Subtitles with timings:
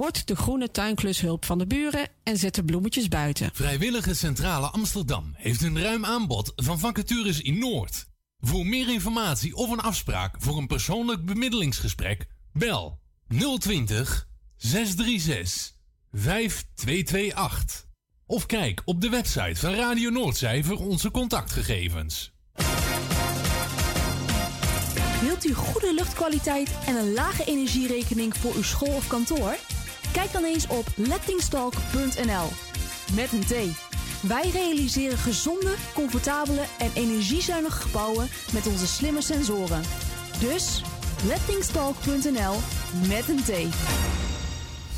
[0.00, 3.50] Word de groene tuinklushulp van de buren en zet de bloemetjes buiten.
[3.52, 8.06] Vrijwillige Centrale Amsterdam heeft een ruim aanbod van vacatures in Noord.
[8.38, 13.00] Voor meer informatie of een afspraak voor een persoonlijk bemiddelingsgesprek, bel
[13.58, 15.72] 020 636
[16.12, 17.86] 5228.
[18.26, 22.32] Of kijk op de website van Radio Noordzij voor onze contactgegevens.
[25.20, 29.56] Wilt u goede luchtkwaliteit en een lage energierekening voor uw school of kantoor?
[30.12, 32.48] Kijk dan eens op lettingstalk.nl.
[33.14, 33.54] Met een T.
[34.22, 39.82] Wij realiseren gezonde, comfortabele en energiezuinige gebouwen met onze slimme sensoren.
[40.40, 40.82] Dus
[41.26, 42.54] lettingstalk.nl
[43.08, 43.74] met een T.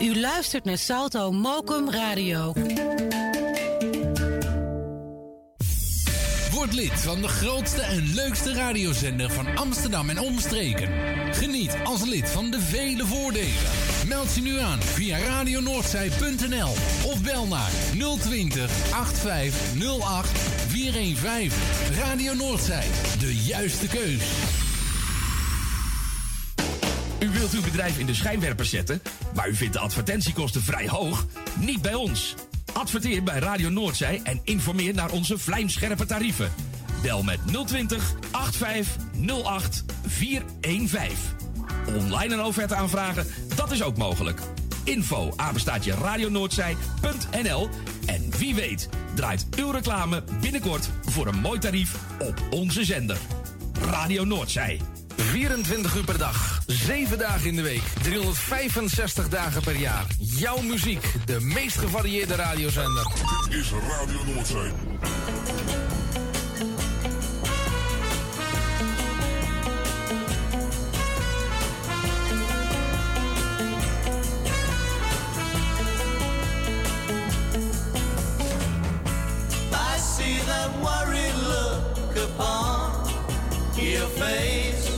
[0.00, 2.52] U luistert naar Salto Mokum Radio.
[6.50, 10.88] Word lid van de grootste en leukste radiozender van Amsterdam en omstreken.
[11.34, 13.62] Geniet als lid van de vele voordelen.
[14.06, 16.70] Meld je nu aan via radionoordzij.nl
[17.10, 17.70] of bel naar
[18.20, 20.38] 020 8508
[20.68, 21.58] 415.
[21.94, 22.86] Radio Noordzij,
[23.20, 24.66] de juiste keus.
[27.20, 29.02] U wilt uw bedrijf in de schijnwerpers zetten,
[29.34, 31.26] maar u vindt de advertentiekosten vrij hoog?
[31.58, 32.34] Niet bij ons.
[32.72, 36.52] Adverteer bij Radio Noordzij en informeer naar onze vlijmscherpe tarieven.
[37.02, 41.16] Bel met 020 8508 415.
[41.96, 44.40] Online een offerte aanvragen, dat is ook mogelijk.
[44.84, 47.68] Info apenstaatje radionoordzij.nl
[48.06, 53.18] En wie weet draait uw reclame binnenkort voor een mooi tarief op onze zender.
[53.80, 54.80] Radio Noordzij.
[55.22, 60.06] 24 uur per dag, 7 dagen in de week, 365 dagen per jaar.
[60.18, 63.06] Jouw muziek, de meest gevarieerde radiozender.
[63.48, 64.72] Dit is Radio Noordzee.
[79.72, 82.90] I see that worried look upon
[83.76, 84.97] your face.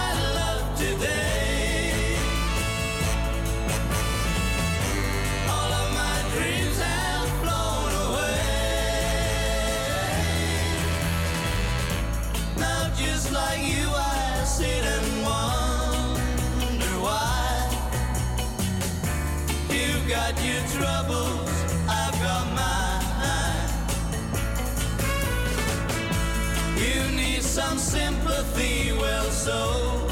[27.51, 30.07] some sympathy, well, so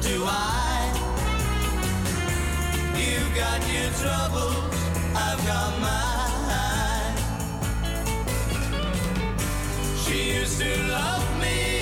[0.00, 0.92] do I.
[2.96, 4.74] You've got your troubles,
[5.14, 7.16] I've got mine.
[10.02, 11.77] She used to love me.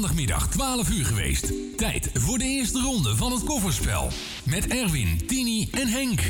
[0.00, 1.52] Maandagmiddag 12 uur geweest.
[1.76, 4.08] Tijd voor de eerste ronde van het kofferspel.
[4.42, 6.20] Met Erwin, Tini en Henk.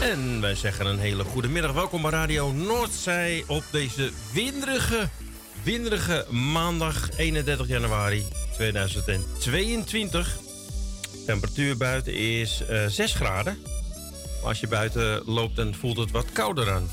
[0.00, 1.72] En wij zeggen een hele goede middag.
[1.72, 5.08] Welkom bij Radio Noordzij op deze winderige,
[5.62, 10.38] winderige maandag 31 januari 2022.
[11.26, 13.58] Temperatuur buiten is eh 6 graden.
[14.42, 16.88] Als je buiten loopt, dan voelt het wat kouder aan.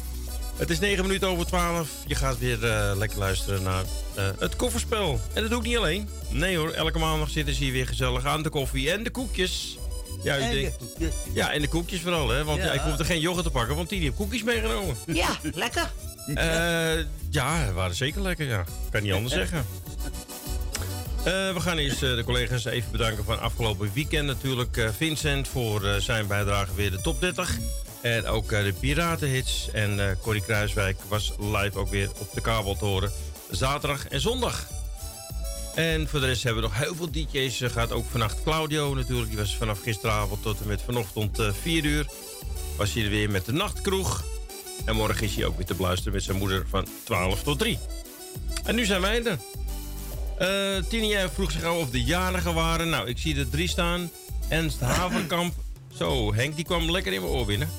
[0.56, 1.90] Het is 9 minuten over 12.
[2.08, 3.84] Je gaat weer eh, lekker luisteren naar
[4.16, 5.20] eh, het kofferspel.
[5.34, 6.10] En dat doe ik niet alleen.
[6.30, 9.78] Nee hoor, elke maandag zitten ze hier weer gezellig aan de koffie en de koekjes.
[10.24, 10.72] Ja, u En de
[11.34, 12.44] ja, en de koekjes vooral, hè?
[12.44, 12.66] Want Ja.
[12.66, 12.72] ja.
[12.72, 14.96] ik hoefde geen yoghurt te pakken, want die heeft koekjes meegenomen.
[15.06, 15.92] Ja, lekker.
[16.36, 18.66] Eh, ja, ze waren zeker lekker, ja.
[18.92, 19.66] Kan niet anders zeggen.
[21.24, 24.26] Eh, we gaan eerst eh, de collega's even bedanken van afgelopen weekend.
[24.28, 27.58] Natuurlijk eh, Vincent voor eh, zijn bijdrage weer de top 30.
[28.02, 29.70] En ook eh, de Piratenhits.
[29.74, 33.12] En eh Corrie Kruiswijk was live ook weer op de kabel te horen.
[33.52, 34.68] Zaterdag en zondag.
[35.76, 37.62] En voor de rest hebben we nog heel veel DJ's.
[37.62, 39.30] Er gaat ook vannacht Claudio natuurlijk.
[39.30, 42.06] Die was vanaf gisteravond tot en met vanochtend eh 4 uur.
[42.78, 44.24] Was hij er weer met de nachtkroeg.
[44.86, 47.80] En morgen is hij ook weer te beluisteren met zijn moeder van 12 tot 3.
[48.64, 49.38] En nu zijn wij er.
[50.38, 52.90] Eh Tini jij vroeg zich al of de jarigen waren.
[52.90, 54.12] Nou, ik zie er drie staan.
[54.48, 55.54] Ernst Haverkamp.
[55.98, 57.70] Zo, Henk die kwam lekker in mijn oor binnen.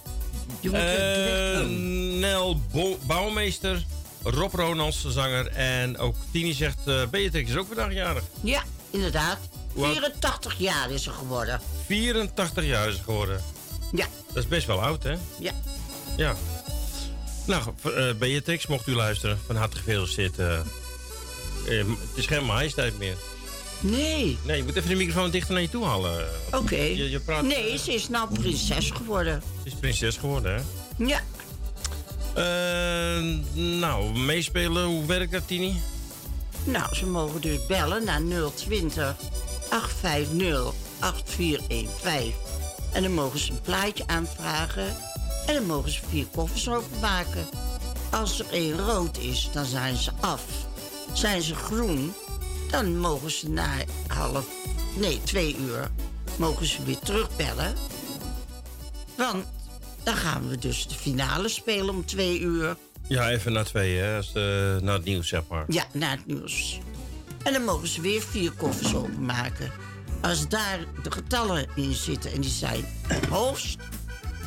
[0.73, 2.19] Eh, doen.
[2.19, 3.85] Nel Bo- Bouwmeester.
[4.25, 5.47] Rob Ronalds, de zanger.
[5.47, 8.23] En ook Tini zegt, eh Beatrix is ook vandaag jarig.
[8.41, 9.39] Ja, inderdaad.
[9.73, 9.93] Hoe oud?
[9.95, 11.61] 84 jaar is ze geworden.
[11.87, 13.41] 84 jaar is ze geworden.
[13.93, 14.07] Ja.
[14.27, 15.15] Dat is best wel oud, hè?
[15.39, 15.53] Ja.
[16.17, 16.35] Ja.
[17.47, 17.63] Nou,
[17.97, 20.39] eh Beatrix, mocht u luisteren, van harte gefeliciteerd.
[20.39, 20.59] Eh,
[21.65, 23.17] het is geen majesteit meer.
[23.81, 24.39] Nee.
[24.43, 26.27] Nee, je moet even de microfoon dichter naar je toe halen.
[26.53, 26.77] Oké.
[26.77, 29.43] Je, je praat, Nee, ze is nou prinses geworden.
[29.63, 30.61] Ze is prinses geworden, hè?
[31.07, 31.21] Ja.
[32.35, 33.23] Eh,
[33.55, 35.81] nou, meespelen, hoe werkt dat, Tini?
[36.65, 38.21] Nou, ze mogen dus bellen naar
[38.55, 39.15] 020
[39.71, 42.33] 850 8415.
[42.93, 44.97] En dan mogen ze een plaatje aanvragen.
[45.47, 47.47] En dan mogen ze vier koffers openmaken.
[48.11, 50.45] Als er één rood is, dan zijn ze af.
[51.13, 52.15] Zijn ze groen,
[52.71, 53.71] dan mogen ze na
[54.07, 54.47] half...
[54.97, 55.91] Nee, twee uur
[56.37, 57.75] mogen ze weer terugbellen.
[59.17, 59.45] Want
[60.05, 62.77] dan gaan we dus de finale spelen om twee uur.
[63.09, 64.17] Ja, even na twee, hè?
[64.17, 64.43] Als, eh,
[64.77, 65.65] na het nieuws, zeg maar.
[65.69, 66.81] Ja, na het nieuws.
[67.43, 69.71] En dan mogen ze weer vier koffers openmaken.
[70.21, 73.77] Als daar de getallen in zitten en die zijn het hoogst,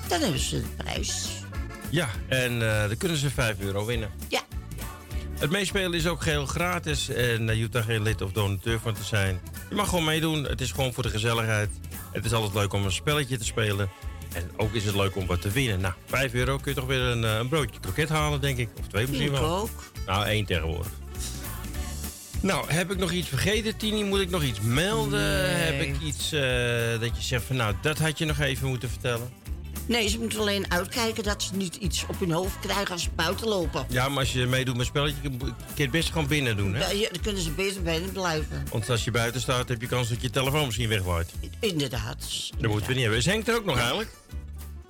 [0.07, 1.27] dan hebben ze de prijs.
[1.89, 4.09] Ja, en eh, dan kunnen ze 5 euro winnen.
[4.27, 4.41] Ja.
[5.39, 8.79] Het meespelen is ook geheel gratis en eh, je hoeft daar geen lid of donateur
[8.79, 9.39] van te zijn.
[9.69, 11.69] Je mag gewoon meedoen, het is gewoon voor de gezelligheid.
[12.11, 13.89] Het is altijd leuk om een spelletje te spelen.
[14.35, 15.79] En ook is het leuk om wat te winnen.
[15.79, 18.69] Nou, 5 euro kun je toch weer een, eh, een broodje kroket halen, denk ik.
[18.79, 19.57] Of twee misschien wel.
[19.57, 19.69] ook.
[20.05, 20.91] Nou, één tegenwoordig.
[22.41, 24.03] Nou, heb ik nog iets vergeten, Tini?
[24.03, 25.55] Moet ik nog iets melden?
[25.65, 26.41] Heb ik iets eh,
[26.99, 29.29] dat je zegt van, nou, dat had je nog even moeten vertellen?
[29.87, 33.09] Nee, ze moeten alleen uitkijken dat ze niet iets op hun hoofd krijgen als ze
[33.15, 33.85] buiten lopen.
[33.89, 36.79] Ja, maar als je meedoet met spelletje, kun je het best gewoon binnen doen, hè?
[36.79, 38.63] Ja, ja, dan kunnen ze beter binnen blijven.
[38.71, 41.31] Want als je buiten staat, heb je kans dat je telefoon misschien wegwaait.
[41.59, 42.25] Inderdaad.
[42.59, 43.19] Dat moeten we niet hebben.
[43.19, 44.09] Is Henk er ook nog eigenlijk?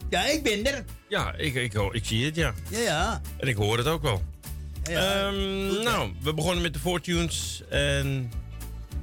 [0.10, 0.84] Ja, ik ben er.
[1.10, 2.54] Ja, ik, ik, ik zie het, ja.
[2.70, 3.22] Ja, ja.
[3.38, 4.24] En ik hoor het ook wel.
[4.84, 8.32] Ja, Ehm, nou, we begonnen met de Fortunes en...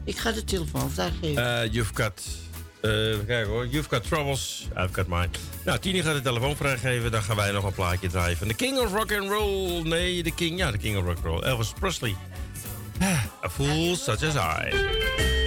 [0.05, 1.63] Ik ga de telefoon vrijgeven.
[1.65, 2.23] eh you've got...
[2.83, 3.67] eh, even kijken hoor.
[3.67, 4.67] You've got troubles.
[4.77, 5.29] I've got mine.
[5.65, 7.11] Nou, Tini gaat de telefoon vrijgeven.
[7.11, 9.83] Dan gaan wij nog een plaatje draaien van de King of Rock and Roll.
[9.83, 10.59] Nee, de King.
[10.59, 11.41] Ja, de King of Rock and Roll.
[11.43, 12.17] Elvis Presley.
[13.01, 15.42] Ah, A fool such as I.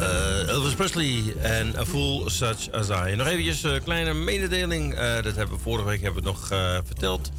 [0.00, 3.14] Eh, Elvis Presley en A Fool Such As I.
[3.14, 4.94] Nog eventjes een kleine mededeling.
[4.94, 7.30] Eh, dat hebben we vorige week hebben we nog eh, verteld.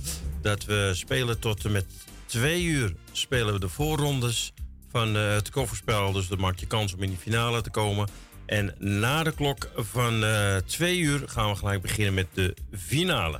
[0.42, 1.86] Dat we spelen tot en met
[2.26, 4.54] twee uur spelen we de voorrondes
[4.92, 6.12] van eh, het kofferspel.
[6.12, 8.08] Dus dan maak je kans om in die finale te komen.
[8.46, 13.40] En na de klok van eh twee uur gaan we gelijk beginnen met de finale.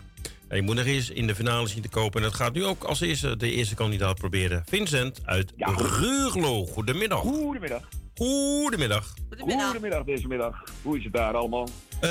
[0.54, 2.22] En je moet nog eens in de finale zien te kopen.
[2.22, 4.64] En dat gaat nu ook als eerste de eerste kandidaat proberen.
[4.66, 6.66] Vincent uit Ruurlo.
[6.66, 7.20] Goedemiddag.
[7.20, 7.90] Goedemiddag.
[8.16, 9.14] Goedemiddag.
[9.40, 10.64] Goedemiddag deze middag.
[10.82, 11.68] Hoe is het daar allemaal?
[12.02, 12.10] Eh,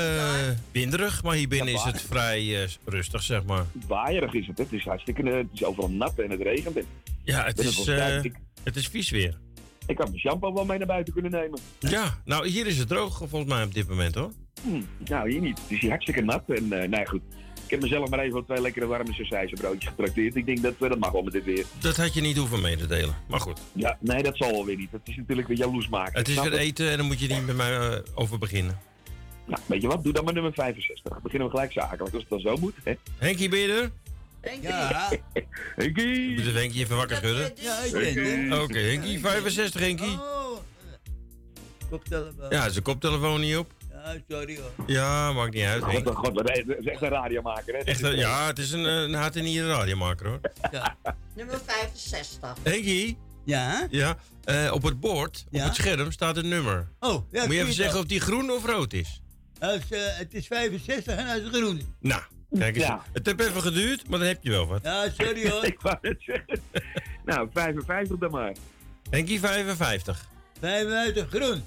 [0.71, 3.65] winderig, maar hier binnen Ja, is het vrij eh, rustig, zeg maar.
[3.87, 4.57] Waaierig is het.
[4.57, 4.63] hè?
[4.63, 6.77] Het is hartstikke eh, het is overal nat en het regent.
[6.77, 6.85] En
[7.23, 8.21] Ja, het is, eh,
[8.63, 9.37] het is vies weer.
[9.87, 11.59] ik had mijn shampoo wel mee naar buiten kunnen nemen.
[11.79, 14.31] Ja, nou hier is het droog volgens mij op dit moment hoor.
[14.63, 15.61] Hm, nou, hier niet.
[15.61, 16.43] Het is hier hartstikke nat.
[16.47, 17.21] En nee, goed.
[17.73, 20.35] Ik heb mezelf maar even twee lekkere warme sausijzenbroodjes getrakteerd.
[20.35, 21.65] Ik denk dat dat mag wel met dit weer.
[21.79, 23.15] Dat had je niet hoeven mee te delen.
[23.27, 24.91] Maar goed, Ja, nee, dat zal wel weer niet.
[24.91, 26.17] Het is natuurlijk weer jaloers maken.
[26.19, 28.79] het is weer eten en dan moet je niet met mij eh, over beginnen.
[29.45, 30.03] Nou, weet je wat?
[30.03, 31.21] Doe dan maar nummer 65.
[31.21, 32.75] Beginnen we gelijk zakelijk, als het dan zo moet.
[32.83, 32.93] Hè?
[33.17, 33.91] Henkie, ben je er?
[34.61, 35.09] Ja.
[35.75, 36.43] Henkie!
[36.43, 37.51] Moet Henkie even wakker schudden?
[37.61, 38.61] Ja, ik ben er.
[38.61, 40.13] Oké, Henkie, 65 Henkie.
[40.13, 40.57] Oh.
[41.89, 42.49] Koptelefoon.
[42.49, 43.71] Ja, zijn koptelefoon niet op.
[44.03, 44.71] Ja, sorry hoor.
[44.87, 45.83] Ja, maakt niet uit.
[46.05, 47.79] God, dat is echt een radiomaker, hè?
[47.79, 50.39] Echt, een- ja, het is een, eh, een hart en nieren radiomaker hoor.
[51.35, 52.57] Nummer 65.
[52.63, 53.17] Henkie?
[53.45, 53.87] Ja?
[53.89, 55.59] Ja, eh, op het bord, Ja?
[55.61, 56.87] op het scherm, staat een nummer.
[56.99, 59.21] Oh, ja, Moet je even het zeggen of die groen of rood is?
[59.59, 61.95] Als, eh, het is 65 en hij is groen.
[61.99, 62.21] Nou,
[62.57, 62.85] kijk eens.
[62.85, 63.01] Ja.
[63.13, 64.79] Het heeft even geduurd, maar dan heb je wel wat.
[64.83, 65.65] Ja, sorry hoor.
[65.73, 66.59] ik wou het zeggen.
[67.25, 68.53] Nou, 55 dan maar.
[69.09, 70.27] Henkie 55.
[70.59, 71.63] 55 groen.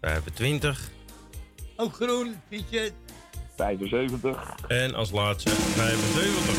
[0.00, 0.90] 25.
[1.76, 2.92] Ook groen, Vincent.
[3.56, 4.54] 75.
[4.68, 6.54] En als laatste 75.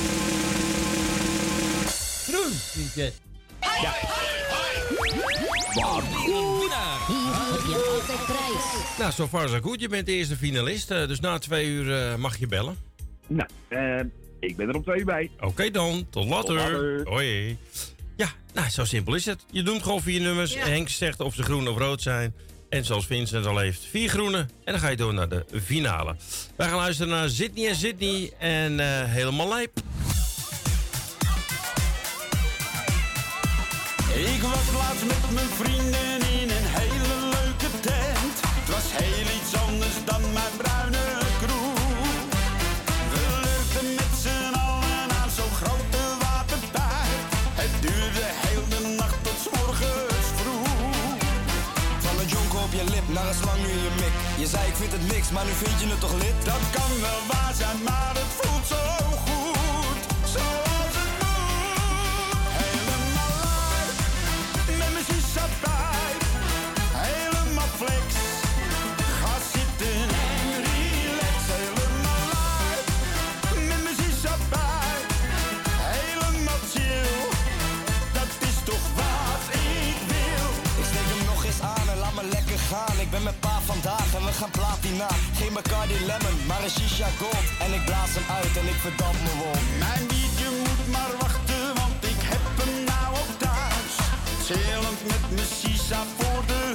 [2.28, 3.22] Groen, Vincent.
[3.82, 3.94] Ja.
[8.26, 8.98] Prijs.
[9.00, 9.80] Nou, zo far zo goed.
[9.82, 10.92] Je bent de eerste finalist.
[10.92, 12.78] eh, Dus na twee uur eh, mag je bellen.
[13.28, 14.00] Nou, eh,
[14.40, 15.30] ik ben er om twee uur bij.
[15.40, 16.54] Oké dan, tot later.
[16.56, 17.02] later.
[17.08, 17.58] Hoi.
[18.16, 19.46] Ja, nou, zo simpel is het.
[19.52, 20.56] Je doet gewoon vier nummers.
[20.56, 22.34] Henk zegt of ze groen of rood zijn.
[22.70, 24.38] En zoals Vincent al heeft, vier groene.
[24.38, 26.16] En dan ga je door naar de finale.
[26.56, 28.32] Wij gaan luisteren naar Sydney en Sydney.
[28.40, 29.80] En eh, helemaal lijp.
[34.16, 38.36] Ik was laatst met mijn vrienden in een hele leuke tent.
[38.42, 41.07] Het was heel iets anders dan mijn bruine
[53.18, 54.14] naar een slang in je mik.
[54.38, 56.38] Je zei ik vind het niks, maar nu vind je het toch lid?
[56.46, 58.84] Dat kan wel waar zijn, maar het voelt zo
[59.24, 59.47] goed.
[83.18, 85.08] Ben met pa vandaag en we gaan platina.
[85.40, 87.48] Geen Bacardi Lemon, maar een shisha gold.
[87.64, 89.60] En ik blaas hem uit en ik verdamp me wol.
[89.86, 93.94] Mijn biertje moet maar wachten, want ik heb hem nou ook thuis.
[94.48, 96.67] Chillend met mijn sisa voor de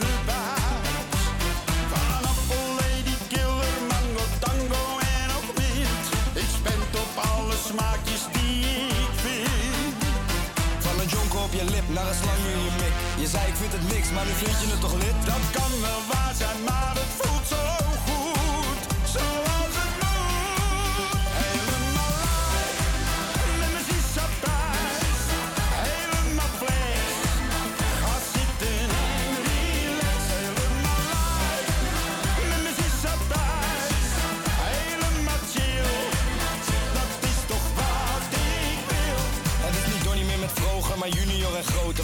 [12.11, 13.21] je.
[13.21, 15.15] Je zei ik vind het niks, maar nu vind je het toch lid?
[15.25, 17.32] Dat kan wel waar zijn, maar het voelt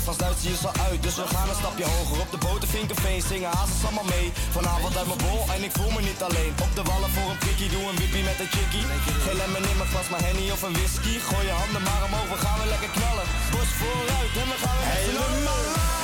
[0.08, 2.20] Van Duits zie je al uit, dus we gaan een stapje hoger.
[2.24, 4.26] Op de boten Vinkerveen zingen hazes allemaal mee.
[4.56, 6.52] Vanavond uit mijn bol en ik voel me niet alleen.
[6.66, 8.84] Op de wallen voor een prikkie, doe een wippie met een chickie.
[9.24, 11.14] Geen lemon in mijn glas, maar henny of een whisky.
[11.28, 13.26] Gooi je handen maar omhoog, we gaan weer lekker knallen.
[13.52, 15.97] Bos vooruit en we gaan weer Helemaal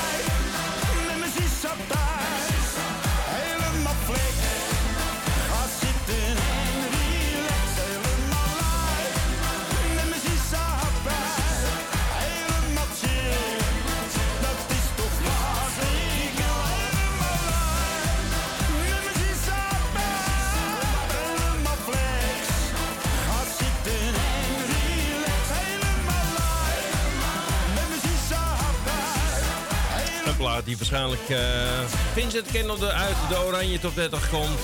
[30.55, 34.59] plaat die waarschijnlijk eh, Vincent kende uit de Oranje Top 30 komt.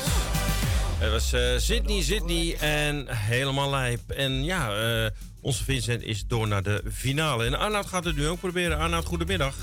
[0.99, 4.11] Het was eh, Sydney, Sydney en helemaal lijp.
[4.11, 7.45] En ja, eh, onze Vincent is door naar de finale.
[7.45, 8.79] En Arnoud gaat het nu ook proberen.
[8.79, 9.55] Arnoud, goedemiddag.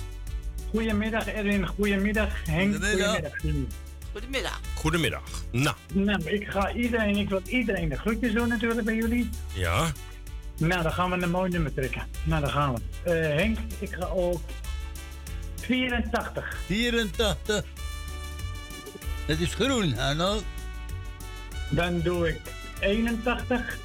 [0.70, 2.76] Goedemiddag Erwin, goedemiddag Henk.
[2.76, 3.42] Goedemiddag.
[3.42, 3.68] Jimmy.
[4.12, 4.60] Goedemiddag.
[4.76, 5.30] Goedemiddag.
[5.52, 9.30] Nou, Nou, ik ga iedereen, ik wil iedereen de groetjes doen natuurlijk bij jullie.
[9.54, 9.92] ja.
[10.58, 12.02] Nou, dan gaan we een mooi nummer trekken.
[12.24, 13.12] Nou, dan gaan we.
[13.12, 14.42] Eh, Henk, ik ga ook
[15.68, 16.58] 84.
[16.66, 17.64] 84.
[19.26, 20.42] Het is groen, Arno.
[21.70, 22.40] Dan doe ik
[22.80, 23.78] 81.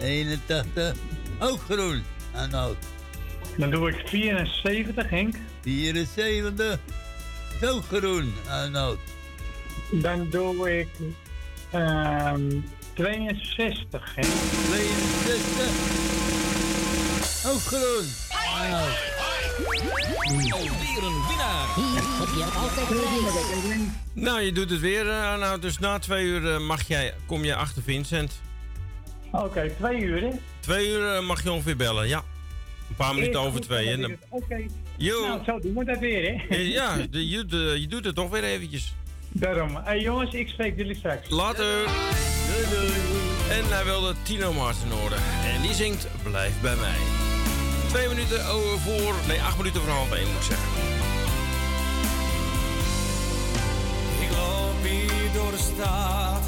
[0.00, 0.94] 81.
[1.38, 2.02] Ook groen,
[2.34, 2.76] Arno.
[3.56, 5.36] Dan doe ik 74, Henk.
[5.62, 6.78] 74.
[7.60, 8.96] Is ook groen, Arno.
[9.90, 10.88] Dan doe ik
[11.70, 12.60] ehm
[12.94, 14.32] 62, Henk.
[14.70, 15.66] 62.
[17.46, 18.06] Ook groen,
[18.60, 19.23] Arno.
[19.58, 21.66] Alweer een winnaar.
[21.74, 23.80] Hier heb je altijd prijs.
[24.12, 25.62] Nou, je doet het weer, Arnoud.
[25.62, 28.40] Dus na twee uur eh, mag jij, kom je achter Vincent.
[29.30, 30.28] Oké, twee uur, hè?
[30.60, 32.22] Twee uur eh, mag je ongeveer bellen, ja.
[32.88, 34.16] Een paar minuten over twee.
[34.28, 34.66] Oké.
[34.96, 35.26] Jo.
[35.26, 36.56] Nou, zo doen we dat weer, hè?
[36.56, 38.94] ja, de- je, de- je doet het toch weer eventjes.
[39.32, 39.76] Daarom.
[39.84, 41.28] Hey, jongens, ik spreek jullie straks.
[41.28, 41.84] Later.
[43.50, 45.18] En hij wilde Tino Martin horen.
[45.54, 46.96] En die zingt Blijf bij mij.
[47.94, 49.14] Twee minuten over voor...
[49.26, 50.68] Nee, acht minuten voor half één moet ik zeggen.
[54.20, 56.42] Ik loop hier door de stad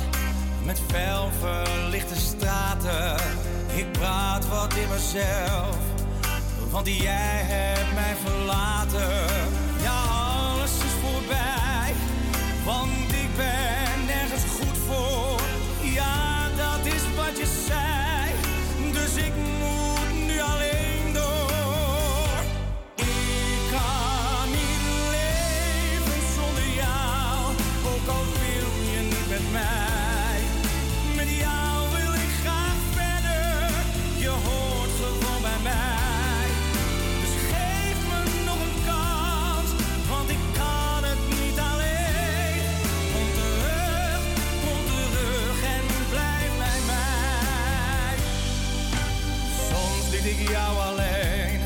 [0.63, 3.17] met fel verlichte straten.
[3.75, 5.77] Ik praat wat in mezelf,
[6.71, 9.27] Want jij hebt mij verlaten.
[9.83, 11.95] Ja, alles is voorbij.
[12.65, 13.66] Want ik ben
[50.51, 51.61] jou alleen,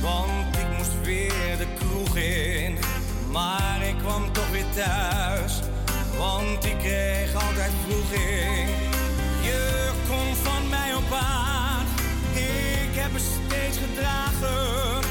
[0.00, 2.78] want ik moest weer de kroeg in.
[3.30, 5.60] Maar ik kwam toch weer thuis,
[6.18, 8.68] want ik kreeg altijd vroeging.
[9.42, 11.86] Je komt van mij op aan,
[12.34, 15.03] ik heb er steeds gedragen.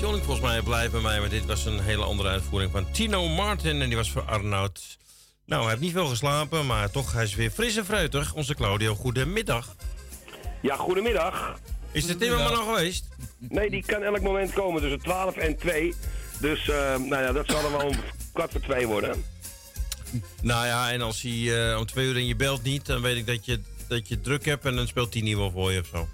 [0.00, 1.20] Joling, volgens mij, blijf bij mij.
[1.20, 3.82] Maar dit was een hele andere uitvoering van Tino Martin.
[3.82, 4.98] En die was voor Arnoud.
[5.46, 8.34] Nou, hij heeft niet veel geslapen, maar toch, hij is weer fris en fruitig.
[8.34, 9.76] Onze Claudio, goedemiddag.
[10.62, 11.58] Ja, goedemiddag.
[11.92, 13.08] Is de timmerman al geweest?
[13.38, 15.94] Nee, die kan elk moment komen tussen 12 en 2.
[16.40, 17.94] Dus, eh, nou ja, dat zal er wel om
[18.32, 19.24] kwart voor twee worden.
[20.42, 23.16] Nou ja, en als hij eh, om twee uur en je belt niet, dan weet
[23.16, 25.80] ik dat je, dat je druk hebt en dan speelt hij niet wel voor je
[25.80, 26.08] of zo.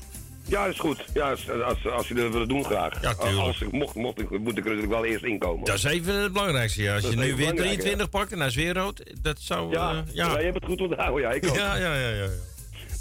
[0.46, 1.04] Ja, dat is goed.
[1.14, 3.02] Ja, als, als, als jullie dat willen doen, graag.
[3.02, 3.38] Ja, tuurlijk.
[3.38, 5.64] Als ik mocht, mocht ik, moet ik er natuurlijk wel eerst inkomen.
[5.64, 6.82] Dat is even het belangrijkste.
[6.82, 6.94] Ja.
[6.94, 9.70] Als Dat je nu weer belangrijk, 23 pakt en hij is weer rood, dat zou...
[9.72, 10.26] Ja, eh, ja.
[10.26, 10.38] ja.
[10.38, 11.22] je hebt het goed onthouden.
[11.22, 11.56] Ja, ik ook.
[11.56, 12.28] Ja, ja, ja, ja, ja.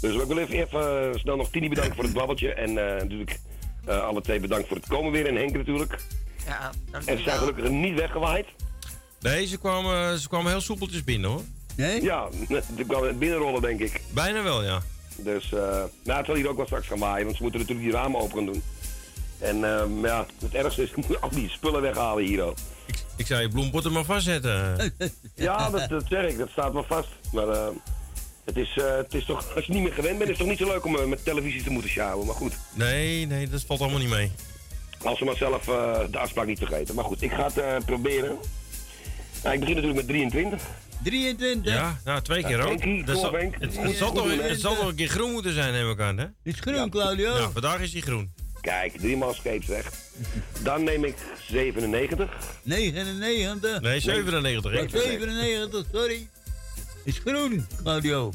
[0.00, 2.54] Dus ik wil even, even eh, snel nog Tini bedanken voor het babbeltje.
[2.54, 3.38] En eh, natuurlijk
[3.84, 5.26] eh, alle twee bedankt voor het komen weer.
[5.26, 5.98] En Henk natuurlijk.
[6.46, 6.70] Ja,
[7.06, 8.46] En ze zijn gelukkig niet weggewaaid.
[9.20, 11.42] Nee, ze kwamen, ze kwamen heel soepeltjes binnen hoor.
[11.76, 12.02] Nee?
[12.02, 12.28] Ja,
[12.76, 14.00] ze kwamen binnenrollen denk ik.
[14.14, 14.82] Bijna wel, ja.
[15.16, 15.60] Dus, eh
[16.04, 18.20] nou, het zal hier ook wel straks gaan waaien, want ze moeten natuurlijk die ramen
[18.20, 18.62] open gaan doen.
[19.38, 22.56] En eh, maar ja, het ergste is, ik moet al die spullen weghalen hier ook.
[23.16, 24.76] Ik zou je bloempotten maar vastzetten.
[25.34, 27.08] Ja, dat, dat zeg ik, dat staat wel vast.
[27.32, 27.66] Maar eh,
[28.44, 30.48] het, is, eh, het is toch, als je niet meer gewend bent, is het toch
[30.58, 32.26] niet zo leuk om met televisie te moeten sjouwen.
[32.26, 34.30] Maar goed, Nee, nee, dat valt allemaal niet mee.
[35.02, 36.94] als we maar zelf eh, de afspraak niet vergeten.
[36.94, 38.36] Maar goed, ik ga het eh, proberen.
[39.42, 40.62] Nou, ik begin natuurlijk met 23.
[41.02, 41.72] 23.
[41.74, 42.68] Ja, nou, twee keer Ja, ook.
[42.68, 45.72] Henkie, Dat zal, het, het zal toch, het zal toch een keer groen moeten zijn,
[45.72, 46.26] neem ik aan, hè?
[46.42, 47.34] Is groen, Claudio.
[47.34, 48.32] Nou, vandaag is hij groen.
[48.60, 49.96] Kijk, drie maal scheepsrecht.
[50.62, 51.16] Dan neem ik
[51.48, 52.30] 97.
[52.62, 53.80] 99.
[53.80, 54.62] Nee, 97.
[54.62, 54.90] Wat, Henk.
[54.90, 56.28] 97, sorry.
[57.04, 58.32] Is groen, Claudio.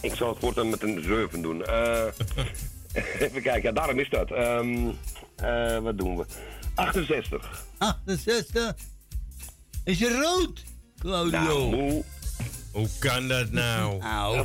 [0.00, 1.64] Ik zal het voortaan met een 7 doen.
[1.64, 2.04] Eh,
[3.20, 4.30] even kijken, ja, daarom is dat.
[4.30, 4.88] Ehm,
[5.36, 6.24] eh, wat doen we?
[6.74, 7.64] 68.
[7.78, 8.74] 68.
[9.84, 10.62] Is je rood,
[10.98, 11.70] Claudio?
[11.70, 12.02] Nou.
[12.72, 14.00] Hoe kan dat nou?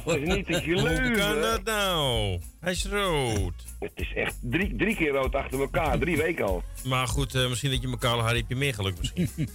[0.06, 1.14] Dat is niet te Hoe geloven.
[1.18, 2.40] kan dat nou?
[2.60, 3.54] Hij is rood.
[3.80, 6.64] Het is echt drie, drie keer rood achter elkaar, drie weken al.
[6.84, 9.30] Maar goed, eh, misschien dat je elkaar haar heb je meer geluk misschien.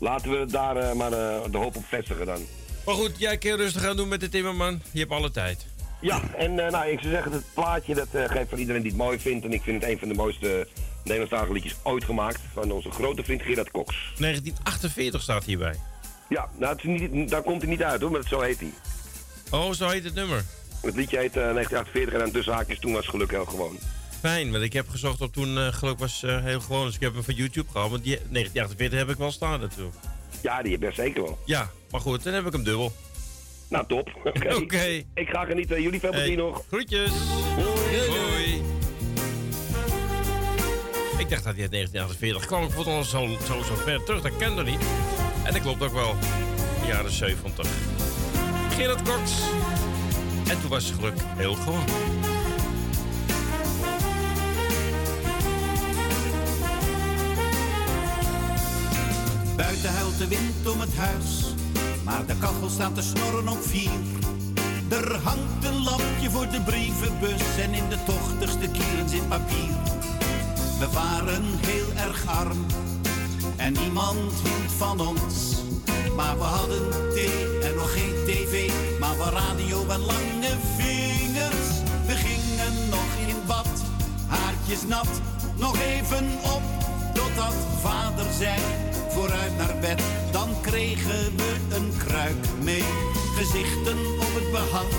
[0.00, 2.40] Laten we daar eh, maar eh, de hoop op vestigen dan.
[2.86, 4.82] Maar goed, jij kan rustig gaan doen met de timmerman.
[4.90, 5.66] Je hebt alle tijd.
[6.00, 8.90] Ja, en eh, nou, ik zou zeggen, het plaatje dat eh, geeft voor iedereen die
[8.90, 9.44] het mooi vindt.
[9.44, 10.68] En ik vind het een van de mooiste
[11.02, 12.40] Nederlandstalige liedjes ooit gemaakt.
[12.52, 13.94] Van onze grote vriend Gerard Cox.
[14.18, 15.74] 1948 staat hierbij.
[16.32, 18.72] Ja, nou, het is niet, daar komt hij niet uit hoor, maar zo heet hij.
[19.50, 20.44] Oh, zo heet het nummer.
[20.82, 23.78] Het liedje heet eh, 1948 en dan tussen haakjes toen was geluk heel gewoon.
[24.20, 26.86] Fijn, want ik heb gezocht op toen eh, geluk was eh, heel gewoon.
[26.86, 27.90] Dus ik heb hem van YouTube gehaald.
[27.90, 29.96] Want die 1948 heb ik wel staan natuurlijk.
[30.42, 31.38] Ja, die heb je zeker wel.
[31.44, 32.92] Ja, maar goed, dan heb ik hem dubbel.
[33.68, 34.32] Nou, top.
[34.62, 35.02] Oké.
[35.14, 35.82] Ik ga genieten.
[35.82, 36.64] Jullie veel plezier Hey, nog.
[36.68, 37.10] Groetjes.
[37.56, 37.96] Hoi.
[38.08, 38.71] Hoi.
[41.22, 42.62] Ik dacht dat hij uit 1948 kwam.
[42.64, 44.22] Ik vond al zo, zo, zo ver terug.
[44.22, 44.80] Dat kende niet.
[45.44, 46.16] En dat klopt ook wel.
[46.80, 47.66] De jaren 70.
[48.70, 49.32] Gerard Cox.
[50.48, 51.84] En toen was geluk heel gewoon.
[59.56, 61.54] Buiten huilt de wind om het huis,
[62.04, 63.90] maar de kachel staat te snorren op vier.
[64.88, 70.01] Er hangt een lampje voor de brievenbus en in de tochtigste kieren zit papier.
[70.82, 72.66] We waren heel erg arm
[73.56, 75.56] en niemand hield van ons.
[76.16, 81.66] Maar we hadden thee en nog geen tv, maar wel radio en lange vingers.
[82.06, 83.82] We gingen nog in bad,
[84.26, 85.08] haartjes nat,
[85.56, 86.62] nog even op,
[87.14, 88.58] totdat vader zei,
[89.08, 90.02] vooruit naar bed.
[90.30, 92.84] Dan kregen we een kruik mee,
[93.36, 94.90] gezichten op het behang,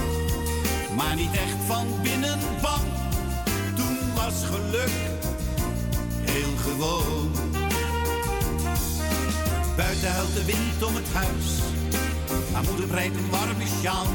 [0.96, 2.88] maar niet echt van binnen bang.
[3.76, 5.14] Toen was geluk
[6.34, 7.32] heel gewoon.
[9.76, 11.50] Buiten huilt de wind om het huis.
[12.52, 14.08] Maar moeder breidt een warme sjaal.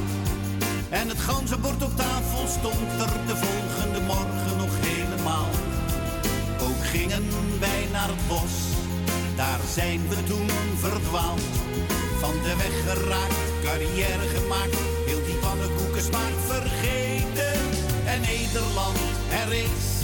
[0.88, 5.50] En het ganzenbord op tafel stond er de volgende morgen nog helemaal.
[6.66, 7.24] Ook gingen
[7.60, 8.54] wij naar het bos.
[9.36, 11.48] Daar zijn we toen verdwaald.
[12.20, 14.78] Van de weg geraakt, carrière gemaakt.
[15.06, 17.60] Heel die pannenkoeken smaak vergeten.
[18.12, 19.97] En Nederland herrees onder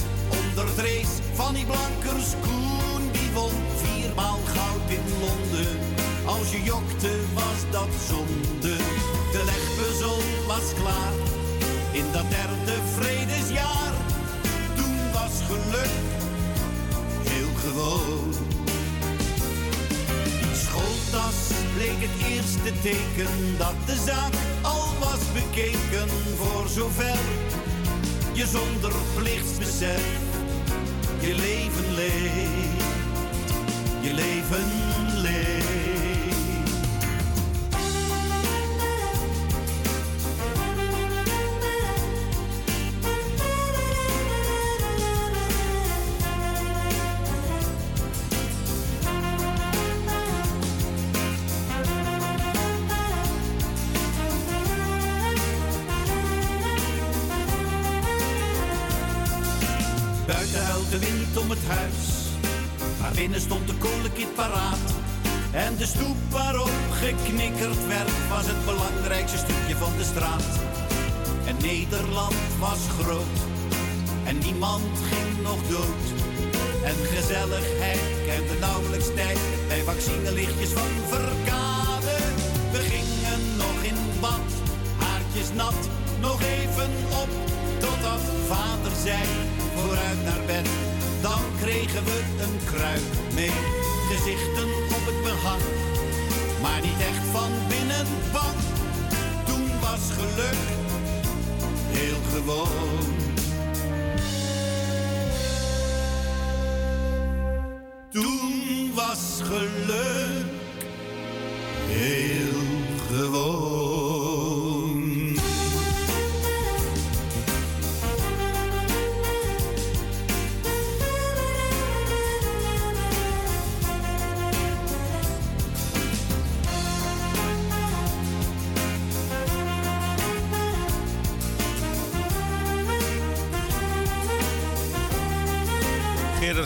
[0.57, 3.03] het race van die blankers Koen.
[3.13, 3.51] Die won
[3.83, 5.79] viermaal goud in Londen.
[6.25, 8.77] Als je jokte was dat zonde.
[9.33, 11.17] De legpuzzel was klaar
[11.93, 13.93] in dat derde vredesjaar.
[14.77, 15.95] Toen was geluk
[17.29, 18.33] heel gewoon.
[20.41, 21.39] Die schooltas
[21.75, 26.09] bleek het eerste teken dat de zaak al was bekeken.
[26.37, 27.19] Voor zover
[28.33, 30.24] je zonder plichtsbesef
[31.27, 32.85] je leven leeft.
[34.01, 35.14] Je leven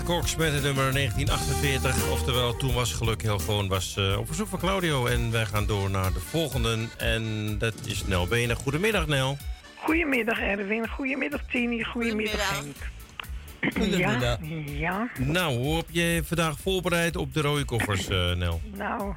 [0.08, 2.10] Cox met het nummer 1948.
[2.10, 5.06] Oftewel, toen was geluk heel gewoon was eh, op verzoek van Claudio.
[5.06, 6.78] En wij gaan door naar de volgende.
[6.96, 8.56] En dat is Nel Benen.
[8.56, 9.36] Goedemiddag, Nel.
[9.76, 12.76] Goedemiddag Erwin, goedemiddag Tini, goedemiddag Henk.
[13.74, 14.20] Goedemiddag.
[14.20, 18.60] Ja, ja, Nou, hoe heb je vandaag voorbereid op de rode koffers, eh, Nel?
[18.74, 19.14] nou.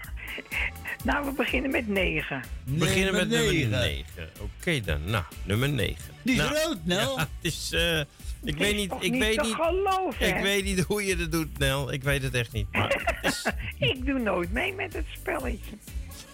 [1.04, 2.42] nou, we beginnen met negen.
[2.64, 4.04] We beginnen met Nummer nummer negen.
[4.16, 4.30] 9.
[4.40, 5.96] Oké dan, nou, nummer 9.
[6.22, 7.16] Die is nou, rood, Nel.
[7.18, 8.00] Ja, het is, eh,
[8.46, 11.58] ik weet niet, ik niet weet niet, geloven, ik weet niet hoe je dat doet,
[11.58, 11.92] Nel.
[11.92, 12.66] Ik weet het echt niet.
[12.72, 13.20] Maar,
[13.78, 15.70] Ik doe nooit mee met het spelletje.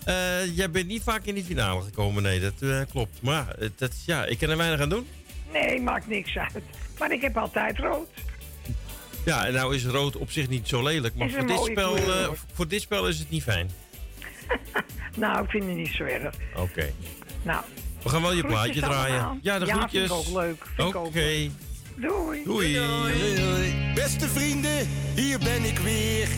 [0.05, 3.23] eh, jij bent niet vaak in die finale gekomen, nee, dat eh, klopt.
[3.23, 5.07] Maar eh, dat, ja, ik kan er weinig aan doen.
[5.53, 6.63] Nee, maakt niks uit.
[6.99, 8.09] Maar ik heb altijd rood.
[9.25, 11.97] Ja, en nou is rood op zich niet zo lelijk, maar voor dit, spel,
[12.53, 13.71] voor dit spel is het niet fijn.
[15.17, 16.35] Nou, ik vind het niet zo erg.
[16.57, 16.93] Oké.
[17.43, 17.65] Nou,
[18.03, 19.15] We gaan wel je plaatje draaien.
[19.15, 19.39] allemaal.
[19.43, 20.09] Ja, de Ja, groetjes.
[20.11, 20.95] vind ik ook leuk.
[21.07, 21.51] Oké.
[21.97, 22.43] Doei.
[22.45, 23.93] Doei.
[23.95, 26.29] Beste vrienden, hier ben ik weer.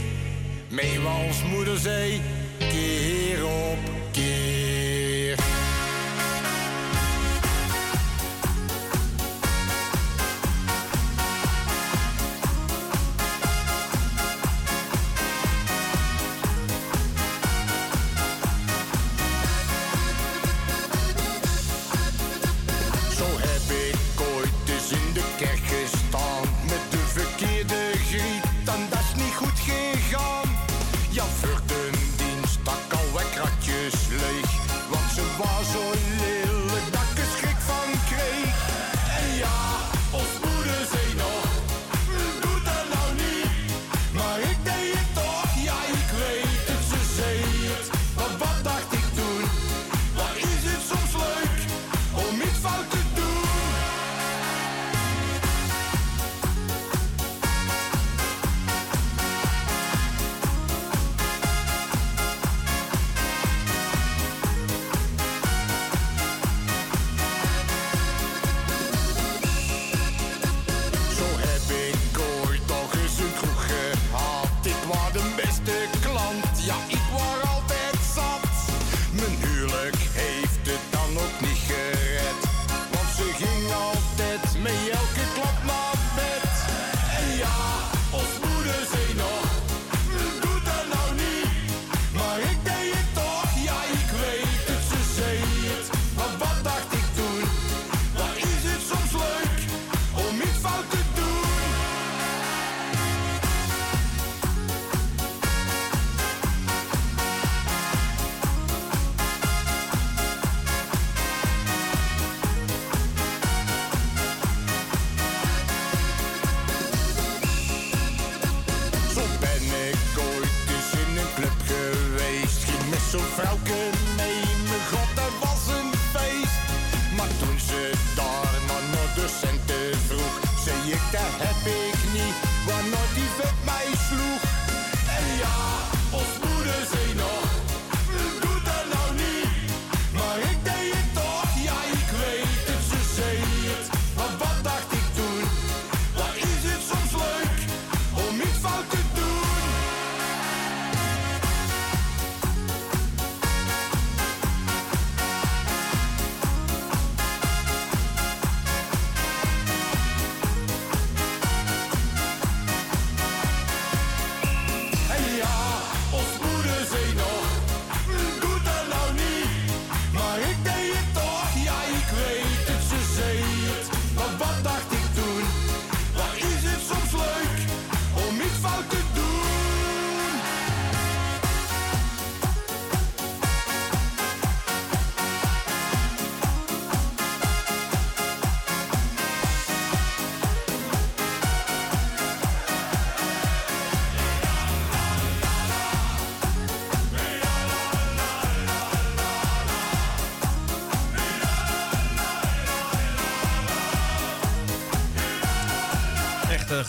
[0.71, 2.21] Meewals moeder zei,
[2.59, 3.79] keer op
[4.12, 4.74] keer.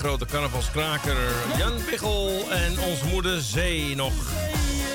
[0.05, 1.17] Grote carnavalskraker.
[1.57, 4.13] Jan Biggel en onze moeder Zee nog.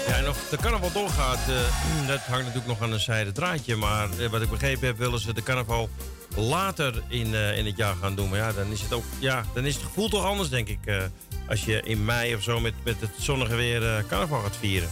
[0.07, 3.77] Ja, en of de carnaval doorgaat, eh, dat hangt natuurlijk nog aan een zijde draadje.
[3.77, 5.89] Maar eh, wat ik begrepen heb, willen ze de carnaval
[6.37, 8.29] later in, eh, in het jaar gaan doen.
[8.29, 11.11] Maar ja, dan is het ook, ja, dan is het gevoel toch anders, denk ik.
[11.49, 14.89] als je in mei of zo met, met het zonnige weer carnaval gaat vieren.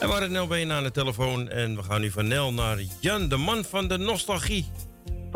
[0.00, 1.48] En we hadden Nel bij aan de telefoon.
[1.48, 4.70] En we gaan nu van Nel naar Jan, de man van de nostalgie.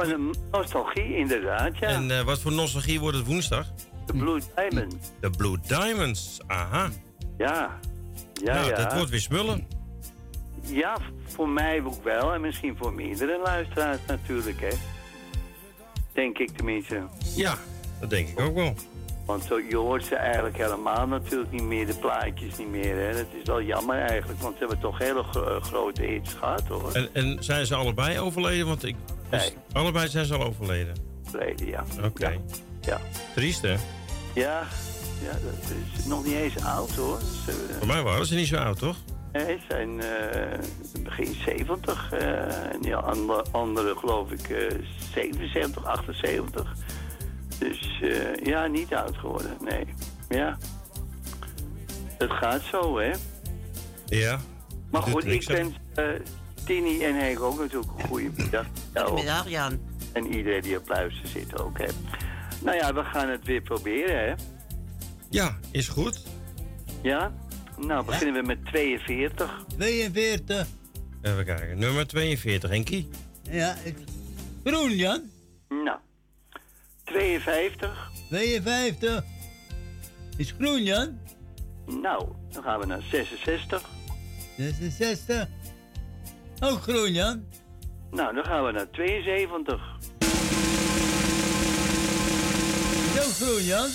[0.00, 1.88] Van de nostalgie, inderdaad, ja.
[1.88, 3.66] En eh, wat voor nostalgie wordt het woensdag?
[4.06, 5.12] De Blue Diamond.
[5.20, 6.88] De Blue Diamonds, aha.
[7.38, 7.78] Ja.
[8.44, 8.76] Ja, nou, ja.
[8.76, 9.66] dat wordt weer smullen.
[10.62, 12.34] Ja, voor mij ook wel.
[12.34, 14.76] En misschien voor meerdere luisteraars natuurlijk, hè.
[16.12, 17.02] Denk ik tenminste.
[17.36, 17.54] Ja,
[18.00, 18.74] dat denk ik ook wel.
[19.26, 22.96] Want zo, je hoort ze eigenlijk helemaal natuurlijk niet meer, de plaatjes niet meer.
[22.96, 23.12] Hè.
[23.12, 26.92] Dat is wel jammer eigenlijk, want ze hebben toch hele gro- grote hits gehad, hoor.
[26.92, 28.66] En, en zijn ze allebei overleden?
[28.66, 28.96] Want ik,
[29.30, 30.94] dus allebei zijn ze al overleden.
[31.24, 31.84] Verleden, ja.
[32.04, 32.38] Oké.
[32.80, 33.00] Ja.
[33.34, 33.76] Triest, hè?
[34.34, 34.66] Ja,
[35.22, 37.18] ja, dat is nog niet eens oud, hoor.
[37.44, 38.96] Ze, Voor mij waren ze niet zo oud, toch?
[39.32, 40.58] Ze zijn eh,
[41.02, 44.78] begin 70 eh, en die andere, andere geloof ik eh
[45.14, 46.74] 77, 78.
[47.58, 49.84] Dus eh, ja, niet oud geworden, nee.
[50.28, 50.58] Ja.
[52.18, 53.12] Het gaat zo, hè.
[54.06, 54.40] Ja.
[54.90, 55.74] Maar goed, ik aan.
[56.70, 58.66] Tini en Henk ook natuurlijk een goede middag.
[58.94, 59.80] Goedemiddag, Jan.
[60.12, 61.86] En iedereen die op luister zit ook, hè.
[62.60, 64.34] Nou ja, we gaan het weer proberen, hè.
[65.30, 66.22] Ja, is goed.
[67.02, 67.32] Ja?
[67.76, 69.64] Nou, beginnen we met 42.
[69.76, 70.66] 42.
[71.22, 71.78] Even kijken.
[71.78, 73.08] Nummer 42, Henkie.
[73.42, 73.96] Ja, ik...
[74.64, 75.22] Groen, Jan.
[75.68, 75.98] Nou,
[77.04, 78.10] 52.
[78.28, 79.24] 52.
[80.36, 81.18] Is groen, Jan.
[81.86, 83.88] Nou, dan gaan we naar 66.
[84.56, 85.48] 66.
[86.60, 87.44] Ook groen, Jan.
[88.10, 89.80] Nou, dan gaan we naar 72.
[93.14, 93.88] Is ook groen, Jan.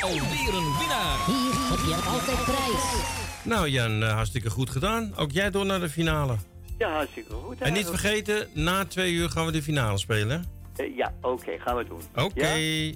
[0.00, 1.26] Alweer een winnaar.
[1.26, 3.04] Hier heb je altijd prijs.
[3.44, 5.12] Nou Jan, eh, hartstikke goed gedaan.
[5.16, 6.36] Ook jij door naar de finale.
[6.78, 7.60] Ja, hartstikke goed.
[7.60, 10.44] En niet vergeten, na twee uur gaan we de finale spelen.
[10.76, 12.00] Eh, ja, oké, gaan we doen.
[12.24, 12.48] Oké.
[12.52, 12.92] Ja?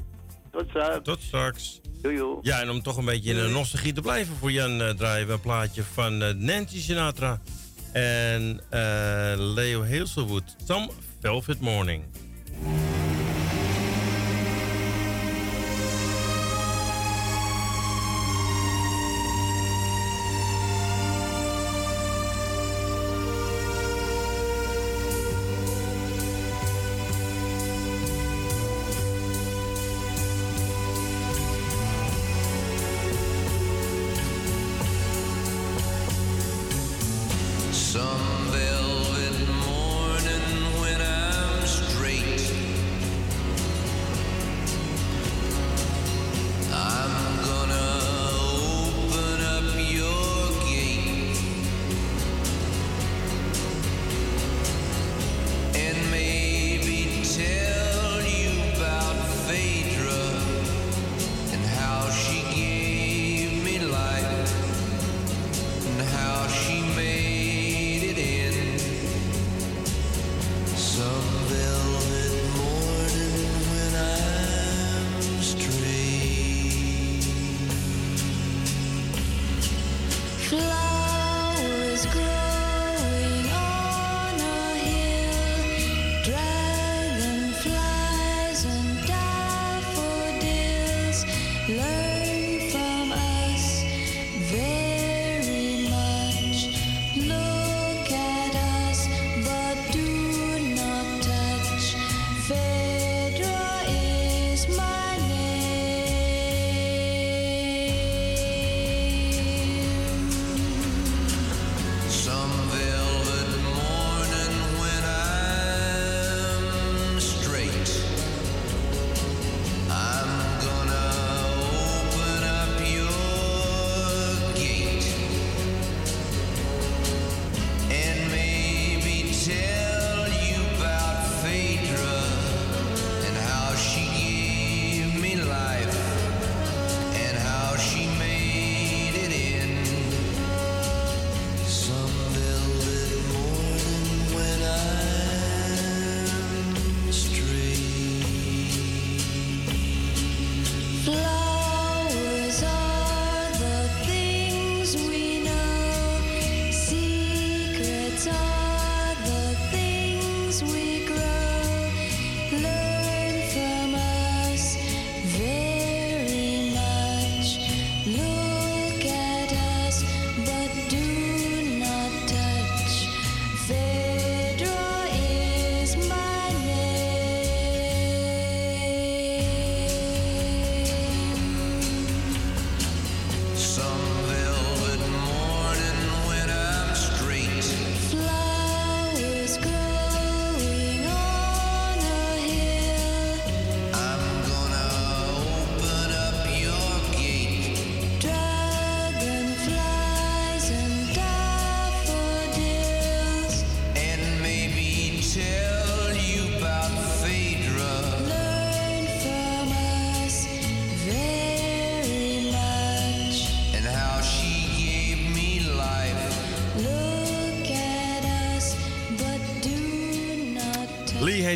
[0.51, 0.99] Tot straks.
[1.03, 1.81] Tot straks.
[2.43, 4.83] Ja, en om toch een beetje in de nostalgie te blijven voor Jan...
[4.83, 7.41] eh, draaien we een plaatje van eh, Nancy Sinatra
[7.93, 8.81] en eh,
[9.37, 10.57] Leo Hazelwood.
[10.67, 10.91] Some
[11.21, 12.05] Velvet Morning.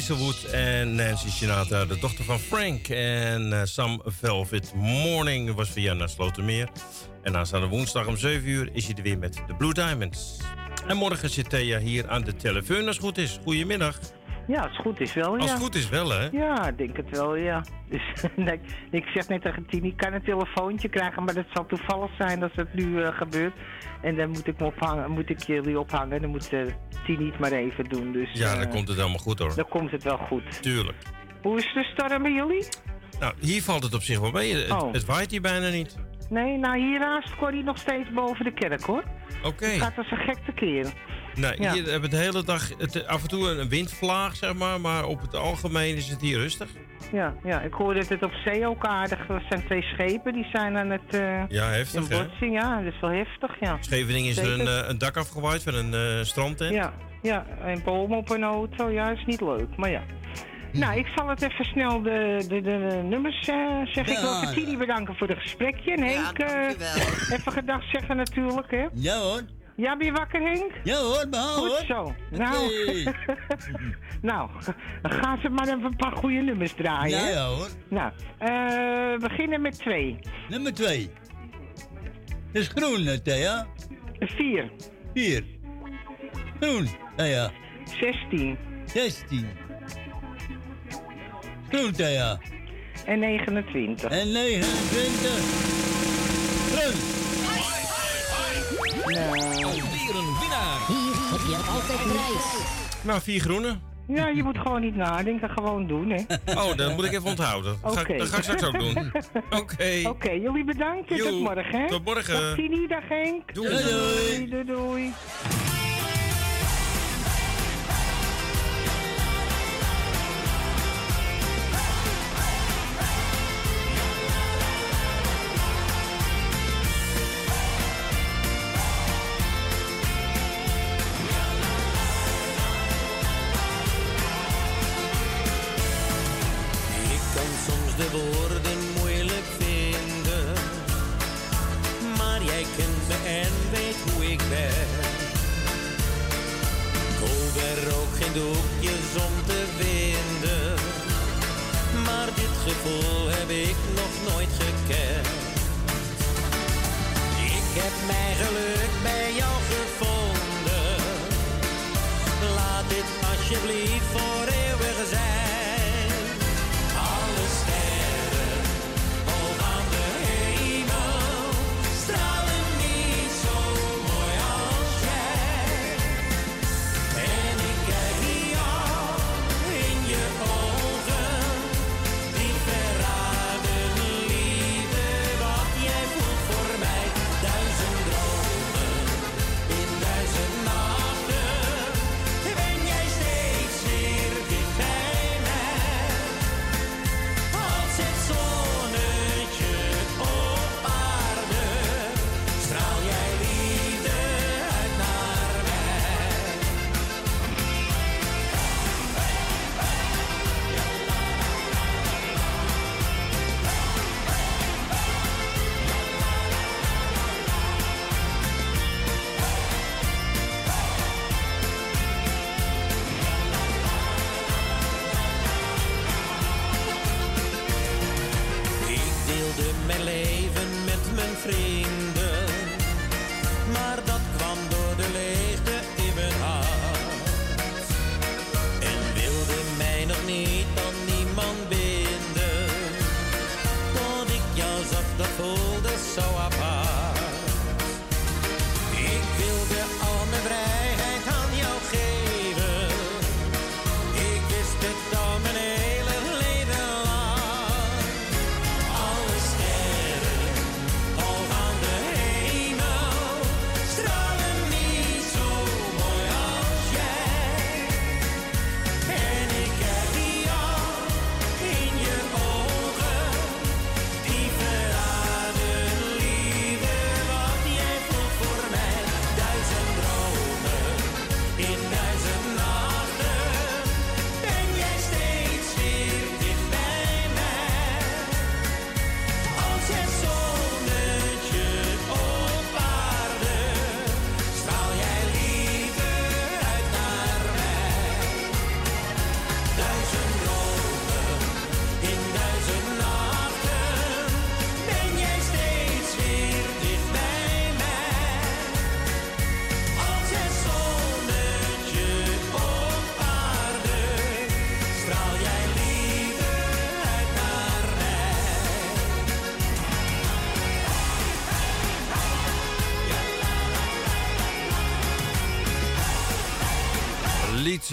[0.04, 2.88] Hazelwood en Nancy Sinatra, de dochter van Frank.
[2.88, 6.68] En eh, Some Velvet Morning was Vienna Slotermeer.
[7.22, 10.36] En aanstaande woensdag om 7 uur is hij er weer met de Blue Diamonds.
[10.86, 13.38] En morgen zit Thea hier aan de telefoon als het goed is.
[13.44, 13.98] Goedemiddag.
[14.46, 15.40] Ja, als het goed is wel, ja.
[15.40, 16.28] Als het goed is wel, hè?
[16.32, 17.64] Ja, ik denk het wel, ja.
[17.88, 18.02] Dus
[18.90, 22.42] ik zeg net tegen Tini, ik kan een telefoontje krijgen, maar dat zal toevallig zijn
[22.42, 23.54] als het nu eh, gebeurt.
[24.02, 26.60] En dan moet ik, me ophangen, moet ik jullie ophangen, dan moet eh,
[27.06, 28.12] Tini het maar even doen.
[28.12, 29.54] Dus, Ja, dan eh, komt het helemaal goed hoor.
[29.54, 30.62] Dan komt het wel goed.
[30.62, 30.96] Tuurlijk.
[31.42, 32.64] Hoe is de storm bij jullie?
[33.20, 34.54] Nou, hier valt het op zich wel mee.
[34.54, 34.92] Het, Oh.
[34.92, 35.96] het waait hier bijna niet.
[36.30, 39.02] Nee, nou hiernaast Corrie nog steeds boven de kerk hoor.
[39.44, 39.66] Oké.
[39.66, 40.86] Het gaat als een gek tekeer.
[41.36, 41.72] Nee, Ja.
[41.72, 44.80] hier hebben we de hele dag het, af en toe een windvlaag, zeg maar.
[44.80, 46.68] Maar op het algemeen is het hier rustig.
[47.12, 50.46] Ja, ja, ik hoorde dat het op zee ook aardig Er zijn twee schepen die
[50.52, 51.14] zijn aan het...
[51.14, 52.24] eh, Ja, heftig, hè?
[52.24, 53.76] botsing, ja, dat is wel heftig, ja.
[53.80, 56.74] Scheveningen is er een, eh, een dak afgewaaid van een eh strandtent.
[56.74, 60.02] Ja, ja, en boom op een auto, ja, is niet leuk, maar ja.
[60.72, 64.12] Nou, ik zal het even snel de, de, de nummers eh, zeggen.
[64.14, 64.52] Ik wil Ja.
[64.52, 65.92] Tini bedanken voor het gesprekje.
[65.92, 66.38] En Henk,
[67.30, 68.84] even gedag zeggen natuurlijk, hè?
[68.94, 69.40] Ja hoor.
[69.76, 70.72] Ja, ben je wakker, Henk?
[70.84, 71.84] Ja hoor, behaal Goed hoor.
[71.86, 72.14] zo.
[72.30, 72.70] Nou,
[74.30, 74.50] nou,
[75.02, 77.18] gaan ze maar even een paar goede nummers draaien.
[77.18, 77.68] Ja, ja, hoor.
[77.88, 80.18] Nou, eh, we beginnen met twee.
[80.48, 81.10] Nummer twee.
[82.52, 83.66] Dat is groen, hè, Thea?
[84.18, 84.70] Vier.
[85.14, 85.44] Vier.
[86.60, 87.50] Groen, Thea.
[88.00, 88.58] 16.
[88.84, 89.46] 16.
[91.68, 92.38] Groen, Thea.
[93.06, 94.10] En 29.
[94.10, 95.30] En 29.
[96.72, 97.33] Groen.
[99.18, 100.78] Alweer een winnaar.
[100.86, 102.44] Hier heb je altijd prijs.
[103.02, 103.78] Nou, vier groene.
[104.06, 106.22] Ja, je moet gewoon niet nadenken, gewoon doen, hè?
[106.60, 107.76] Oh, dat moet ik even onthouden.
[107.82, 108.18] Dat, ga, ik- Oké.
[108.18, 109.12] dat ga ik straks ook doen.
[109.60, 110.00] Oké.
[110.08, 111.88] Oké, jullie bedankt tot morgen, hè?
[111.88, 112.40] tot morgen.
[112.40, 113.54] Dag Tini, dag Henk.
[113.54, 113.68] Doei.
[113.68, 114.48] doei.
[114.50, 115.04] doei, doei.
[115.06, 115.12] Ik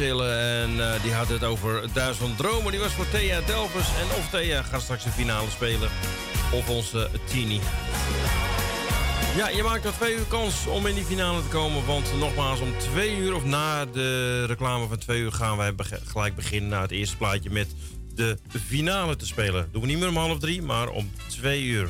[0.01, 2.71] En eh, die had het over Duizend Dromen.
[2.71, 3.87] Die was voor Thea Delvers.
[3.87, 5.89] En of Thea gaat straks de finale spelen.
[6.51, 7.59] Of onze Tini.
[9.35, 11.85] Ja, je maakt nog twee uur kans om in die finale te komen.
[11.85, 15.31] Want nogmaals, om twee uur of na de reclame van twee uur...
[15.31, 17.67] gaan wij beg- gelijk beginnen na het eerste plaatje met
[18.15, 18.37] de
[18.67, 19.69] finale te spelen.
[19.71, 21.89] Doen we niet meer om half drie, maar om twee uur.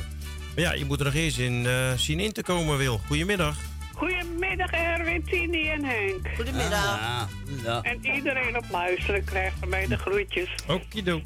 [0.54, 3.00] Maar ja, je moet er nog eens in eh, zien in te komen, Wil.
[3.06, 3.56] Goedemiddag.
[3.94, 4.70] Goedemiddag.
[4.70, 6.28] Goedemiddag Erwin, Tini en Henk.
[6.36, 7.00] Goedemiddag.
[7.00, 7.21] Ja,
[7.62, 7.82] ja.
[7.82, 10.48] En iedereen op luisteren krijgt van mij de groetjes.
[10.68, 11.20] Okido.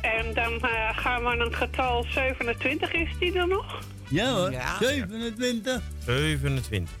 [0.00, 3.78] En dan eh, gaan we een getal 27, is die er nog?
[4.08, 4.76] Ja hoor, Ja.
[4.80, 5.82] 27.
[6.06, 6.94] 27.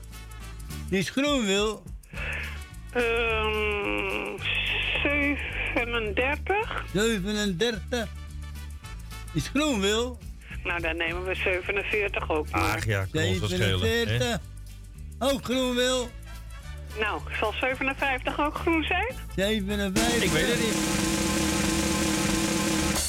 [0.88, 1.82] Die is groen, Wil.
[2.92, 4.38] Ehm
[5.02, 6.84] 37.
[6.92, 8.08] 37.
[9.32, 10.18] Die is groen, Wil.
[10.64, 12.76] Nou, dan nemen we 47 ook maar.
[12.76, 13.80] Ach ja, kan ons dat schelen.
[13.80, 13.86] hè?
[14.04, 14.40] 47.
[15.18, 16.08] Ook groen, Wil.
[17.00, 19.14] Nou, zal 57 ook groen zijn?
[19.36, 20.22] 57.
[20.22, 20.74] Ik weet het niet.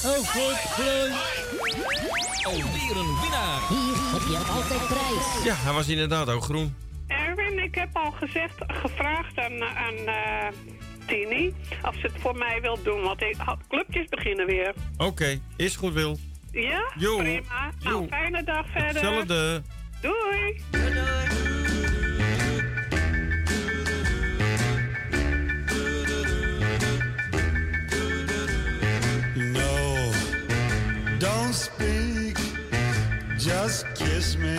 [0.05, 1.11] Oh, goed, groen.
[2.43, 3.59] Alweer een winnaar.
[3.69, 5.43] Hier heb je altijd prijs.
[5.43, 6.75] Ja, hij was inderdaad ook groen.
[7.07, 10.47] Erwin, ik heb al gezegd, gevraagd aan, aan eh,
[11.07, 13.35] Tini of ze het voor mij wil doen, want de
[13.67, 14.73] clubjes beginnen weer.
[14.97, 16.17] Oké, is goed, Wil.
[16.51, 16.91] Ja?
[16.97, 17.17] Jo.
[17.17, 17.71] Prima.
[17.79, 18.07] Nou, Jo.
[18.09, 18.87] fijne dag verder.
[18.87, 19.61] Hetzelfde.
[20.01, 20.61] Doei.
[20.71, 21.54] No,
[31.19, 32.37] don't speak,
[33.37, 34.57] just kiss me.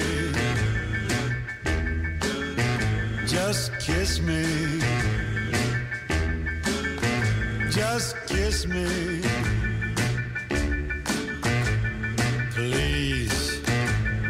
[3.27, 4.81] Just kiss me.
[7.71, 9.21] Just kiss me.
[12.55, 13.61] Please,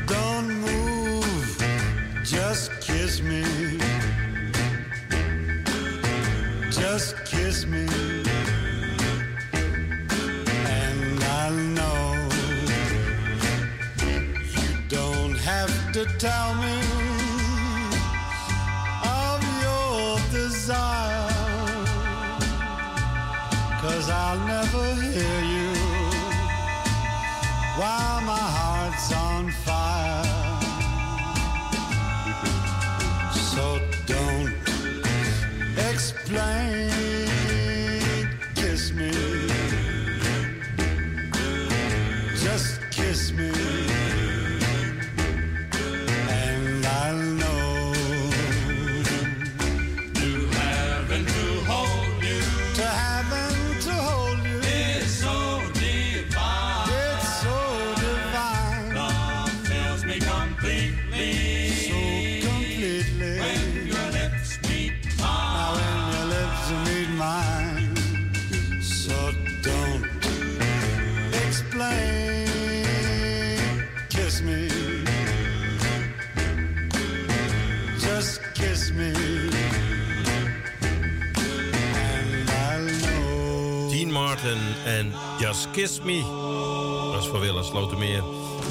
[0.07, 1.59] don't move,
[2.25, 3.45] just kiss me.
[6.71, 7.87] Just kiss me.
[10.67, 12.06] And I know
[15.97, 16.79] to tell me
[19.03, 21.31] of your desire.
[23.81, 25.73] Cause I'll never hear you
[27.81, 30.25] while my heart's on fire.
[33.33, 34.53] So don't
[35.91, 36.96] explain,
[84.87, 86.21] en Just Kiss Me.
[87.13, 88.23] Dat is voor Willem Slotermeer.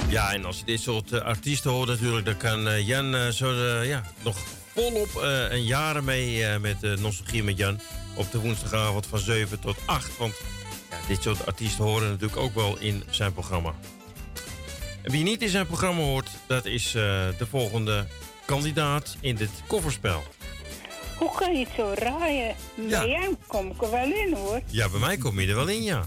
[0.09, 2.26] Ja, en als je dit soort eh, artiesten hoort natuurlijk...
[2.26, 3.51] dan kan eh, Jan eh, zo
[3.84, 4.38] ja, nog
[4.74, 5.09] volop
[5.49, 7.80] een jaren mee met Nostalgie met Jan...
[8.16, 10.18] op de woensdagavond van 7 tot 8.
[10.18, 10.34] Want
[10.89, 13.74] ja, dit soort artiesten horen natuurlijk ook wel in zijn programma.
[15.03, 16.30] Wie niet in zijn programma hoort...
[16.47, 18.05] dat is de volgende
[18.45, 20.24] kandidaat in dit kofferspel.
[21.18, 22.55] Hoe kan je het zo raaien?
[22.88, 22.99] Ja.
[22.99, 24.61] Bij jou kom ik er wel in hoor.
[24.66, 26.03] Ja, bij mij kom je er wel in, ja.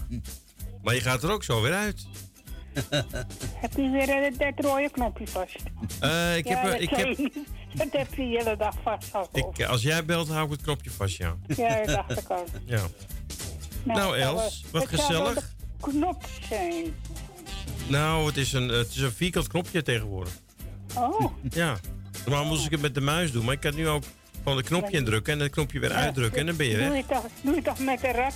[0.83, 2.05] Maar je gaat er ook zo weer uit.
[3.61, 5.55] Heb je weer eh, dat rode knopje vast?
[5.99, 7.31] Eh, ik ja, heb, eh, dat ik heb, je.
[7.75, 9.47] Dat heb je de hele dag vastgehouden.
[9.57, 11.35] ik, als jij belt, hou ik het knopje vast, ja.
[11.47, 12.45] Ja, dat dacht ik al.
[12.65, 12.81] Ja.
[13.83, 14.35] Nou, zal Els,
[14.71, 15.53] wel- wat het gezellig.
[15.79, 16.95] knop zijn.
[17.87, 20.33] Nou, het is, een, het is een vierkant knopje tegenwoordig.
[20.95, 21.31] Oh.
[21.49, 21.79] Ja.
[22.25, 24.03] Normaal moest ik het met de muis doen, maar ik kan nu ook
[24.43, 26.97] van het knopje indrukken en het knopje weer uitdrukken en dan ben je Doe weg.
[26.97, 28.35] je toch, doe je toch met de rat?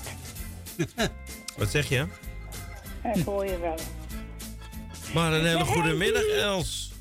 [1.58, 2.06] Wat zeg je?
[3.04, 3.78] Dat hoor je wel.
[5.14, 6.92] Maar een hele goede middag, Els.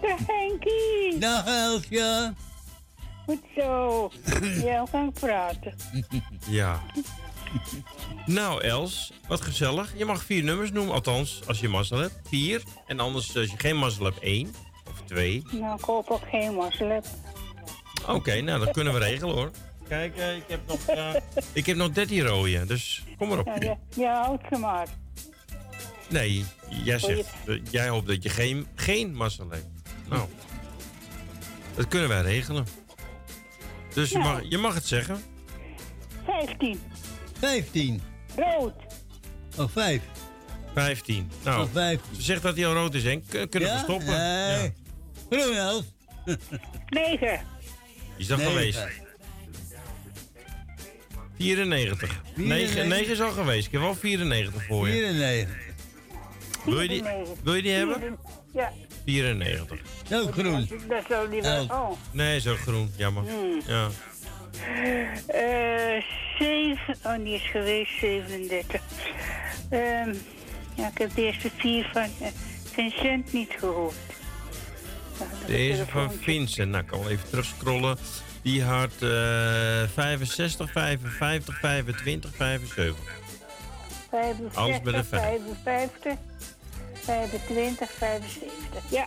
[0.00, 1.18] De Henkie.
[1.20, 2.34] Dag Elsje.
[3.24, 4.10] Goed zo.
[4.42, 5.74] Jij kan praten.
[6.48, 6.80] Ja.
[8.26, 9.92] Nou, Els, wat gezellig.
[9.96, 12.14] Je mag vier nummers noemen, althans, als je mazzel hebt.
[12.28, 12.62] Vier.
[12.86, 14.54] En anders, als je geen mazzel hebt, één.
[14.90, 15.42] Of twee.
[15.50, 17.02] Nou, ik hoop ook geen mazzel.
[18.08, 19.50] Oké, nou, dat kunnen we regelen, hoor.
[19.88, 21.14] Kijk, eh, ik heb nog, eh,
[21.52, 23.46] ik heb nog 13 rode, dus kom maar op.
[23.46, 24.88] Ja, ja, ja, houd ze maar.
[26.08, 29.66] Nee, jij zegt, eh, jij hoopt dat je geen, geen mazzel hebt.
[30.08, 30.28] Nou,
[31.76, 32.66] dat kunnen wij regelen.
[33.94, 35.22] Dus je, mag, je mag het zeggen.
[36.26, 36.80] 15.
[37.38, 38.02] 15.
[38.36, 38.74] Rood.
[39.58, 40.02] Oh, 5.
[40.74, 41.30] 15.
[41.44, 42.00] Nou, Oh, vijf.
[42.16, 43.24] ze zegt dat hij al rood is, Henk.
[43.28, 43.82] Kun- Kunnen we Ja?
[43.82, 44.06] stoppen?
[44.06, 44.72] Nee.
[45.30, 45.40] Ja.
[45.40, 45.82] Groen Els.
[46.88, 47.40] 9.
[48.16, 48.86] Is dat geweest?
[51.38, 52.20] 94.
[52.34, 53.08] 9, 94.
[53.12, 53.66] is al geweest.
[53.66, 54.92] Ik heb wel 94 voor je.
[54.92, 55.56] 94.
[56.64, 57.02] Wil je die,
[57.42, 58.18] wil je die hebben?
[58.52, 58.72] Ja.
[59.04, 59.78] 94.
[60.12, 60.68] Ook groen.
[60.88, 61.64] Dat zou niet wel.
[61.64, 61.90] Oh.
[62.10, 62.92] Nee, zo groen.
[62.96, 63.22] Jammer.
[63.22, 63.60] Hmm.
[63.66, 63.88] Ja.
[65.26, 66.02] Eh.
[67.02, 68.80] Oh, die is geweest, 37.
[69.70, 70.14] Ehm,
[70.74, 72.28] ja, ik heb de eerste vier van eh,
[72.72, 73.94] Vincent niet gehoord.
[75.18, 76.70] Dat Deze van Vincent.
[76.70, 77.96] Nou, ik kan wel even terugscrollen.
[78.42, 79.08] Die had eh
[79.94, 82.96] 65, 55, 25, 75.
[84.10, 85.40] 65, Alles met een vijf.
[85.62, 86.12] 55,
[87.04, 88.82] 25, 75.
[88.88, 89.06] Ja,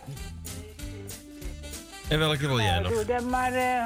[2.08, 2.92] En welke wil jij nou, nog?
[2.92, 3.52] doe dan maar.
[3.52, 3.84] eh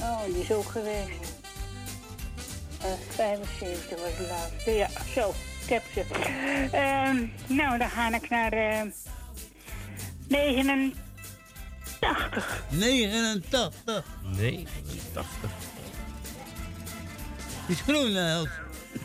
[0.00, 1.32] Oh, die is ook geweest.
[2.82, 4.70] Eh 75 was de laatste.
[4.70, 5.34] Ja, zo.
[5.62, 6.00] Ik heb ze.
[6.72, 8.52] Ehm, nou, dan ga ik naar
[10.30, 10.64] eh
[12.00, 12.62] 89.
[12.70, 14.04] 89.
[14.36, 15.50] 89.
[17.68, 18.48] Is groen, Els.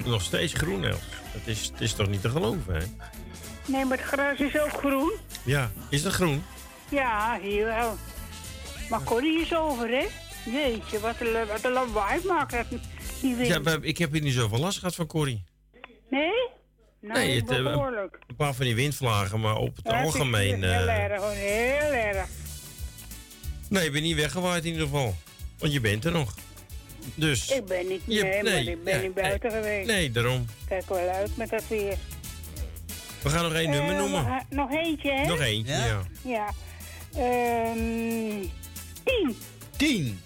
[0.06, 1.00] Nog steeds groen, Els.
[1.12, 2.86] Het is, het is toch niet te geloven, hè?
[3.66, 5.12] Nee, maar het gras is ook groen.
[5.44, 5.72] Ja.
[5.90, 6.44] Is dat groen?
[6.90, 7.98] Ja, hier wel.
[8.90, 10.08] Maar Corrie is over, hè?
[10.52, 12.66] Jeetje, wat een, wat een lawaai maakt dat
[13.22, 13.48] die wind.
[13.48, 15.44] Ja, maar ik heb hier niet zoveel last gehad van Corrie.
[16.10, 16.50] Nee?
[17.08, 18.20] Nou, Nee, het, eh, behoorlijk.
[18.28, 20.64] Een paar van die windvlagen, maar op het Ja, algemeen...
[20.64, 22.28] Heel eh, erg, hoor, heel erg.
[23.70, 25.16] nee, je bent niet weggewaaid in ieder geval.
[25.58, 26.34] Want je bent er nog.
[27.16, 27.50] Dus...
[27.52, 29.88] Ik ben niet, Je- nee, maar nee, ik ben ja, niet buiten geweest.
[29.88, 30.46] Nee, daarom.
[30.68, 31.98] Kijk wel uit met dat weer.
[33.22, 34.24] We gaan nog één nummer Eh, noemen.
[34.24, 35.26] Nog, nog eentje, hè?
[35.26, 36.02] Nog eentje, ja.
[36.22, 36.50] Ja.
[37.16, 38.48] Ehm
[39.04, 39.38] tien.
[39.78, 40.22] Tien.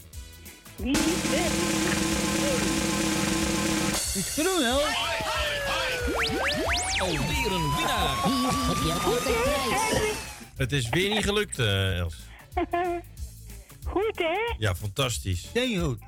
[0.76, 0.98] Wie is
[1.30, 1.52] het?
[4.16, 4.84] Is groen, Els.
[7.00, 8.16] Alweer een winnaar.
[8.26, 10.14] Hier heb je altijd prijs.
[10.58, 12.16] Het is weer niet gelukt, eh, Els.
[13.86, 14.54] Goed, hè?
[14.58, 15.50] Ja, fantastisch.
[15.54, 16.00] Heel goed.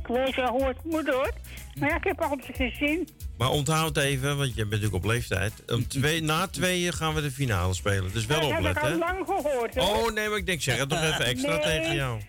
[0.00, 1.32] Ik weet wel hoe het moet, hoor.
[1.78, 3.08] Maar ja, ik heb altijd geen zin.
[3.38, 5.52] Maar onthoud even, want je bent natuurlijk op leeftijd.
[5.66, 8.12] Om twee, na tweeën gaan we de finale spelen.
[8.12, 9.96] Dus wel dat heb ik opletten, al lang gehoord, hoor.
[10.06, 11.60] Oh, nee, maar ik denk, zeg het nog even extra Nee.
[11.62, 12.20] tegen jou.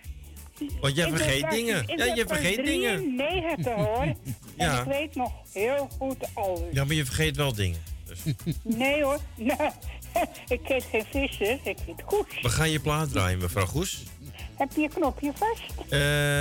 [0.82, 1.82] Want jij vergeet dingen.
[1.82, 3.15] ik Ja, ben je vergeet dingen.
[3.17, 4.05] 93, hoor.
[4.57, 4.74] Ja.
[4.74, 6.59] En ik weet nog heel goed alles.
[6.72, 7.80] Ja, maar je vergeet wel dingen.
[8.24, 9.18] Dus Nee, hoor.
[9.36, 9.72] Nou,
[10.47, 11.59] ik eet geen vissen.
[11.64, 12.26] Ik eet goed.
[12.41, 14.03] we gaan je plaat draaien, mevrouw Goes.
[14.57, 15.89] Heb je je knopje vast?
[15.89, 15.99] Eh,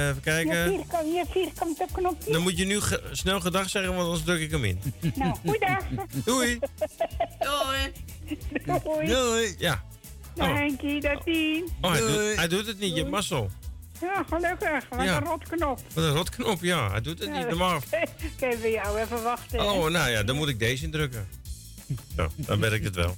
[0.09, 0.69] even Je, kijken.
[0.69, 2.33] vierkant, je vierkante knopje.
[2.33, 4.81] Dan moet je nu ge- snel gedag zeggen, want anders druk ik hem in.
[5.15, 5.85] Nou, goeiedag.
[6.25, 6.59] Doei.
[7.39, 7.93] Doei.
[8.83, 9.07] Doei.
[9.07, 9.55] Doei.
[9.59, 9.83] Ja.
[10.35, 10.57] Nou, Oh.
[10.59, 11.69] Henkie, dat tien.
[11.81, 13.51] Oh, hij, doet, hij doet het niet, je hebt mazzel.
[14.01, 14.89] Ja, gelukkig.
[14.89, 15.17] Wat Ja.
[15.17, 15.81] een rotknop.
[15.95, 16.91] Wat een rotknop, ja.
[16.91, 17.81] Hij doet het niet, normaal.
[17.91, 18.11] Heb
[18.61, 19.61] bij jou even wachten.
[19.61, 21.29] Oh, nou ja, dan moet ik deze indrukken.
[22.17, 23.17] Zo, dan werkt het wel.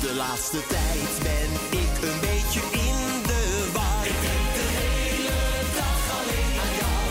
[0.00, 4.06] De laatste tijd ben ik een beetje in de war.
[4.06, 5.38] Ik denk de hele
[5.78, 7.06] dag alleen aan jou.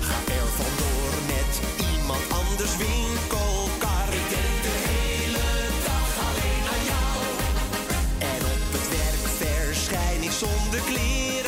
[0.00, 1.52] Ga er vandoor met
[1.90, 4.08] iemand anders winkelkar.
[4.20, 5.48] Ik denk de hele
[5.88, 7.18] dag alleen aan jou.
[8.32, 11.39] En op het werk verschijn ik zonder kleren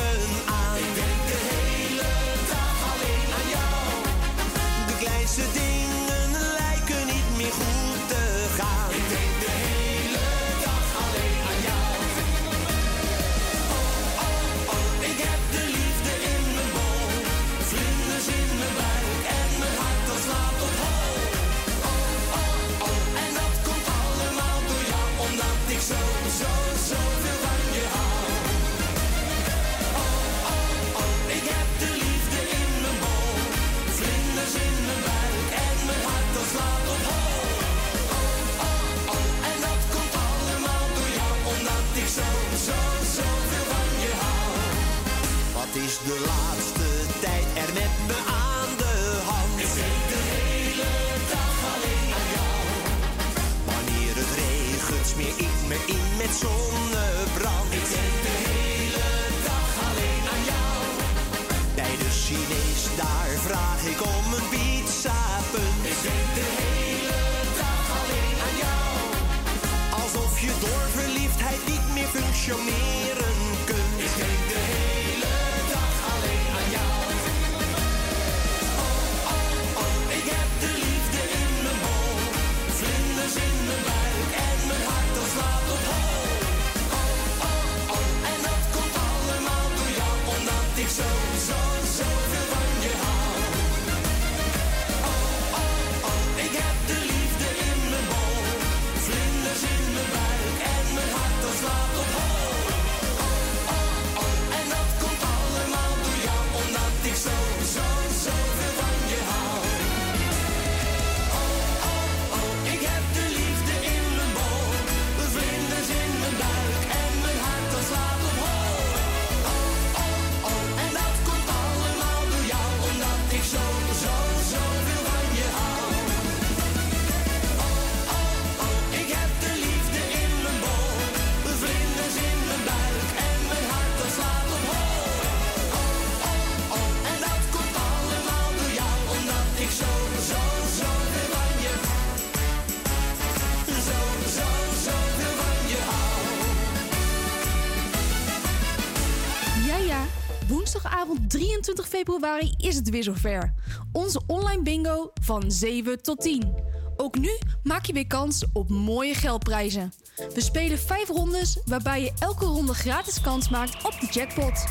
[151.62, 153.52] 20 februari is het weer zover.
[153.92, 156.54] Onze online bingo van 7 tot 10.
[156.96, 159.92] Ook nu maak je weer kans op mooie geldprijzen.
[160.34, 164.64] We spelen 5 rondes waarbij je elke ronde gratis kans maakt op de jackpot.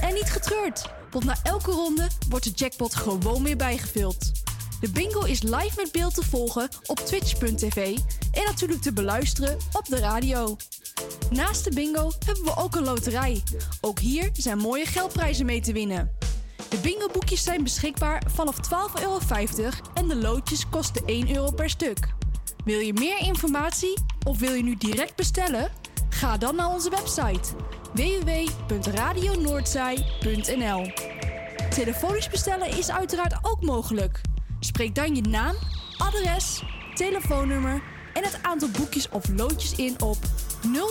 [0.00, 4.32] En niet getreurd, want na elke ronde wordt de jackpot gewoon weer bijgevuld.
[4.80, 7.98] De bingo is live met beeld te volgen op twitch.tv
[8.32, 10.56] en natuurlijk te beluisteren op de radio.
[11.30, 13.42] Naast de bingo hebben we ook een loterij.
[13.80, 16.21] Ook hier zijn mooie geldprijzen mee te winnen.
[16.72, 18.62] De bingo-boekjes zijn beschikbaar vanaf 12,50
[19.02, 19.18] euro
[19.94, 21.98] en de loodjes kosten 1 euro per stuk.
[22.64, 25.70] Wil je meer informatie of wil je nu direct bestellen?
[26.08, 27.48] Ga dan naar onze website
[27.92, 30.92] www.radionoordzij.nl.
[31.70, 34.20] Telefonisch bestellen is uiteraard ook mogelijk.
[34.60, 35.54] Spreek dan je naam,
[35.98, 36.62] adres,
[36.94, 40.18] telefoonnummer en het aantal boekjes of loodjes in op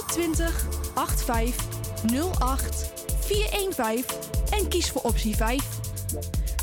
[0.08, 1.66] 020 85
[2.40, 5.64] 08 415 en kies voor optie 5.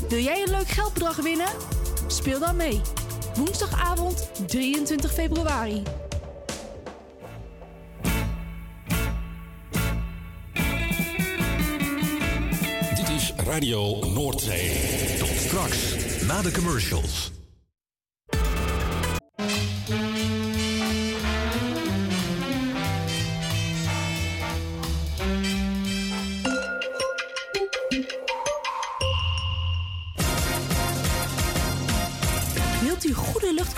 [0.09, 1.47] Wil jij een leuk geldbedrag winnen?
[2.07, 2.81] Speel dan mee.
[3.35, 5.83] Woensdagavond 23 februari.
[12.95, 15.17] Dit is Radio Noordzee.
[15.17, 15.95] Tot straks,
[16.27, 17.31] na de commercials.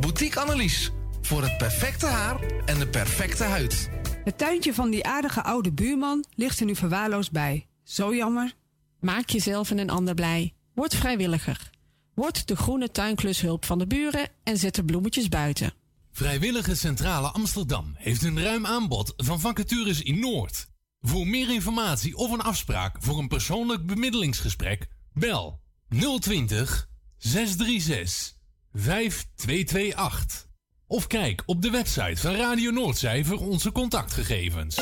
[0.00, 0.90] Boutique Annelies.
[1.20, 3.90] Voor het perfecte haar en de perfecte huid.
[4.24, 7.66] Het tuintje van die aardige oude buurman ligt er nu verwaarloosd bij.
[7.84, 8.54] Zo jammer.
[9.00, 10.54] Maak jezelf en een ander blij.
[10.74, 11.70] Word vrijwilliger.
[12.14, 15.72] Word de groene tuinklushulp van de buren en zet de bloemetjes buiten.
[16.12, 20.68] Vrijwillige Centrale Amsterdam heeft een ruim aanbod van vacatures in Noord.
[21.00, 25.60] Voor meer informatie of een afspraak voor een persoonlijk bemiddelingsgesprek, bel
[26.20, 28.37] 020 636
[28.78, 30.46] 5228.
[30.86, 34.76] Of kijk op de website van Radio Noordzij voor onze contactgegevens.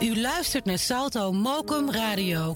[0.00, 2.54] U luistert naar Salto Mokum Radio.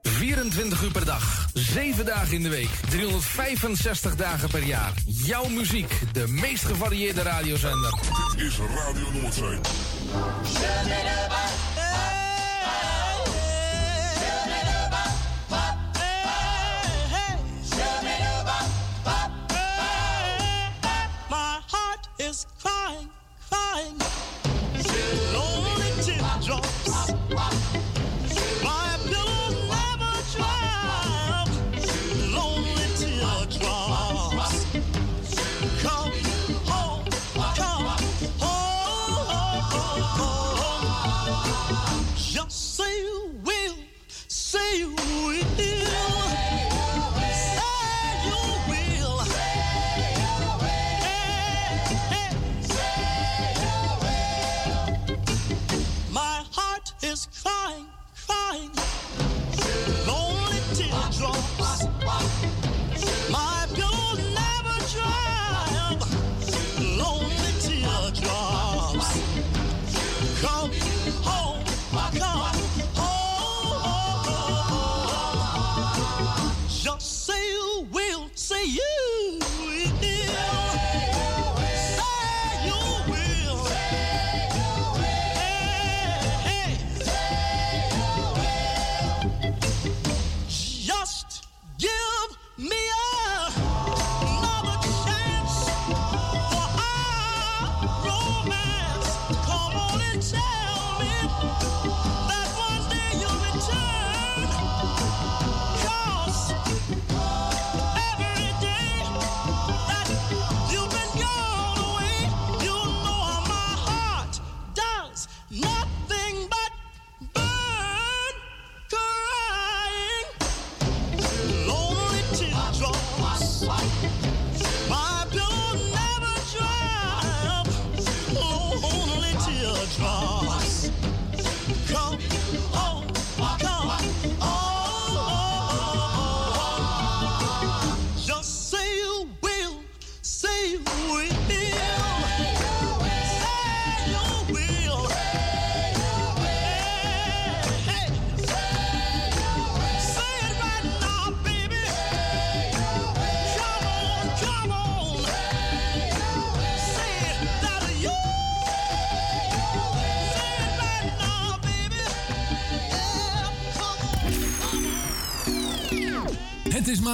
[0.00, 4.92] 24 uur per dag, 7 dagen in de week, 365 dagen per jaar.
[5.06, 7.98] Jouw muziek, de meest gevarieerde radiozender.
[8.36, 9.58] Dit is Radio Noordzee.
[22.26, 23.08] Is crying,
[23.48, 24.05] crying.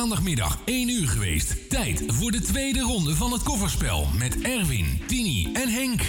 [0.03, 1.69] Maandagmiddag 1 uur geweest.
[1.69, 6.01] Tijd voor de tweede ronde van het kofferspel met Erwin, Tini en Henk.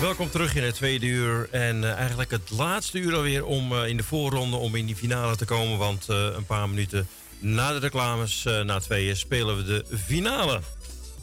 [0.00, 1.48] Welkom terug in het tweede uur.
[1.50, 4.96] En eh, eigenlijk het laatste uur alweer om eh, in de voorronde om in die
[4.96, 5.78] finale te komen.
[5.78, 7.08] Want eh, een paar minuten
[7.38, 10.60] na de reclames, eh, na tweeën, spelen we de finale.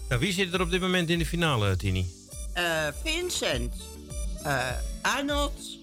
[0.10, 2.06] Nou, wie zit er op dit moment in de finale, Tini?
[2.54, 2.64] Eh,
[3.04, 3.74] Vincent,
[4.44, 4.58] eh,
[5.02, 5.78] Arnold,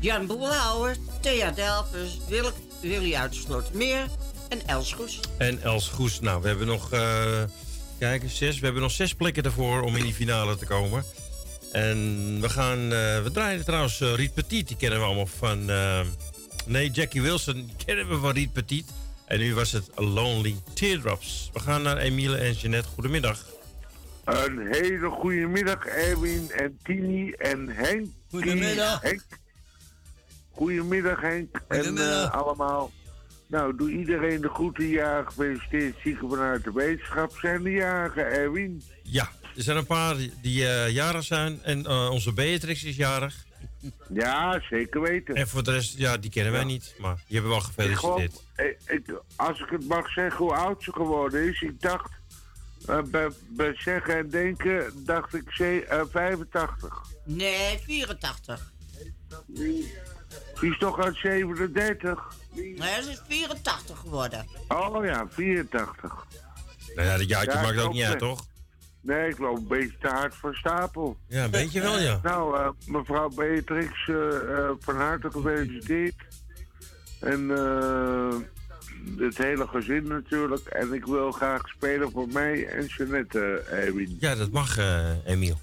[0.00, 4.08] Jan Boelhouwer, Thea Delpers, Wil Willy uit Slotermeer
[4.54, 5.20] en Els Goes.
[5.38, 6.20] En Els Goes.
[6.20, 7.42] Nou, we hebben nog, eh,
[7.98, 8.58] kijk eens, zes.
[8.58, 11.04] We hebben nog zes plekken ervoor om in die finale te komen.
[11.72, 11.98] En
[12.40, 15.64] we gaan, eh, we draaien trouwens eh, Riet Petit, die kennen we allemaal van,
[16.66, 18.86] nee, Jackie Wilson, die kennen we van Riet Petit.
[19.26, 21.50] En nu was het Lonely Teardrops.
[21.52, 22.88] We gaan naar Emile en Jeanette.
[22.88, 23.44] Goedemiddag.
[24.24, 28.06] Een hele goede middag, Erwin en Tini en Henk.
[28.30, 29.00] Goedemiddag.
[29.00, 29.22] Henk.
[30.50, 31.62] Goedemiddag, Henk.
[31.68, 32.32] En Goedemiddag.
[32.32, 32.90] allemaal.
[33.46, 34.86] Nou, doe iedereen de groeten.
[34.88, 35.96] Ja, gefeliciteerd.
[36.02, 38.82] Zieken vanuit de wetenschap zijn de jagen, Erwin.
[39.02, 41.62] Ja, er zijn een paar die, eh, jarig zijn.
[41.62, 43.44] En eh, onze Beatrix is jarig.
[44.12, 45.34] Ja, zeker weten.
[45.34, 46.66] En voor de rest, ja, die kennen wij Ja.
[46.66, 46.94] niet.
[46.98, 48.42] Maar die hebben we wel gefeliciteerd.
[48.56, 51.60] ik, ik- als ik het mag zeggen hoe oud ze geworden is.
[51.62, 52.10] Ik dacht,
[52.86, 57.02] eh, bij, bij zeggen en denken, dacht ik ze- eh, 85.
[57.24, 58.72] Nee, 84.
[60.64, 62.32] Die is toch uit 37?
[62.54, 64.46] Nee, ze is 84 geworden.
[64.68, 66.26] Oh ja, 84.
[66.94, 68.46] Nou ja, dat jaartje Ja, maakt ook niet uit, toch?
[69.00, 71.16] Nee, ik loop een beetje te hard van stapel.
[71.28, 72.20] Ja, een beetje wel, ja.
[72.22, 76.14] Nou, eh, mevrouw Beatrix, eh, eh, van harte gefeliciteerd.
[77.20, 78.34] En eh,
[79.18, 80.66] het hele gezin natuurlijk.
[80.66, 84.16] En ik wil graag spelen voor mij en Jeannette, Erwin.
[84.20, 85.58] Ja, dat mag, eh Emiel.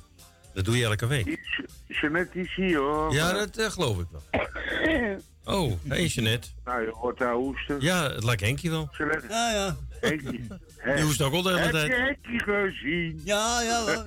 [0.53, 1.39] Dat doe je elke week.
[1.87, 3.13] Jeannette is hier hoor.
[3.13, 4.21] Ja, dat eh, geloof ik wel.
[5.45, 6.47] Oh, hey Jeanette.
[6.65, 7.81] Nou, je hoort haar hoesten.
[7.81, 8.89] Ja, het lijkt Henkie wel.
[8.97, 9.27] Jeannette.
[9.29, 9.77] Ja, ja.
[9.99, 10.47] Henkie.
[10.95, 11.87] Die hoest ook al de hele Heb tijd.
[11.87, 13.21] je Henkie gezien?
[13.23, 14.05] Ja, ja.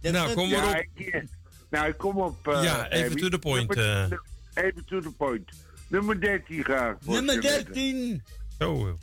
[0.12, 0.72] Nou, kom maar Ja, op.
[0.74, 1.28] Henkie.
[1.70, 2.48] Nou, kom op.
[2.48, 3.16] eh, Ja, even Erwin.
[3.18, 4.18] to the point, Nummer-
[4.54, 4.64] eh.
[4.64, 5.50] Even to the point.
[5.88, 6.96] Nummer 13 graag.
[7.00, 7.72] voor Nummer Jeannette.
[7.72, 8.22] 13.
[8.58, 8.98] Zo.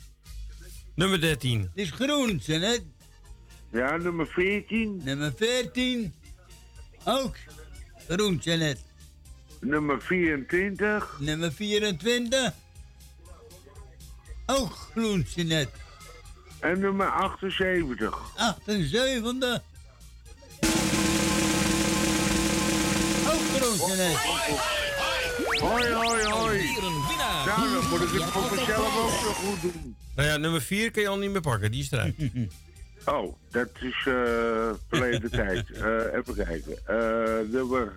[0.94, 1.60] Nummer 13.
[1.60, 2.76] Het is groen, hè?
[3.78, 5.00] Ja, nummer 14.
[5.04, 6.14] Nummer 14.
[7.04, 7.36] Ook
[8.08, 8.78] groen, net.
[9.60, 11.16] Nummer 24.
[11.18, 12.52] Nummer 24.
[14.46, 15.68] Ook groen, net.
[16.60, 18.20] En nummer 78.
[18.36, 19.60] 78.
[23.26, 24.16] Ook groen, net.
[25.60, 26.76] Hoi, hoi, hoi.
[27.46, 29.96] Nou, dan moet ik het voor mezelf ook zo goed doen.
[30.16, 31.70] Nou ja, nummer 4 kun je al niet meer pakken.
[31.70, 32.14] Die is eruit.
[33.04, 35.70] Oh, dat is eh verleden tijd.
[35.70, 36.78] Eh, even kijken.
[36.86, 37.96] Eh, nummer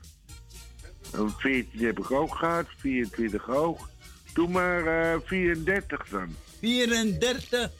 [1.14, 3.90] eh, 14 heb ik ook gehad, 24 ook.
[4.34, 6.36] Doe maar eh 34 dan.
[6.60, 7.72] 34.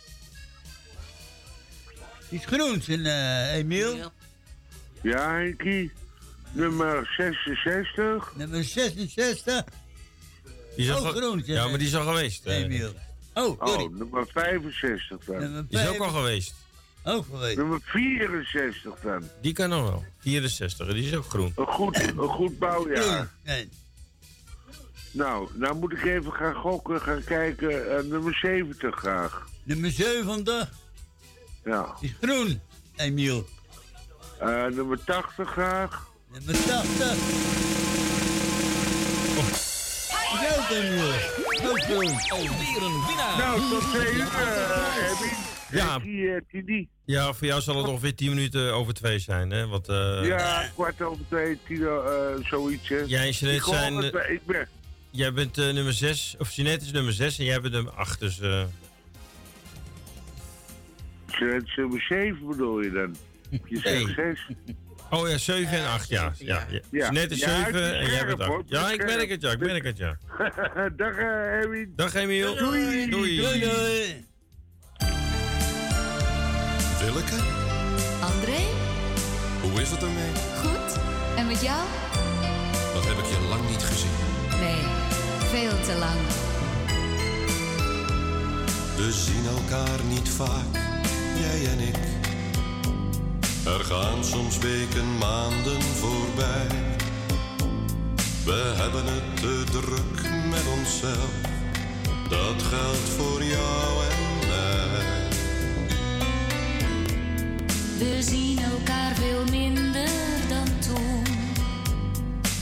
[2.30, 4.12] Die is groen, uh, Emiel.
[5.02, 5.92] Ja, Henkie.
[6.52, 8.34] Nummer 66.
[8.36, 9.64] Nummer 66.
[10.76, 12.46] Die is al Ook groen, Ja, maar die is al geweest.
[12.46, 12.94] Emiel.
[13.34, 13.84] Oh, sorry.
[13.84, 15.40] Oh, nummer 65 dan.
[15.40, 16.56] Nummer Die is ook al geweest.
[17.08, 17.58] Ook geweest.
[17.58, 19.24] Nummer 64 dan.
[19.42, 20.04] Die kan nog wel.
[20.20, 21.54] 64, die is ook groen.
[21.56, 23.30] Een goed, een goed bouwjaar.
[23.44, 23.70] Nee.
[25.12, 27.98] Nou, nou moet ik even gaan gokken, gaan kijken.
[27.98, 29.48] eh, nummer 70 graag.
[29.64, 30.70] Nummer 70.
[31.66, 31.96] Ja.
[32.00, 32.62] Die is groen,
[32.96, 33.46] Emiel.
[34.40, 36.08] Eh, nummer 80 graag.
[36.32, 37.14] Nummer 80.
[40.32, 41.14] Die is ook Emiel.
[41.72, 42.30] Ook groen.
[42.30, 43.38] Alweer een winnaar.
[43.38, 45.45] Nou, tot twee uur, eh.
[45.72, 46.00] Ja.
[46.00, 46.88] Eh, Tini.
[47.06, 49.68] Ja, voor jou zal het ongeveer 10 minuten over twee zijn, hè?
[49.68, 52.90] Want, eh, Ja, kwart over twee, tien, eh, zoiets.
[52.90, 52.96] Hè.
[53.06, 54.68] Jij en Jeanette zijn, het, ik ben,
[55.12, 58.20] Jij bent eh, nummer 6, of Jeanette is nummer 6 en jij bent nummer 8.
[58.20, 58.64] Dus eh,
[61.28, 63.16] Jeanette is nummer 7 bedoel je dan?
[63.66, 64.14] Je zegt Nee.
[64.14, 64.48] 6.
[65.10, 66.34] Oh ja, 7 en 8, ja.
[66.38, 66.80] ja, ja.
[66.92, 67.00] Ja.
[67.12, 68.48] Jeanette is Ja, het 7 is en jij bent 8.
[68.50, 69.52] hoor, het is Ja, ik merk het, ja.
[69.52, 70.18] Ik merk het, ja.
[70.98, 71.94] Dag, eh, Erwin.
[71.96, 72.56] Dag, Emiel.
[72.56, 73.10] Doei.
[73.10, 73.38] Doei.
[73.42, 74.26] Doei, doei.
[77.06, 77.36] Willeke,
[78.22, 78.62] André,
[79.62, 80.32] hoe is het ermee?
[80.62, 81.00] goed?
[81.38, 81.84] En met jou?
[82.94, 84.10] Dat heb ik je lang niet gezien.
[84.60, 84.82] Nee,
[85.40, 86.20] veel te lang.
[88.96, 90.74] We zien elkaar niet vaak,
[91.40, 91.98] jij en ik.
[93.66, 96.68] Er gaan soms weken, maanden voorbij.
[98.46, 101.32] We hebben het te druk met onszelf.
[102.30, 104.35] Dat geldt voor jou en
[107.98, 110.10] We zien elkaar veel minder
[110.50, 111.24] dan toen.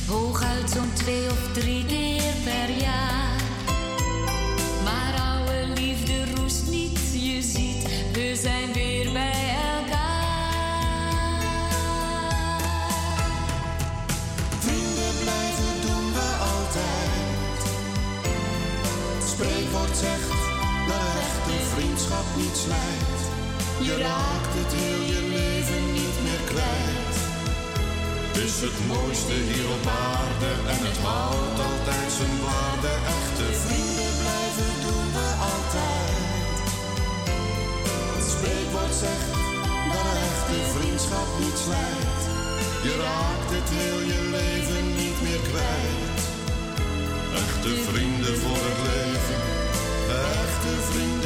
[0.08, 3.42] Hooguit zo'n twee of drie keer per jaar.
[4.84, 11.42] Maar oude liefde roest niet, je ziet, we zijn weer bij elkaar.
[14.60, 17.62] Vrienden blijven doen we altijd.
[19.28, 20.30] Spreekwoord zegt
[20.88, 23.23] dat een echte vriendschap niet slijt.
[23.90, 27.16] Je raakt het heel je leven niet meer kwijt.
[28.28, 32.92] Het is het mooiste hier op aarde en het houdt altijd zijn waarde.
[33.18, 36.18] Echte vrienden blijven doen we altijd.
[38.16, 39.32] Het spreekwoord zegt
[39.94, 42.22] dat echte vriendschap niet slijt.
[42.88, 46.22] Je raakt het heel je leven niet meer kwijt.
[47.44, 49.41] Echte vrienden voor het leven,
[50.41, 51.23] echte vrienden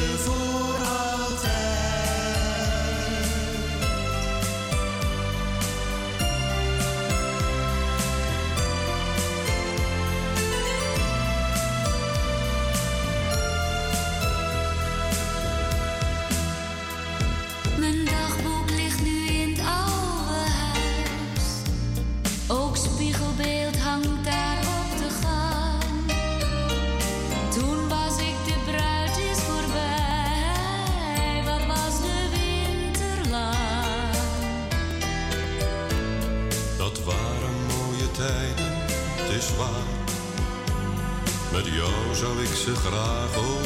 [42.67, 43.56] ze graag overdoen.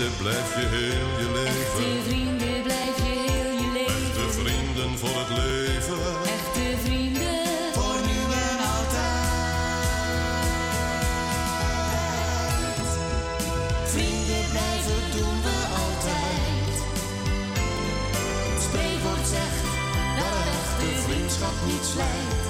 [0.00, 1.60] Vrienden blijf je heel je leven.
[1.60, 3.94] Echte vrienden blijf je heel je leven.
[3.94, 5.98] Echte vrienden voor het leven.
[6.36, 7.44] Echte vrienden
[7.76, 9.66] voor nu en altijd.
[13.94, 16.72] Vrienden blijven doen we altijd.
[18.50, 19.62] Het spreekwoord zegt
[20.18, 22.42] dat echte vriendschap niet slijt.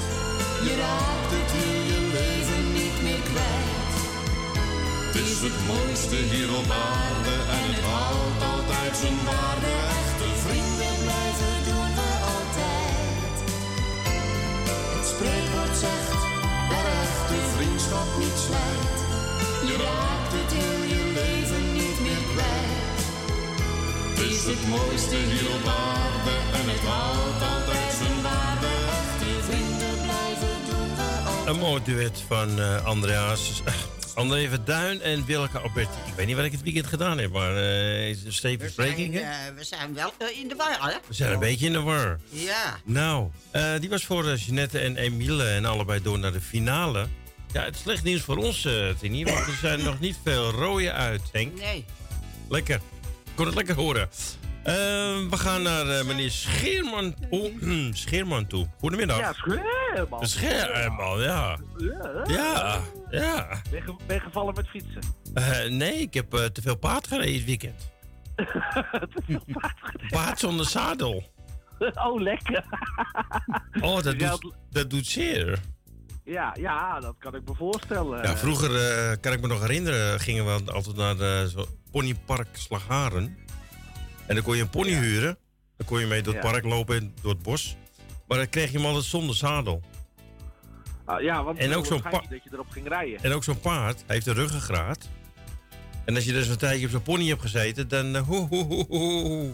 [0.67, 3.70] Je raakt het heel je leven niet meer kwijt.
[5.41, 9.73] Is het mooiste hier op aarde en het houdt altijd zijn waarde.
[10.01, 13.37] Echte vrienden blijven doen we altijd.
[14.95, 16.23] Het spreekwoord zegt
[16.71, 18.99] dat echte vriendschap niet slijt.
[19.69, 23.01] Je raakt het heel je leven niet meer kwijt.
[24.11, 28.71] Het is het mooiste hier op aarde en het houdt altijd zijn waarde.
[29.01, 31.49] Echte vrienden blijven doen we altijd.
[31.51, 33.43] Een mooi duet van eh, Andreas.
[34.21, 35.99] André Verduin en Willeke Alberti.
[36.07, 38.83] Ik weet niet wat ik het weekend gedaan heb, maar eh is stevige?
[38.83, 40.97] Eh, we zijn wel eh, in de war, hè?
[41.07, 42.19] We zijn een beetje in de war.
[42.29, 42.79] Ja.
[42.85, 43.29] Nou,
[43.81, 47.07] die was voor Jeanette en Emile en allebei door naar de finale.
[47.53, 48.69] Ja, het is slecht nieuws voor ons,
[48.99, 51.59] Tini, want er zijn nog niet veel rode uit, Henk.
[51.59, 51.85] Nee.
[52.49, 52.81] Lekker.
[53.25, 54.09] Ik kon het lekker horen.
[54.63, 54.75] Eh,
[55.31, 57.55] we gaan naar eh, meneer Scheerman, oh,
[57.93, 58.67] Scheerman toe.
[58.79, 59.19] Goedemiddag.
[59.19, 60.27] Ja, Scheerman.
[60.27, 61.59] Scheerman, ja.
[62.27, 62.81] Ja,
[63.11, 63.61] ja.
[63.71, 65.01] Ben je, ben je gevallen met fietsen?
[65.35, 67.89] Eh, nee, ik heb eh, te veel paard gereden dit weekend.
[70.15, 71.25] Paard zonder zadel.
[71.95, 72.65] Oh, lekker.
[73.81, 75.61] Oh, dat doet, dat doet zeer.
[76.25, 78.23] Ja, ja, dat kan ik me voorstellen.
[78.23, 78.71] Ja, vroeger
[79.19, 81.17] kan ik me nog herinneren, gingen we altijd naar
[81.91, 83.39] ponypark Slagharen.
[84.31, 85.37] En dan kon je een pony huren.
[85.77, 86.51] Dan kon je mee door het Ja.
[86.51, 87.77] park lopen en door het bos.
[88.29, 89.83] Maar dan kreeg je hem altijd zonder zadel.
[91.05, 93.23] Ah, ja, want en ook zo'n pa- pa- dat je erop ging rijden.
[93.23, 95.09] En ook zo'n paard heeft een ruggengraat.
[96.05, 98.17] En als je dus een tijdje op zo'n pony hebt gezeten, dan...
[98.17, 99.51] hoe, hoe, hoe, hoe.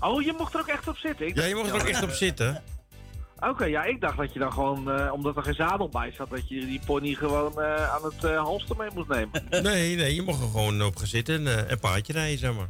[0.00, 1.26] Oh, je mocht er ook echt op zitten?
[1.26, 2.62] Ik Ja, je mocht er ook echt op zitten.
[3.50, 6.30] Oké, ja, ik dacht dat je dan gewoon, eh, omdat er geen zadel bij zat,
[6.30, 9.44] dat je die pony gewoon eh, aan het eh halster mee moest nemen.
[9.50, 12.68] Nee, nee, je mocht er gewoon op gaan zitten en een paardje rijden, zeg maar.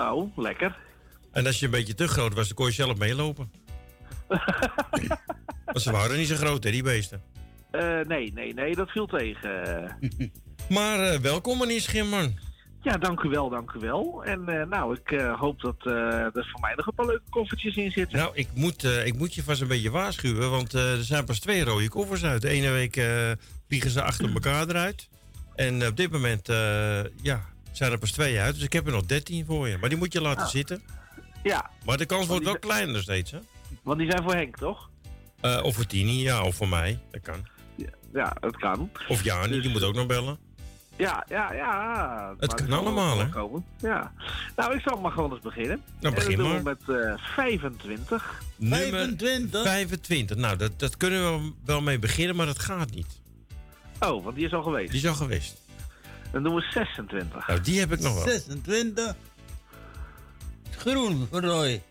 [0.00, 0.76] Oh, lekker.
[1.32, 3.50] En als je een beetje te groot was, dan kon je zelf meelopen.
[5.64, 7.22] Want ze waren niet zo groot, hè, die beesten.
[7.70, 9.52] Eh, nee, nee, nee, dat viel tegen.
[10.68, 12.38] Maar eh, welkom, meneer Schimman.
[12.82, 14.24] Ja, dank u wel, dank u wel.
[14.24, 17.90] En eh, nou, ik hoop dat er voor mij nog een paar leuke koffertjes in
[17.90, 18.18] zitten.
[18.18, 21.64] Nou, ik moet, ik moet je vast een beetje waarschuwen, want er zijn pas twee
[21.64, 22.42] rode koffers uit.
[22.42, 23.00] De ene week
[23.66, 25.08] vliegen ze achter elkaar eruit.
[25.54, 26.46] En op dit moment
[27.22, 29.78] ja, zijn er pas twee uit, dus ik heb er nog dertien voor je.
[29.78, 30.48] Maar die moet je laten Ah.
[30.48, 30.82] zitten.
[31.42, 31.70] Ja.
[31.84, 33.38] Maar de kans wordt wel kleiner steeds, hè?
[33.82, 34.90] Want die zijn voor Henk, toch?
[35.40, 36.98] Eh, of voor Tini, ja, of voor mij.
[37.10, 37.46] Dat kan.
[38.12, 38.90] Ja, dat kan.
[39.08, 40.38] Of Jani, Dus- die moet ook nog bellen.
[40.96, 42.34] Ja, ja, ja.
[42.38, 43.28] Het Maar kan allemaal, hè?
[43.28, 43.64] Komen.
[43.78, 44.12] Ja.
[44.56, 45.82] Nou, ik zal maar gewoon eens beginnen.
[46.00, 46.76] Nou, En begin dan doen maar.
[46.86, 48.42] we met eh 25.
[48.56, 49.12] Nummer
[49.50, 50.36] 25.
[50.36, 53.20] Nou, dat, dat kunnen we wel mee beginnen, maar dat gaat niet.
[54.00, 54.90] Oh, want die is al geweest.
[54.90, 55.59] Die is al geweest.
[56.32, 57.46] Dan doen we 26.
[57.46, 58.22] Nou, die heb ik nog wel.
[58.28, 59.14] 26.
[60.76, 61.82] Groen voor Roy.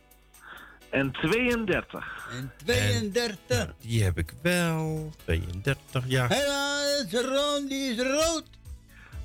[0.89, 2.27] En 32.
[2.31, 3.73] En 32.
[3.79, 5.13] Die heb ik wel.
[5.25, 6.27] 32, ja.
[6.27, 8.43] Helaas, Ron, die is rood.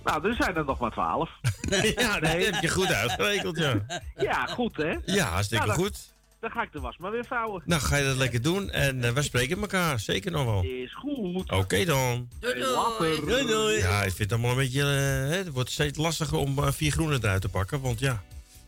[0.05, 1.31] Nou, er zijn er nog maar 12.
[1.97, 4.03] ja, dat heb je goed uitgerekend, ja.
[4.16, 4.97] Ja, goed hè?
[5.05, 6.14] Ja, hartstikke Nou, dan- goed.
[6.45, 7.62] Dan ga ik de was maar weer vouwen.
[7.66, 10.01] Nou, ga je dat lekker doen en eh, we spreken elkaar.
[10.01, 10.62] Zeker nog wel.
[10.65, 11.51] Is goed.
[11.53, 12.29] Oké dan.
[12.41, 13.21] Doei doei.
[13.27, 13.77] Doei doei.
[13.79, 14.81] Ja, ik vind het allemaal een beetje...
[14.81, 14.87] eh,
[15.31, 17.81] hè, het wordt steeds lastiger om eh, vier groene eruit te pakken.
[17.81, 18.23] Want ja,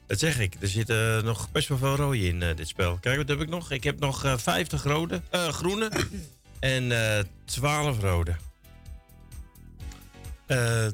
[0.07, 0.55] dat zeg ik.
[0.61, 2.99] Er zit eh, nog best wel veel rode in dit spel.
[3.01, 3.71] Kijk, wat heb ik nog?
[3.71, 5.91] Ik heb nog eh 50 rode, eh, groene
[6.61, 8.37] en eh 12 rode.
[10.47, 10.87] Eh,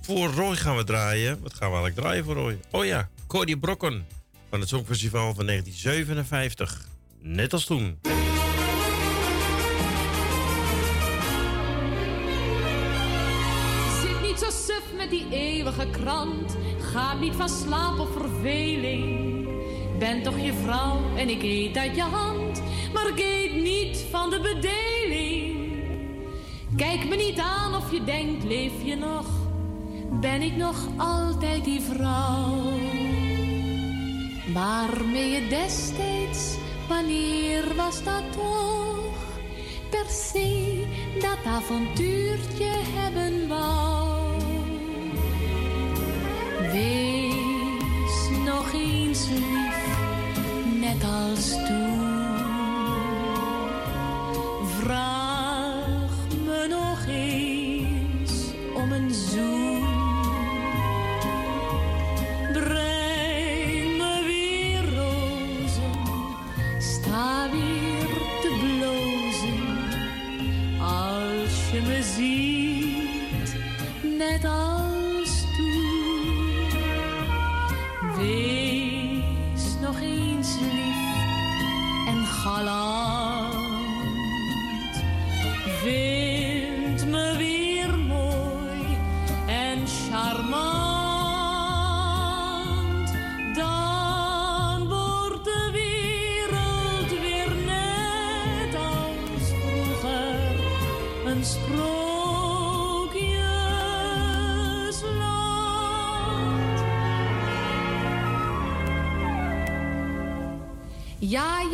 [0.00, 1.42] voor Roy gaan we draaien.
[1.42, 2.58] Wat gaan we eigenlijk draaien voor Roy?
[2.70, 4.06] Oh ja, Cody Brokken
[4.50, 6.86] van het Songfestival van 1957.
[7.20, 7.98] Net als toen.
[14.02, 16.56] Zit niet zo suf met die eeuwige krant.
[16.80, 19.26] Ga niet van slaap of verveling.
[19.98, 22.62] Ben toch je vrouw en ik eet uit je hand.
[22.92, 25.56] Maar ik eet niet van de bedeling.
[26.76, 29.26] Kijk me niet aan of je denkt, leef je nog?
[30.20, 33.17] Ben ik nog altijd die vrouw?
[34.52, 36.54] Waarmee je destijds,
[36.88, 39.16] wanneer was dat toch?
[39.90, 40.84] Per se
[41.20, 44.40] dat avontuurtje hebben wou.
[46.72, 49.98] Wees nog eens lief,
[50.80, 52.06] net als toen.
[54.80, 55.37] Vraag
[72.14, 73.56] ziet,
[74.18, 74.77] net als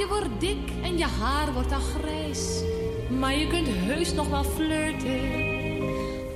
[0.04, 2.62] je wordt dik en je haar wordt al grijs.
[3.18, 5.20] Maar je kunt heus nog wel flirten.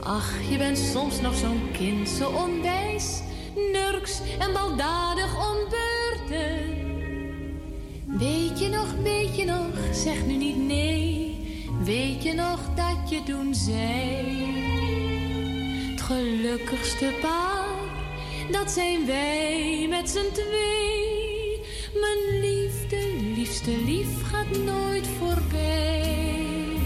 [0.03, 3.21] Ach, je bent soms nog zo'n kind, zo onwijs.
[3.73, 6.77] Nurks en baldadig om beurten.
[8.07, 11.37] Weet je nog, weet je nog, zeg nu niet nee.
[11.85, 14.47] Weet je nog dat je toen zei.
[15.91, 17.67] Het gelukkigste paar,
[18.51, 20.98] dat zijn wij met z'n twee.
[23.67, 26.77] Liefste lief gaat nooit voorbij.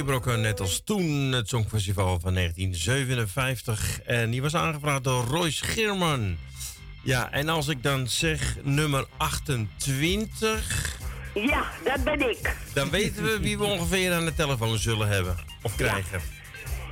[0.00, 4.00] Corrie Brokken, net als toen, het Songfestival van 1957.
[4.00, 6.36] En die was aangevraagd door Roy Schirman.
[7.02, 10.96] Ja, en als ik dan zeg nummer 28,
[11.34, 12.56] Ja, dat ben ik.
[12.74, 15.36] dan weten we wie we ongeveer aan de telefoon zullen hebben.
[15.62, 16.20] Of krijgen.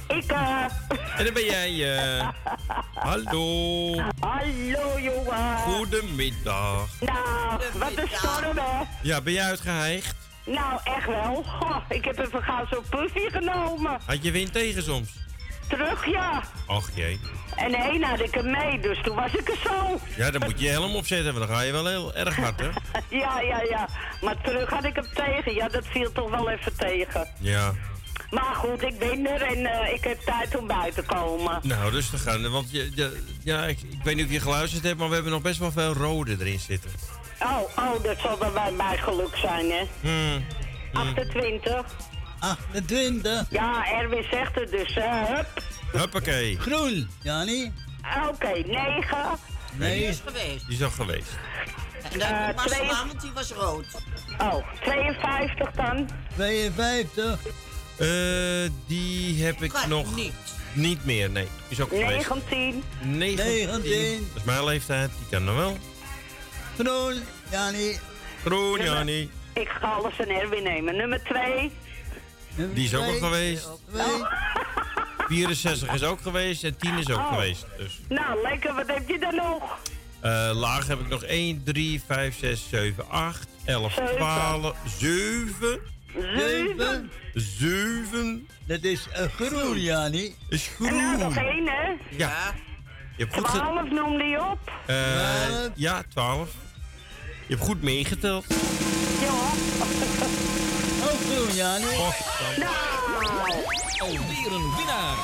[0.09, 0.64] Ik, eh...
[1.16, 2.28] En dan ben jij, eh
[3.09, 3.94] hallo.
[4.20, 5.56] Hallo, jongen.
[5.59, 6.89] Goedemiddag.
[7.01, 8.82] Nou, wat een storm, hè?
[9.02, 10.27] Ja, ben jij uitgeheigd?
[10.54, 11.42] Nou, echt wel.
[11.46, 13.98] Goh, ik heb even gauw zo'n puffy genomen.
[14.06, 15.08] Had je wind tegen soms?
[15.68, 16.42] Terug, ja.
[16.66, 17.20] Och jee.
[17.56, 20.00] En heen had ik hem mee, dus toen was ik er zo.
[20.16, 22.60] Ja, dan moet je je helm opzetten, want dan ga je wel heel erg hard,
[22.60, 22.68] hè?
[23.18, 23.88] ja, ja, ja.
[24.20, 25.54] Maar terug had ik hem tegen.
[25.54, 27.28] Ja, dat viel toch wel even tegen.
[27.40, 27.72] Ja.
[28.30, 31.60] Maar goed, ik ben er en eh, ik heb tijd om buiten te komen.
[31.62, 32.50] Nou, rustig aan.
[32.50, 35.32] Want je, je- ja, ik, ik weet niet of je geluisterd hebt, maar we hebben
[35.32, 36.90] nog best wel veel rode erin zitten.
[37.43, 39.82] Oh, oh, dat zal dan bij mijn geluk zijn, hè.
[40.01, 40.44] Hmm.
[40.93, 41.85] 28.
[42.39, 43.47] 28.
[43.51, 45.35] Ja, Erwin zegt het dus, hè.
[45.35, 45.47] Hup.
[45.93, 46.59] Huppakee.
[46.59, 47.73] Groen, Jani.
[48.28, 49.39] Oké, 9.
[49.74, 50.66] Nee, Die is geweest.
[50.66, 51.28] Die is al geweest.
[52.12, 53.86] En dan Eh, uh, twee- want die was rood.
[54.39, 56.09] Oh, 52 dan.
[56.36, 57.39] 52.
[57.97, 58.06] Eh,
[58.86, 60.32] die heb ik nog niet.
[60.73, 61.48] niet meer, nee.
[61.69, 62.28] Is ook geweest.
[62.28, 62.82] 19.
[63.02, 63.36] 19.
[63.66, 64.28] 19.
[64.28, 65.77] Dat is mijn leeftijd, die kan nog wel.
[66.78, 67.14] Groen,
[67.50, 67.98] Jani.
[68.44, 69.30] Groen, Jannie.
[69.55, 70.96] Ik ga alles van Erwin nemen.
[70.96, 71.72] Nummer 2.
[72.74, 73.68] Die is ook al geweest.
[75.28, 77.32] 64 is ook geweest en 10 is ook Oh.
[77.32, 77.66] geweest.
[77.78, 78.00] Dus.
[78.09, 79.78] Nou, lekker, wat heb je dan nog?
[80.20, 84.16] Eh, laag heb ik nog 1, 3, 5, 6, 7, 8, 11, Zeven.
[84.16, 85.80] 12, 7.
[86.36, 87.10] 7.
[87.34, 90.34] 7 Dat is uh, groen, Jani.
[90.48, 91.18] is En nou groen.
[91.18, 91.92] nog één, hè?
[92.16, 92.55] Ja.
[93.16, 94.72] Je hebt goed ge- 12 noemde je op.
[94.86, 94.96] Eh,
[95.74, 96.50] ja, 12.
[97.48, 98.44] Je hebt goed meegeteld.
[99.20, 99.32] Ja.
[101.04, 101.84] Ook groen, Jani.
[101.84, 102.72] Nou,
[103.98, 105.16] Alweer een winnaar.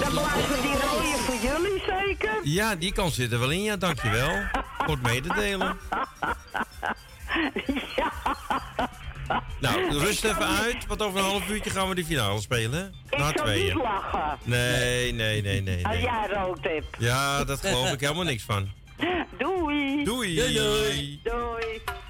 [0.00, 2.38] dan blijven die rode voor jullie zeker.
[2.42, 4.30] Ja, die kans zit er wel in, ja, dankjewel.
[4.78, 5.76] Voor het mededelen.
[9.60, 12.94] Nou, rust even uit, want over een half uurtje gaan we de finale spelen.
[13.10, 13.76] Ik Na zal niet tweeën.
[13.76, 14.38] lachen.
[14.42, 15.86] Nee, nee, nee, nee.
[15.86, 16.02] Als nee.
[16.04, 16.86] jij rood hebt.
[16.98, 18.70] Ja, dat geloof ik helemaal niks van.
[19.38, 20.04] Doei.
[20.04, 20.36] Doei.
[20.36, 21.20] Doei, doei.
[21.24, 22.05] Doei.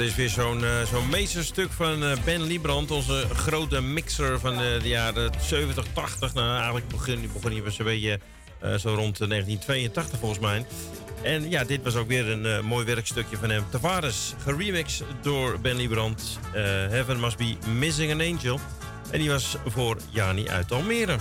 [0.00, 4.56] Dat is weer zo'n eh, zo'n meesterstuk van eh, Ben Liebrand, onze grote mixer van
[4.56, 6.34] de, de jaren 70, 80.
[6.34, 8.20] Nou, eigenlijk begon, begon hij een beetje
[8.60, 10.66] eh, zo rond de 1982 volgens mij.
[11.22, 13.64] En ja, dit was ook weer een eh, mooi werkstukje van hem.
[13.70, 16.38] Tavares, geremixed door Ben Liebrand.
[16.52, 18.60] Eh, Heaven Must Be Missing an Angel.
[19.10, 21.16] En die was voor Jani uit Almere.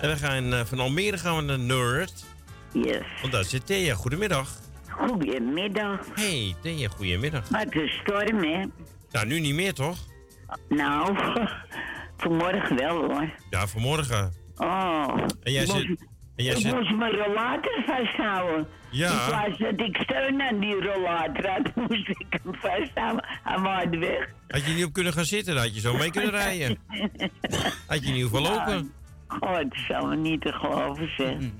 [0.00, 2.24] En we gaan eh, van Almere gaan we naar Nerd.
[2.72, 3.04] Yes.
[3.20, 3.94] Want daar zit Thea.
[3.94, 4.64] Goedemiddag.
[4.96, 6.06] Goedemiddag.
[6.14, 7.48] Hey, Thea, goedemiddag.
[7.48, 8.64] Het is storm, hè?
[9.10, 9.98] Nou, nu niet meer, toch?
[10.68, 11.16] Nou,
[12.16, 13.30] vanmorgen wel, hoor.
[13.50, 14.32] Ja, vanmorgen.
[14.56, 15.14] Oh.
[15.42, 16.06] En jij ik zit...
[16.36, 16.74] En jij ik zit...
[16.74, 18.66] moest mijn rollator vasthouden.
[18.90, 19.10] Ja.
[19.10, 23.24] In plaats dat ik steun aan die rollator had, moest ik hem vasthouden.
[23.42, 24.28] Hij waaide weg.
[24.48, 26.78] Had je niet op kunnen gaan zitten, dan had je zo mee kunnen rijden.
[27.86, 28.92] Had je niet hoeven lopen.
[29.26, 31.52] God, zou me niet te geloven zijn.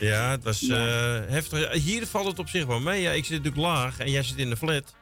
[0.00, 1.72] Ja, het was eh, heftig.
[1.72, 3.00] Hier valt het op zich wel mee.
[3.00, 4.94] Ja, ik zit natuurlijk laag en jij zit in de flat.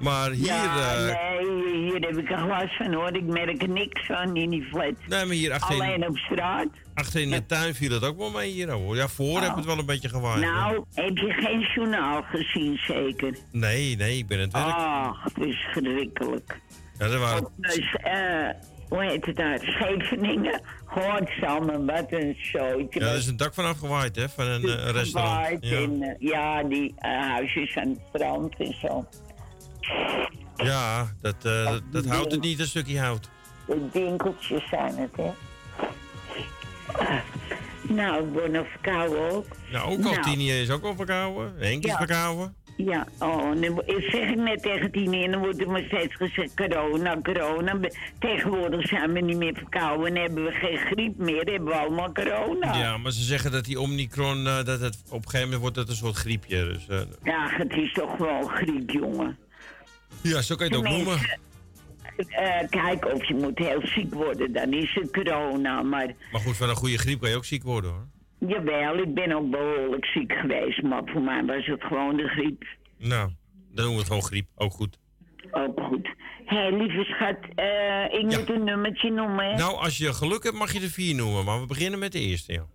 [0.00, 0.46] Maar hier...
[0.46, 3.16] ja, eh, nee, hier heb ik er glas van hoor.
[3.16, 4.94] Ik merk er niks van in die flat.
[5.06, 6.66] Nee, maar hier achterin, Alleen op straat.
[6.94, 8.96] achter in de tuin viel het ook wel mee hier hoor.
[8.96, 10.44] Ja, voor heb het wel een beetje gewaaid.
[10.44, 10.52] hoor.
[10.52, 13.36] Nou, heb je geen journaal gezien zeker?
[13.52, 14.66] Nee, nee, ik ben het werk.
[14.66, 16.60] Ah, verschrikkelijk.
[16.98, 17.48] Ja, dat waren...
[17.56, 17.96] Dus,
[18.88, 19.58] hoe heet het daar?
[19.62, 20.60] Scheveningen.
[20.84, 23.00] Godsamme, wat een zootje.
[23.00, 25.36] Ja, er is een dak van afgewaaid, hè, van een eh, restaurant.
[25.36, 25.76] Gewaaid Ja.
[25.76, 29.06] en, eh, ja, die eh, huisjes aan het strand en zo.
[30.56, 33.28] ja, dat, dat, dat houdt het niet, een stukje hout.
[33.66, 35.30] De dinkeltjes zijn het, hè.
[37.88, 39.46] Nou, ik word nog verkouden ook.
[39.72, 40.22] Nou, ook al Nou.
[40.22, 41.54] Tini is ook al verkouden.
[41.58, 41.96] Henk is Ja.
[41.96, 42.54] verkouden.
[42.76, 46.14] Ja, oh, dan ik zeg ik net tegen Tini en dan wordt er maar steeds
[46.14, 47.78] gezegd corona, corona.
[48.18, 52.12] Tegenwoordig zijn we niet meer verkouden en hebben we geen griep meer, hebben we allemaal
[52.12, 52.76] corona.
[52.76, 55.76] Ja, maar ze zeggen dat die Omicron, eh, dat het op een gegeven moment wordt
[55.76, 56.64] het een soort griepje.
[56.64, 59.36] Dus, eh, Ja, het is toch wel griep, jongen.
[60.22, 61.18] ja, zo kan je het ook noemen.
[62.16, 65.82] Eh, kijk, of je moet heel ziek worden, dan is het corona.
[65.82, 68.06] Maar Maar goed, van een goede griep kan je ook ziek worden hoor.
[68.38, 72.64] Jawel, ik ben ook behoorlijk ziek geweest, maar voor mij was het gewoon de griep.
[72.98, 73.30] Nou,
[73.74, 74.46] dan noemen we het gewoon griep.
[74.54, 74.98] Ook goed.
[75.50, 76.08] Ook goed.
[76.44, 79.44] Hé, hey, lieve schat, eh, ik moet een nummertje noemen.
[79.50, 79.56] hè?
[79.56, 81.44] Nou, als je geluk hebt mag je er vier noemen.
[81.44, 82.66] Maar we beginnen met de eerste, ja.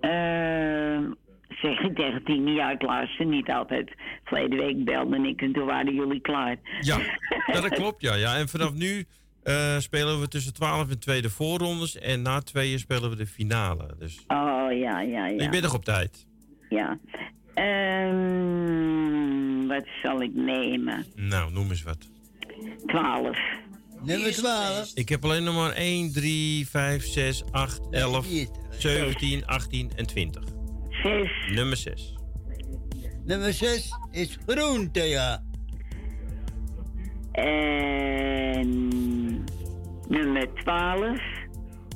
[0.00, 1.10] Ehm,
[1.48, 3.90] zeg ik tegen Tini, ja, ik luister niet altijd.
[4.24, 6.56] Verleden week belde ik en toen waren jullie klaar.
[6.80, 6.98] Ja,
[7.52, 8.14] ja dat klopt, ja.
[8.14, 8.36] ja.
[8.36, 9.04] En vanaf nu
[9.46, 11.98] eh, spelen we tussen 12 en 2 de voorrondes.
[11.98, 13.94] En na tweeën spelen we de finale.
[13.98, 15.26] Dus Oh, ja, ja, ja.
[15.26, 16.26] je bent nog op tijd.
[16.68, 16.98] Ja.
[17.54, 21.06] Ehm, wat zal ik nemen?
[21.14, 21.98] Nou, noem eens wat.
[22.86, 23.38] 12.
[24.02, 24.92] Nummer 12.
[24.94, 28.26] Ik heb alleen nog maar 1, 3, 5, 6, 8, 11,
[28.78, 30.42] 17, 18 en 20.
[31.02, 31.30] 6.
[31.54, 32.14] Nummer 6.
[33.24, 35.42] Nummer 6 is groen, Thea.
[37.36, 38.68] En
[40.08, 41.18] nummer 12.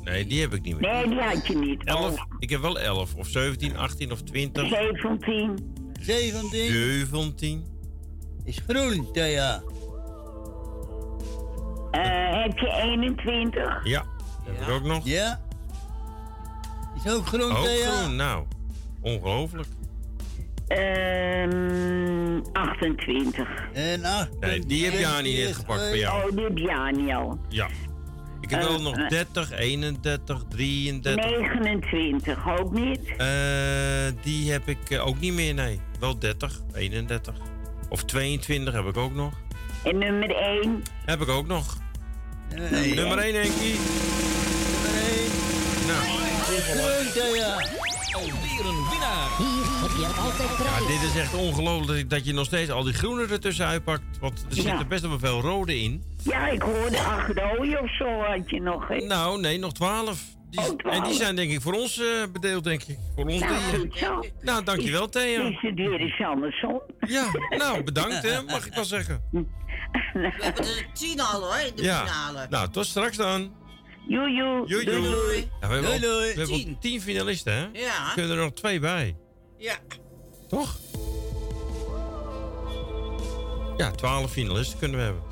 [0.02, 0.92] Nee, die heb ik niet meer.
[0.92, 1.84] Nee, die had je niet.
[1.84, 2.26] 11.
[2.38, 3.14] Ik heb wel 11.
[3.14, 4.68] Of 17, 18 of 20.
[4.68, 5.58] 17.
[6.00, 7.64] 17 17.
[8.44, 9.62] is groen, Thea.
[11.90, 13.80] Eh, heb je 21?
[13.84, 14.04] Ja,
[14.44, 15.04] heb ik ook nog.
[15.06, 15.40] Ja.
[17.04, 17.90] Is ook groen, Ook Thea.
[17.90, 18.44] groen, nou.
[19.00, 19.68] Ongelooflijk.
[20.70, 23.48] Ehm 28.
[23.72, 24.28] En 8.
[24.40, 26.24] Nee, die heb Jani net gepakt voor jou.
[26.30, 27.38] Oh, die heb Jani al.
[27.48, 27.68] Ja.
[28.40, 29.08] Ik heb wel Eh, nog eh.
[29.08, 31.24] 30, 31, 33.
[31.24, 33.00] 29 ook niet.
[33.16, 33.26] Eh,
[34.22, 35.80] die heb ik eh, ook niet meer, nee.
[36.00, 37.34] Wel 30, 31.
[37.88, 39.32] Of 22 heb ik ook nog.
[39.84, 40.82] En nummer 1.
[41.04, 41.78] Heb ik ook nog.
[42.70, 42.94] Nee.
[42.94, 43.76] Nummer 1, Henkie.
[45.86, 46.18] Nou.
[46.60, 47.56] Groen, Thea.
[48.12, 49.28] Alweer een winnaar.
[49.38, 50.86] Hier heb je altijd Ja, prijs.
[50.86, 54.02] dit is echt ongelooflijk dat je nog steeds al die groene ertussen uitpakt.
[54.20, 54.62] Want er Ja.
[54.62, 56.04] zitten best wel veel rode in.
[56.24, 58.88] Ja, ik hoorde acht rode of zo had je nog.
[58.88, 58.96] hè?
[58.96, 60.22] Nou, nee, nog 12.
[60.50, 60.60] Die,
[60.90, 62.98] En die zijn denk ik voor ons eh, bedeeld, denk ik.
[63.16, 64.24] Voor ons Nou, goed zo.
[64.40, 65.42] Nou, dankjewel, Thea.
[65.48, 66.80] Is het weer eens andersom?
[67.00, 69.22] Ja, nou, bedankt, hè, mag ik wel zeggen.
[70.12, 72.06] We hebben er tien al hoor, in de Ja.
[72.06, 72.46] finale.
[72.50, 73.52] Nou, tot straks dan.
[74.08, 74.66] Joe, joe.
[74.66, 75.48] Joe, Doei, doei.
[75.60, 76.32] Ja, we hebben, Doei, al- doei.
[76.34, 76.78] we hebben al Tien.
[76.80, 77.68] tien finalisten, hè?
[77.72, 78.12] Ja.
[78.14, 79.16] Kunnen er nog twee bij.
[79.58, 79.74] Ja.
[80.48, 80.76] Toch?
[83.76, 85.22] Ja, twaalf finalisten kunnen we hebben.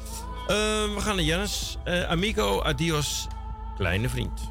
[0.47, 1.77] Eh, we gaan naar Jannes.
[1.85, 3.27] Eh, amigo, adios,
[3.77, 4.51] kleine vriend.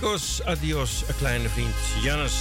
[0.00, 1.74] Amigos, adios, kleine vriend.
[2.02, 2.32] Jannes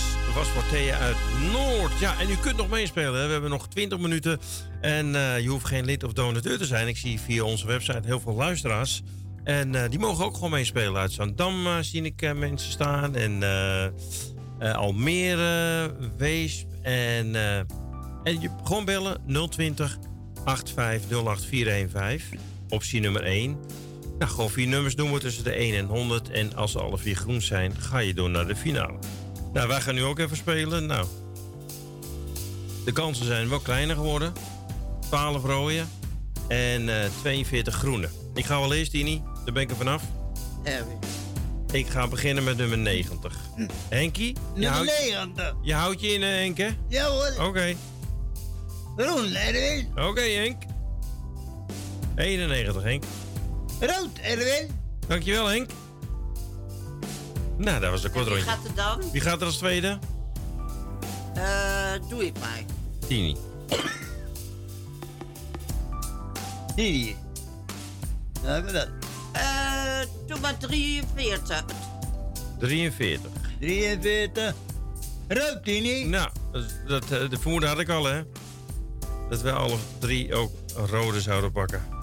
[0.71, 1.17] Thea uit
[1.51, 1.99] Noord.
[1.99, 3.25] Ja, en u kunt nog meespelen.
[3.25, 4.39] We hebben nog 20 minuten.
[4.81, 6.87] En eh, je hoeft geen lid of donateur te zijn.
[6.87, 9.01] Ik zie via onze website heel veel luisteraars.
[9.43, 11.01] En eh, die mogen ook gewoon meespelen.
[11.01, 13.15] Uit Zandam eh, zie ik mensen staan.
[13.15, 13.43] En
[14.59, 16.67] Almere, Weesp.
[16.81, 17.35] En,
[18.23, 19.97] en je gewoon bellen 020
[20.45, 22.39] 8508415.
[22.69, 23.57] Optie nummer 1.
[24.19, 26.29] Nou, gewoon vier nummers doen we tussen de 1 en 100.
[26.29, 28.97] En als ze alle vier groen zijn, ga je door naar de finale.
[29.53, 30.85] Nou, wij gaan nu ook even spelen.
[30.85, 31.07] Nou,
[32.85, 34.33] de kansen zijn wel kleiner geworden.
[35.09, 35.83] 12 rode
[36.47, 38.09] en eh 42 groene.
[38.33, 39.21] Ik ga wel eerst, Tini.
[39.45, 40.03] Daar ben ik er vanaf.
[41.71, 43.37] Ik ga beginnen met nummer 90.
[43.89, 44.27] Henkie?
[44.33, 45.55] je Nummer houdt- 90.
[45.61, 46.67] Je houdt je in, eh, Henk, hè?
[46.87, 47.45] Ja hoor.
[47.47, 47.75] Oké.
[48.97, 49.87] Groen, Erwin.
[49.95, 50.61] Oké, Henk.
[52.15, 53.03] 91, Henk.
[53.79, 54.79] Rood, Erwin.
[55.07, 55.69] Dankjewel, Henk.
[57.57, 59.11] Nou, dat was een kort Wie gaat er dan?
[59.11, 59.99] Wie gaat er als tweede?
[61.33, 62.63] Eh, doe ik maar.
[63.07, 63.35] Tini.
[66.75, 67.15] Tini.
[68.43, 68.87] Nou, wat dat?
[69.31, 71.65] Eh, doe maar 43.
[72.59, 73.31] 43.
[73.59, 74.53] 43.
[75.27, 76.05] Rood, Tini.
[76.05, 78.21] Nou, dat, dat, eh, de vermoeden had ik al, hè?
[79.29, 81.96] Dat wij alle drie ook rode zouden pakken.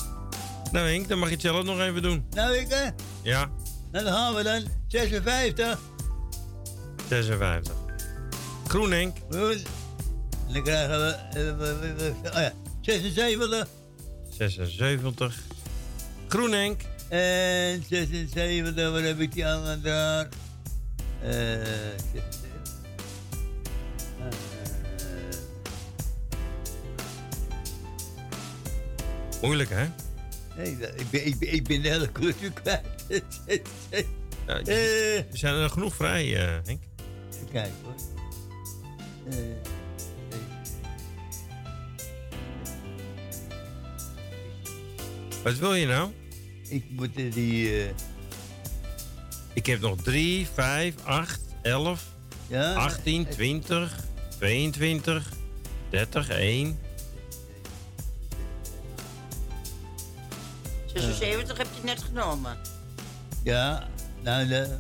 [0.74, 2.24] Nou, Henk, dan mag je het zelf nog even doen.
[2.30, 2.88] Nou, ik, hè?
[3.22, 3.50] Ja,
[3.92, 4.62] Nou, dan gaan we dan.
[4.88, 5.78] 56.
[7.08, 7.74] 56.
[8.66, 9.16] Groen, Henk.
[9.30, 9.50] Groen.
[10.46, 11.16] En dan krijgen we...
[12.24, 13.66] eh, Oh ja, 76.
[14.30, 15.42] 76.
[16.28, 16.80] Groen, Henk.
[17.08, 20.28] En 76, wat heb ik die aan daar?
[21.22, 22.40] Eh, 76.
[24.18, 24.24] Eh,
[29.42, 29.84] Moeilijk, hè?
[30.56, 30.78] Nee, ik
[31.10, 32.08] ben, ik, ben, ik ben de hele
[32.52, 32.84] kwijt.
[34.46, 35.16] Ja, Eh.
[35.18, 36.82] er zijn er genoeg vrij, eh, Henk.
[37.34, 37.94] Even kijken hoor.
[39.30, 39.36] Eh,
[45.42, 46.10] Wat wil je nou?
[46.68, 47.86] ik moet die...
[49.52, 52.04] Ik heb nog 3, 5, 8, 11,
[52.46, 54.04] Ja, 18, 20,
[54.38, 55.28] 22,
[55.90, 56.78] 30, 1.
[60.94, 62.56] 76 heb je net genomen.
[63.42, 63.88] Ja,
[64.22, 64.78] nou de...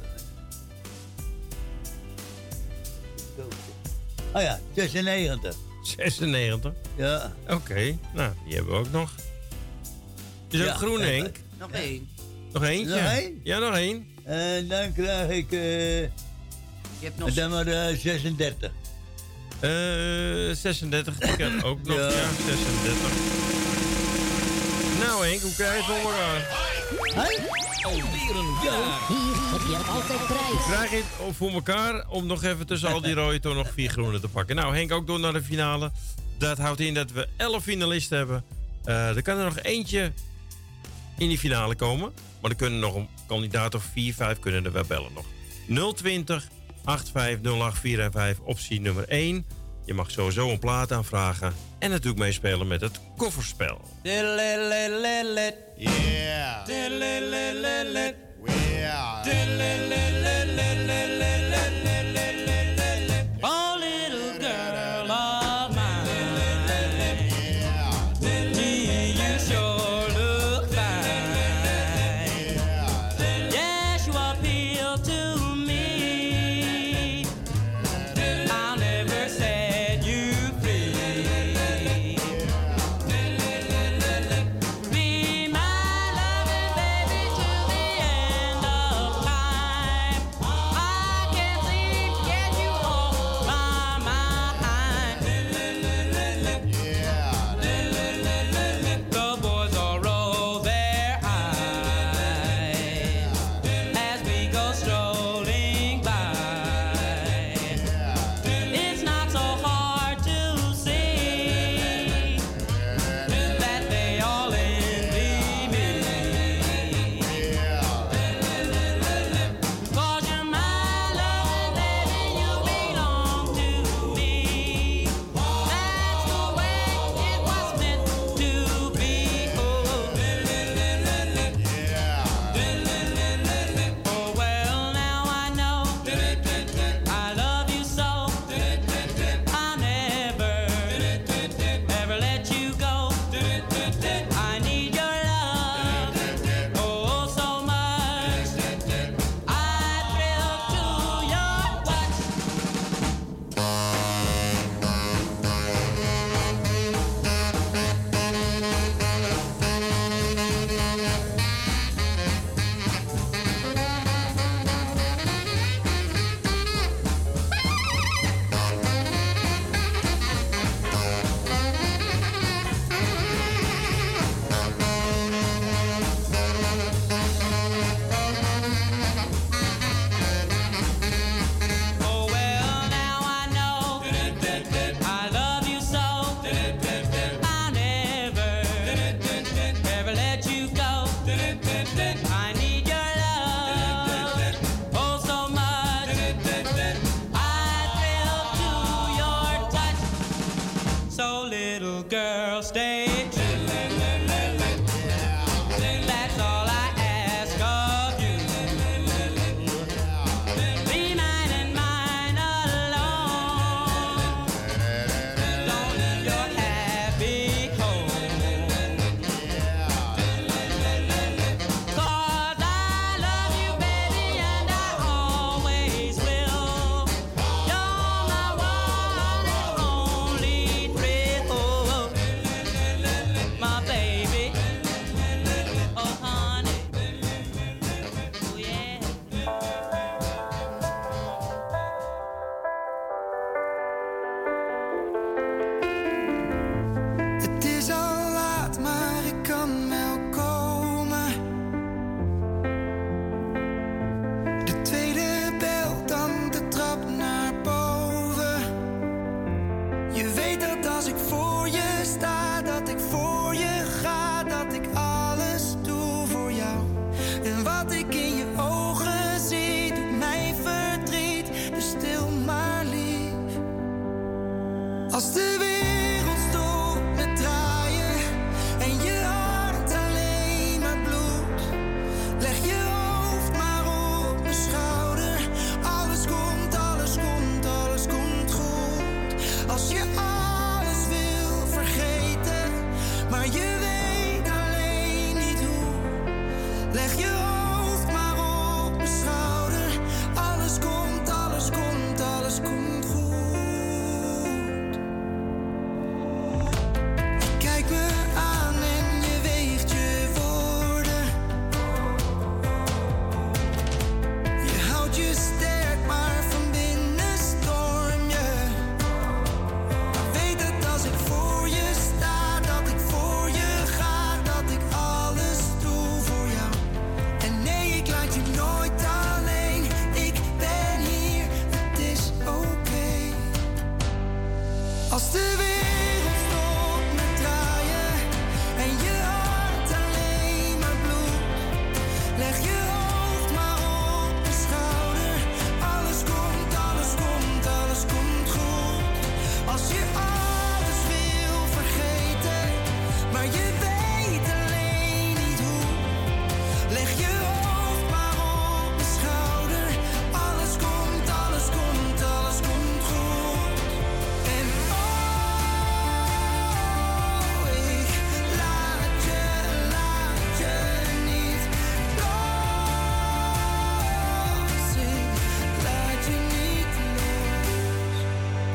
[4.32, 5.56] Oh ja, 96.
[5.82, 6.72] 96?
[6.96, 7.32] Ja.
[7.48, 9.10] Oké, nou, die hebben we ook nog.
[10.50, 12.08] Is ja, groen, eh, ja, eh, Nog één.
[12.52, 12.94] Nog eentje?
[12.94, 13.40] Één?
[13.42, 14.06] Ja, nog één.
[14.24, 15.50] En dan krijg ik...
[15.50, 16.10] Uh, je
[17.00, 17.34] hebt nog...
[17.34, 18.70] Dan maar 36.
[19.60, 22.08] Uh, 36, ik heb ook nog, ja
[22.46, 23.93] 36.
[25.06, 26.18] Nou Henk, hoe krijg je het voor eh?
[26.18, 26.40] elkaar?
[27.14, 27.54] Huh?
[28.34, 29.82] Een jaar.
[30.66, 33.72] Krijg je het eh, voor elkaar om nog even tussen al die rode toch nog
[33.72, 34.56] vier groene te pakken?
[34.56, 35.90] Nou Henk, ook door naar de finale.
[36.38, 38.44] Dat houdt in dat we elf finalisten hebben.
[38.84, 40.12] Eh, er kan er nog eentje
[41.18, 42.12] in die finale komen.
[42.40, 45.26] Maar er kunnen nog een kandidaat of vier, vijf kunnen er wel bellen nog.
[45.94, 46.48] 020
[46.84, 49.44] 850845 optie nummer 1.
[49.84, 51.54] Je mag sowieso een plaat aanvragen.
[51.84, 53.80] En natuurlijk meespelen met het kofferspel.
[55.76, 56.24] Yeah.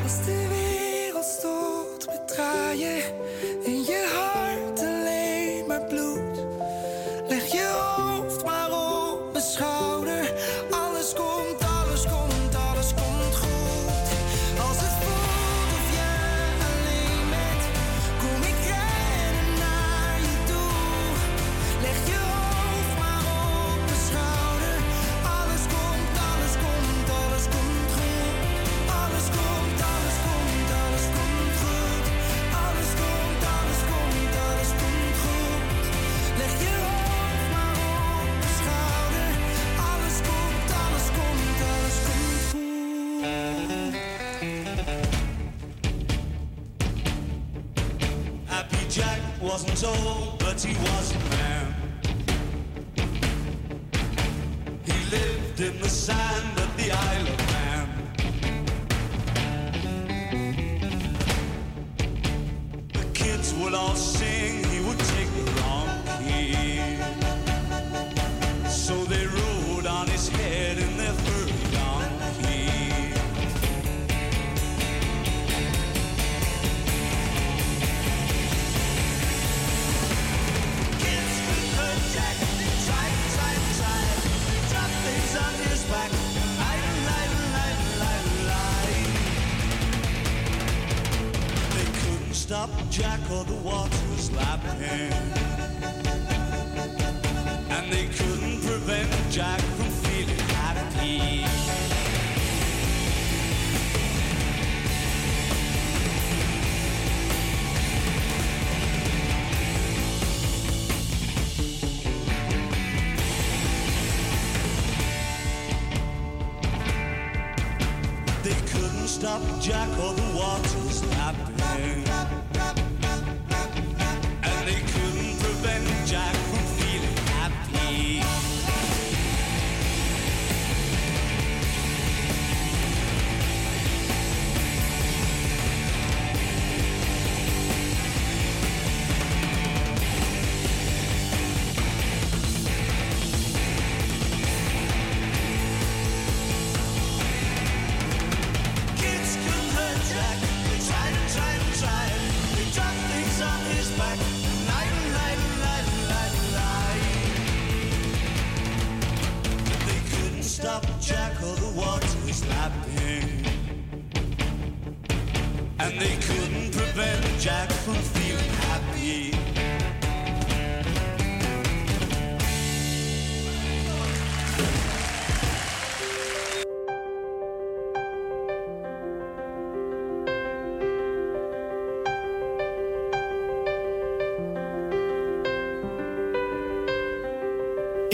[0.10, 3.04] Als de wereld stoot met draaien
[3.66, 4.09] en je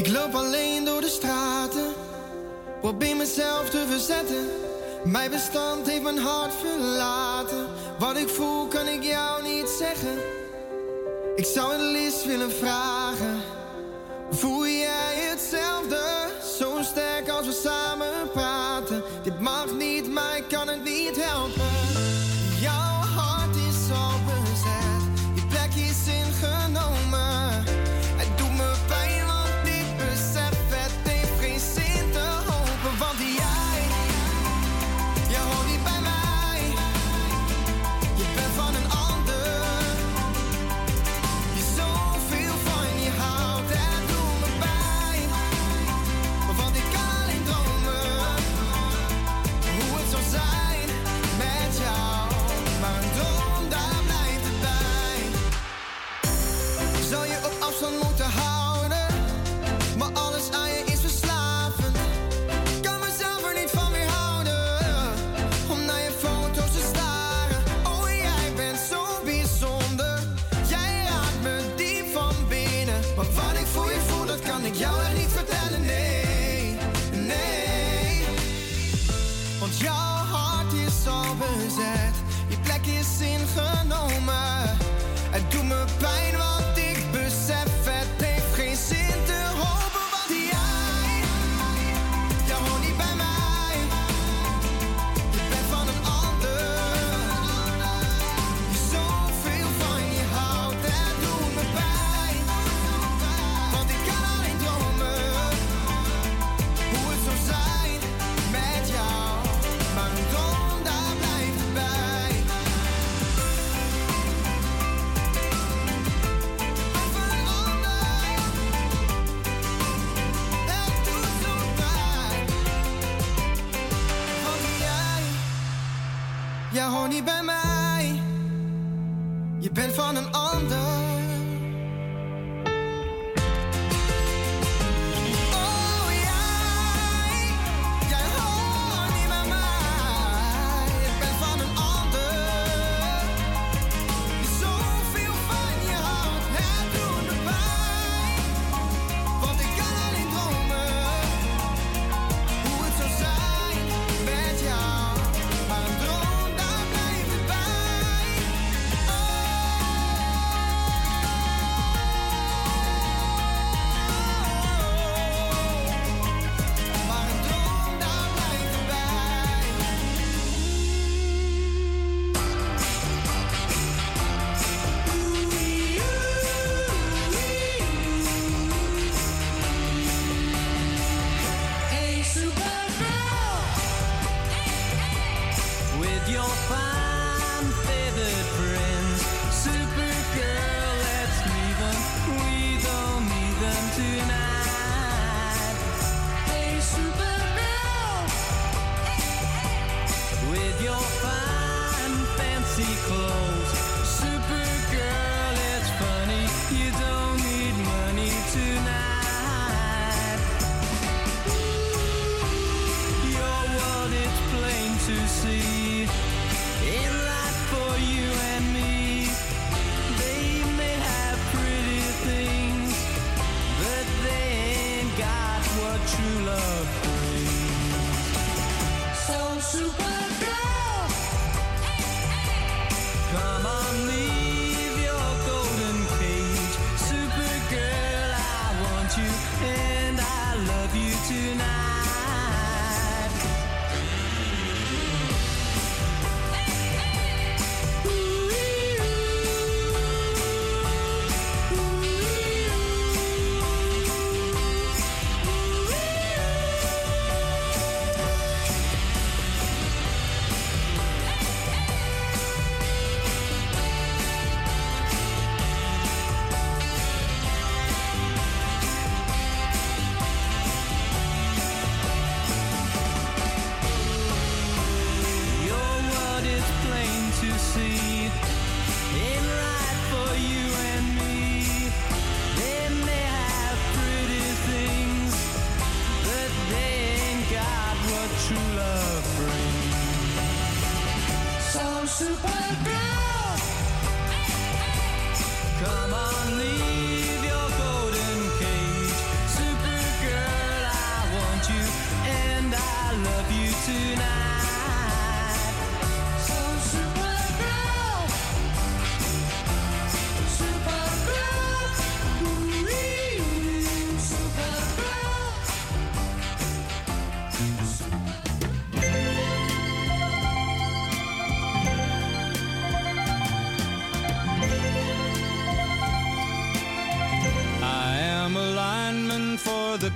[0.05, 1.93] Ik loop alleen door de straten,
[2.81, 4.49] probeer mezelf te verzetten.
[5.03, 7.67] Mijn bestand heeft mijn hart verlaten.
[7.99, 10.17] Wat ik voel kan ik jou niet zeggen.
[11.35, 12.51] Ik zou het liefst willen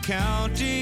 [0.09, 0.78] county,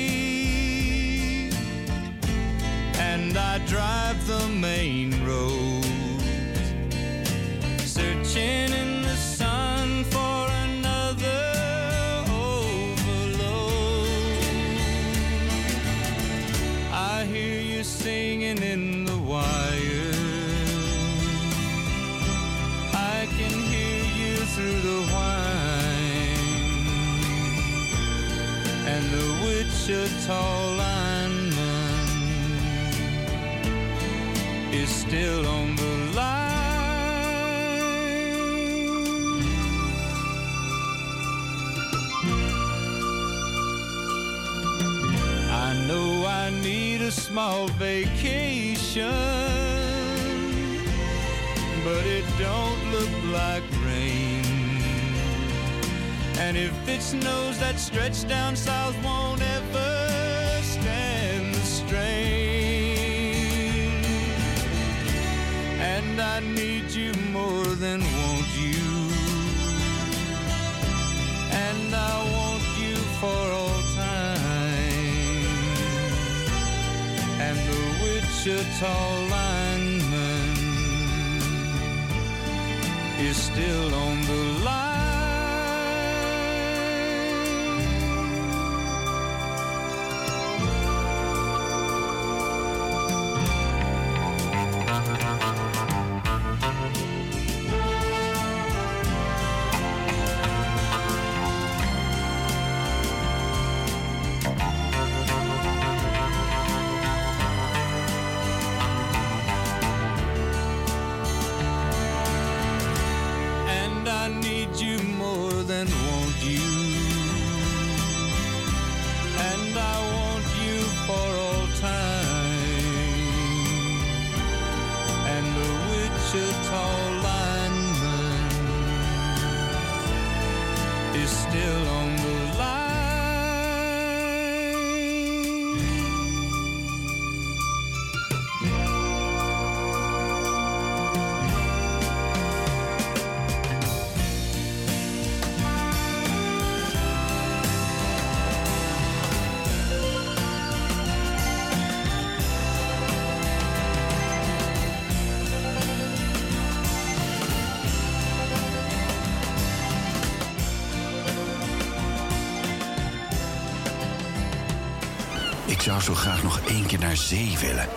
[166.02, 167.88] zou zo graag nog één keer naar zee willen.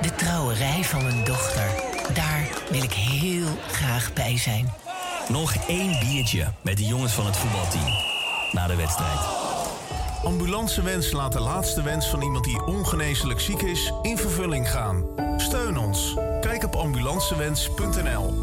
[0.00, 1.64] De trouwerij van mijn dochter.
[2.14, 4.72] Daar wil ik heel graag bij zijn.
[5.28, 7.92] Nog één biertje met de jongens van het voetbalteam.
[8.52, 9.18] Na de wedstrijd.
[10.24, 15.04] Ambulancewens laat de laatste wens van iemand die ongeneeslijk ziek is in vervulling gaan.
[15.36, 16.14] Steun ons.
[16.40, 18.34] Kijk op ambulancewens.nl.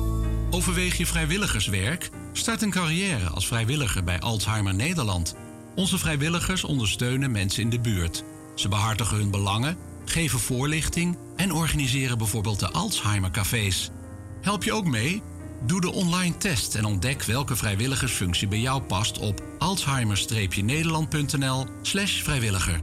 [0.51, 2.09] Overweeg je vrijwilligerswerk?
[2.33, 5.35] Start een carrière als vrijwilliger bij Alzheimer Nederland.
[5.75, 8.23] Onze vrijwilligers ondersteunen mensen in de buurt.
[8.57, 13.89] Ze behartigen hun belangen, geven voorlichting en organiseren bijvoorbeeld de Alzheimer Cafés.
[14.41, 15.21] Help je ook mee?
[15.65, 22.81] Doe de online test en ontdek welke vrijwilligersfunctie bij jou past op alzheimer-nederland.nl/slash vrijwilliger.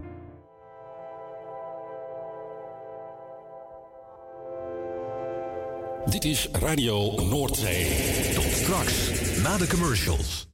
[6.11, 8.33] Dit is Radio Noordzee.
[8.35, 9.11] Tot straks,
[9.43, 10.54] na de commercials.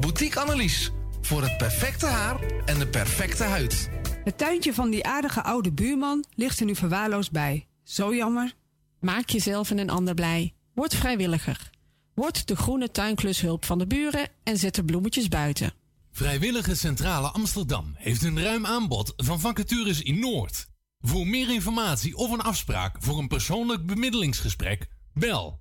[0.00, 0.90] Boutique Annelies.
[1.20, 3.90] Voor het perfecte haar en de perfecte huid.
[4.24, 7.66] Het tuintje van die aardige oude buurman ligt er nu verwaarloosd bij.
[7.82, 8.54] Zo jammer.
[9.00, 10.54] Maak jezelf en een ander blij.
[10.74, 11.70] Word vrijwilliger.
[12.14, 15.72] Word de groene tuinklushulp van de buren en zet de bloemetjes buiten.
[16.12, 20.66] Vrijwillige Centrale Amsterdam heeft een ruim aanbod van vacatures in Noord.
[21.00, 25.60] Voor meer informatie of een afspraak voor een persoonlijk bemiddelingsgesprek, bel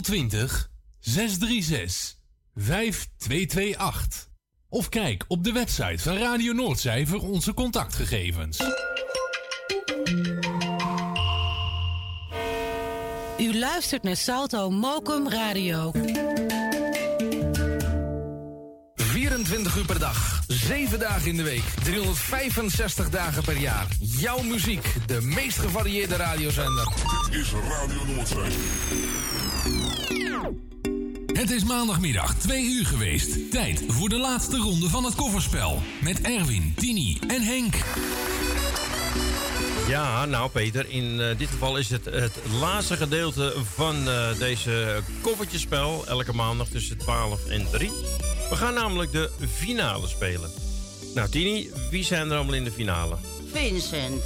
[0.00, 2.20] 020 636
[2.54, 4.30] 5228.
[4.68, 8.58] Of kijk op de website van Radio Noordzij voor onze contactgegevens.
[13.38, 15.92] U luistert naar Salto Mokum Radio.
[18.94, 23.86] 24 uur per dag, 7 dagen in de week, 365 dagen per jaar.
[23.98, 26.92] Jouw muziek, de meest gevarieerde radiozender.
[27.30, 28.50] Is Radio Noordzee.
[31.42, 33.50] Het is maandagmiddag 2 uur geweest.
[33.50, 35.82] Tijd voor de laatste ronde van het kofferspel.
[36.00, 37.74] Met Erwin, Tini en Henk.
[39.88, 45.02] Ja, nou Peter, in eh, dit geval is het het laatste gedeelte van eh, deze
[45.20, 46.06] koffertjespel.
[46.06, 47.90] Elke maandag tussen 12 en 3.
[48.50, 50.50] We gaan namelijk de finale spelen.
[51.14, 53.16] Nou Tini, wie zijn er allemaal in de finale?
[53.52, 54.22] Vincent.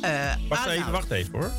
[0.00, 1.52] eh Wacht even, wacht even hoor.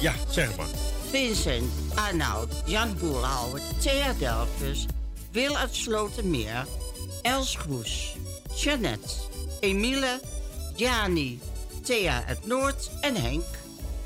[0.00, 0.89] Ja, zeg maar.
[1.10, 4.86] Vincent, Arnoud, Jan Boerhouwer, Thea Delfus,
[5.32, 6.66] Wil uit Slotermeer,
[7.22, 8.14] Els Groes,
[8.56, 9.08] Jeannette,
[9.60, 10.20] Emile,
[10.76, 11.40] Jani,
[11.82, 13.44] Thea uit Noord en Henk.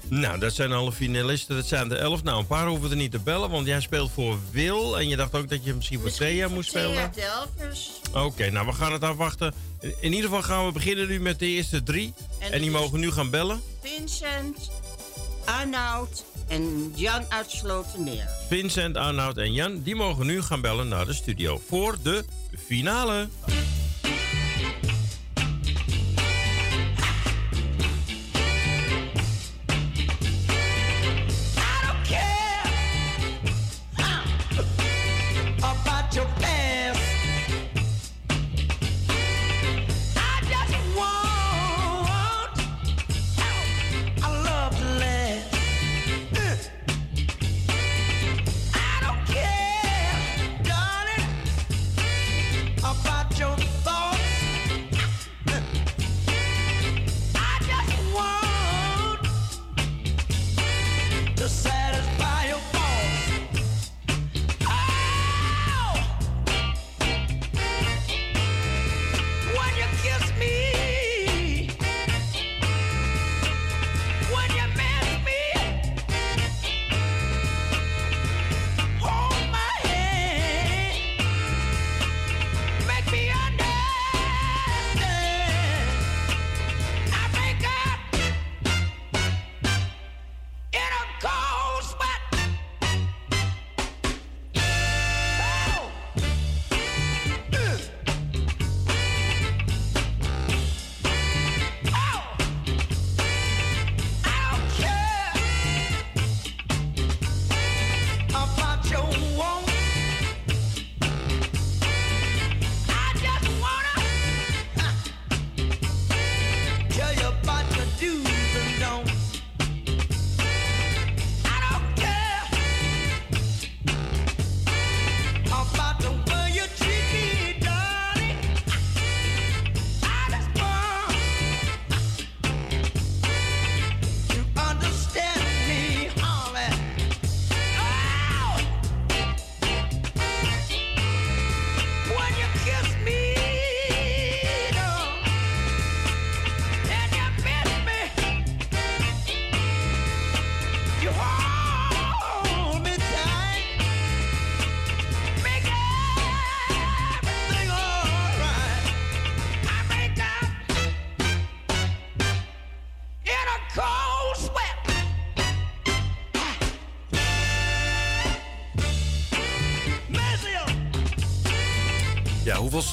[0.09, 1.57] Nou, dat zijn alle finalisten.
[1.57, 2.23] Dat zijn de elf.
[2.23, 4.99] Nou, een paar hoeven er niet te bellen, want jij speelt voor Wil.
[4.99, 7.13] En je dacht ook dat je misschien voor Thea moest Thea spelen.
[7.15, 7.91] Delfus.
[8.13, 9.55] Oké, nou we gaan het afwachten.
[10.01, 12.13] In ieder geval gaan we beginnen nu met de eerste drie.
[12.39, 13.63] En En, die mogen nu gaan bellen.
[13.83, 14.71] Vincent,
[15.45, 18.29] Arnoud en Jan uit Slotermeer.
[18.49, 22.25] Vincent, Arnoud en Jan, die mogen nu gaan bellen naar de studio voor de
[22.67, 23.29] finale.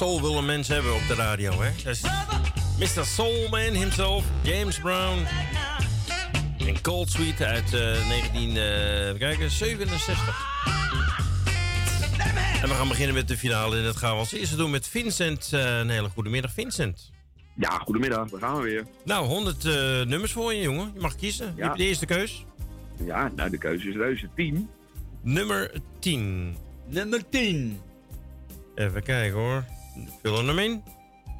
[0.02, 1.70] Soul wil een mens hebben op de radio, hè?
[1.84, 2.02] Dat is
[2.78, 3.04] Mr.
[3.04, 5.26] Soulman himself, James Brown.
[6.58, 10.46] En Cold Sweet uit eh 19, eh, 67.
[12.62, 13.76] En we gaan beginnen met de finale.
[13.76, 15.50] En dat gaan we als eerste doen met Vincent.
[15.52, 17.10] Eh, een hele goede middag, Vincent.
[17.56, 18.30] Ja, goedemiddag.
[18.30, 18.86] We gaan we weer.
[19.04, 19.72] Nou, 100 eh,
[20.02, 20.90] nummers voor je, jongen.
[20.94, 21.52] Je mag kiezen.
[21.56, 22.44] Je hebt de eerste keus.
[23.04, 24.28] Ja, nou de keuze is reuze.
[24.34, 24.68] 10.
[25.22, 26.56] Nummer 10.
[26.86, 27.80] Nummer 10.
[28.74, 29.64] Even kijken hoor.
[30.22, 30.82] Vul hem in.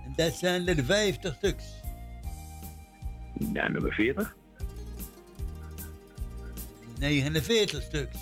[0.04, 1.64] En dat zijn er 50 stuks.
[3.52, 4.36] Ja, nummer 40.
[6.98, 8.16] 49 stuks.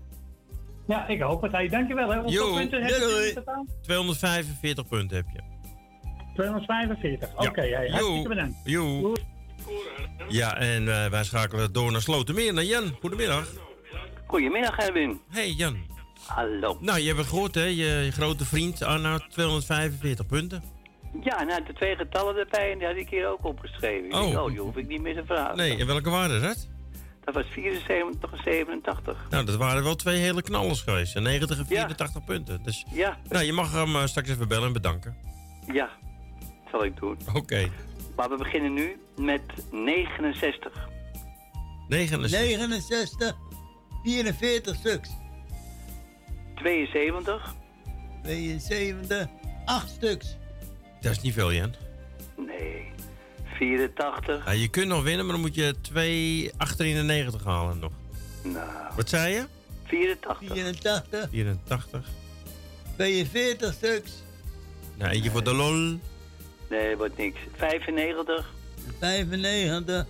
[0.86, 1.52] Ja, ik hoop het.
[1.52, 2.20] Hey, dankjewel hè.
[2.20, 3.28] Hoeveel punten heb je doei.
[3.28, 3.66] in totaal?
[3.82, 5.40] 245 punten heb je.
[6.34, 7.28] 245.
[7.28, 7.34] Ja.
[7.48, 8.56] Oké, hey, hartstikke bedankt.
[8.64, 9.12] Jo.
[10.28, 12.96] Ja, en eh, wij schakelen door naar Slotermeer, naar Jan.
[13.00, 13.48] Goedemiddag.
[14.28, 15.20] Goedemiddag, Erwin.
[15.28, 15.76] Hey Jan.
[16.26, 16.76] Hallo.
[16.80, 17.62] Nou, je hebt het gehoord, hè?
[17.64, 17.74] Je,
[18.04, 20.62] je grote vriend Arnoud, 245 punten.
[21.22, 24.06] Ja, nou, de twee getallen erbij en die had ik hier ook opgeschreven.
[24.06, 24.42] Ik Oh.
[24.42, 25.56] oh, die hoef ik niet meer te vragen.
[25.56, 26.68] Nee, en welke waren dat?
[27.24, 29.26] Dat was 74 en 87.
[29.30, 31.18] Nou, dat waren wel twee hele knallers geweest.
[31.18, 32.62] 90 en 84 punten.
[32.62, 33.18] Dus, Ja.
[33.28, 35.16] Nou, je mag hem eh, straks even bellen en bedanken.
[35.72, 35.88] Ja,
[36.40, 37.18] dat zal ik doen.
[37.34, 37.68] Oké.
[38.16, 40.88] Maar we beginnen nu met 69.
[41.88, 42.30] 69.
[42.40, 43.36] 69.
[44.02, 45.08] 44 stuks.
[46.54, 47.54] 72.
[48.22, 49.26] 72.
[49.64, 50.36] 8 stuks.
[51.00, 51.74] Dat is niet veel, Jan.
[52.36, 52.90] Nee.
[53.44, 54.44] 84.
[54.44, 57.92] Ja, je kunt nog winnen, maar dan moet je 2 achterin de 90 halen nog.
[58.42, 58.66] Nou.
[58.96, 59.44] Wat zei je?
[59.84, 60.52] 84.
[60.52, 61.28] 84.
[61.30, 62.08] 84.
[62.96, 64.12] 42 stuks.
[64.94, 65.98] Nou, eentje voor de lol.
[66.70, 67.38] Nee, wordt niks.
[67.56, 68.50] 95.
[68.98, 70.06] 95.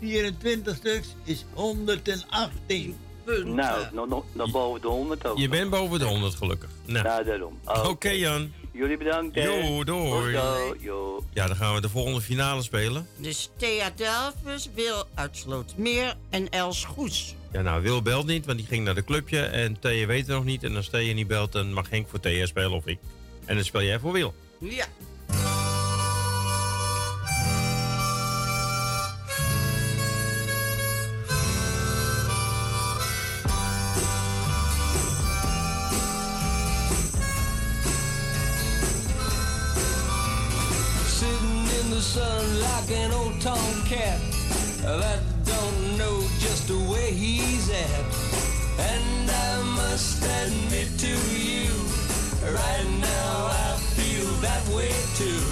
[0.00, 2.96] 24 stuks is 118
[3.34, 3.54] punten.
[3.92, 5.38] Nou, nog, boven de 100 ook.
[5.38, 6.68] Je bent boven de 100 gelukkig.
[6.84, 7.04] Nou.
[7.06, 7.58] Ja, daarom.
[7.64, 8.52] Oké, Jan.
[8.72, 9.34] Jullie bedankt.
[9.34, 9.42] hè.
[9.42, 10.36] Jo, doei.
[10.78, 11.22] Jo.
[11.32, 13.06] Ja, dan gaan we de volgende finale spelen.
[13.16, 17.34] Dus Thea Delphus, Wil uit Slootmeer en Els Goes.
[17.52, 19.40] Ja, nou, Wil belt niet, want die ging naar de clubje.
[19.40, 20.62] En Thea weet het nog niet.
[20.64, 22.98] En als Thea niet belt, dan mag Henk voor Thea spelen of ik.
[23.44, 24.34] En dan speel jij voor Wil.
[24.58, 24.86] Ja.
[42.80, 44.20] Like an old tomcat
[44.82, 48.04] that don't know just where he's at.
[48.78, 51.72] And I must admit to you,
[52.44, 55.42] right now I feel that way too.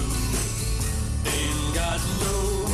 [1.27, 2.66] Ain't got nowhere,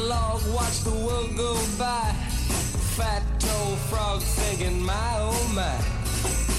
[0.00, 2.12] log, watch the world go by.
[2.96, 5.78] Fat toe frog thinking, my oh my.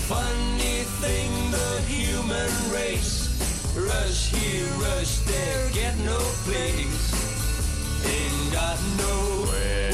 [0.07, 3.29] Funny thing, the human race.
[3.75, 7.13] Rush here, rush there, get no place.
[8.05, 9.91] Ain't got nowhere,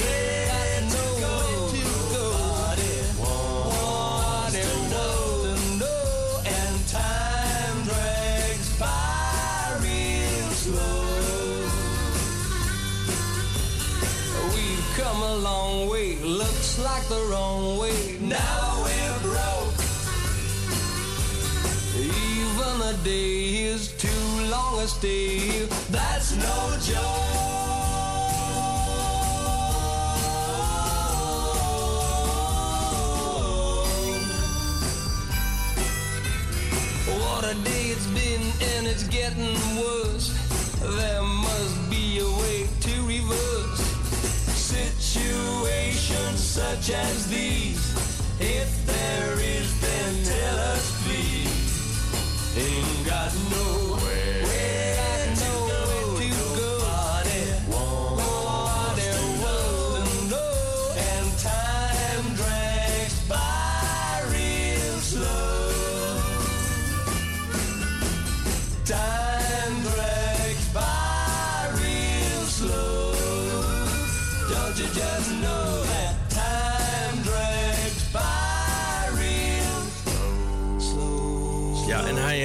[15.35, 18.17] long way, looks like the wrong way.
[18.21, 19.73] Now we're broke.
[21.97, 24.09] Even a day is too
[24.49, 25.65] long a stay.
[25.91, 27.55] That's no joke.
[37.19, 38.41] What a day it's been,
[38.75, 39.55] and it's getting
[46.55, 47.83] such as these.
[48.39, 52.55] If there is, then tell us please.
[52.57, 54.64] Ain't got nowhere.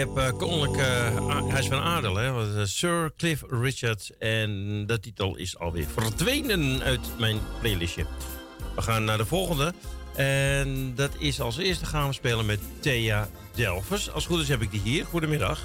[0.09, 2.59] Eh, koninklijk, eh, a- hij is van adel, hè?
[2.61, 4.11] eh, Sir Cliff Richard.
[4.19, 8.07] En de titel is alweer verdwenen uit mijn playlistje.
[8.75, 9.73] We gaan naar de volgende.
[10.17, 14.11] En dat is als eerste gaan we spelen met Thea Delvers.
[14.13, 15.05] Als het goed is heb ik die hier.
[15.05, 15.61] Goedemiddag.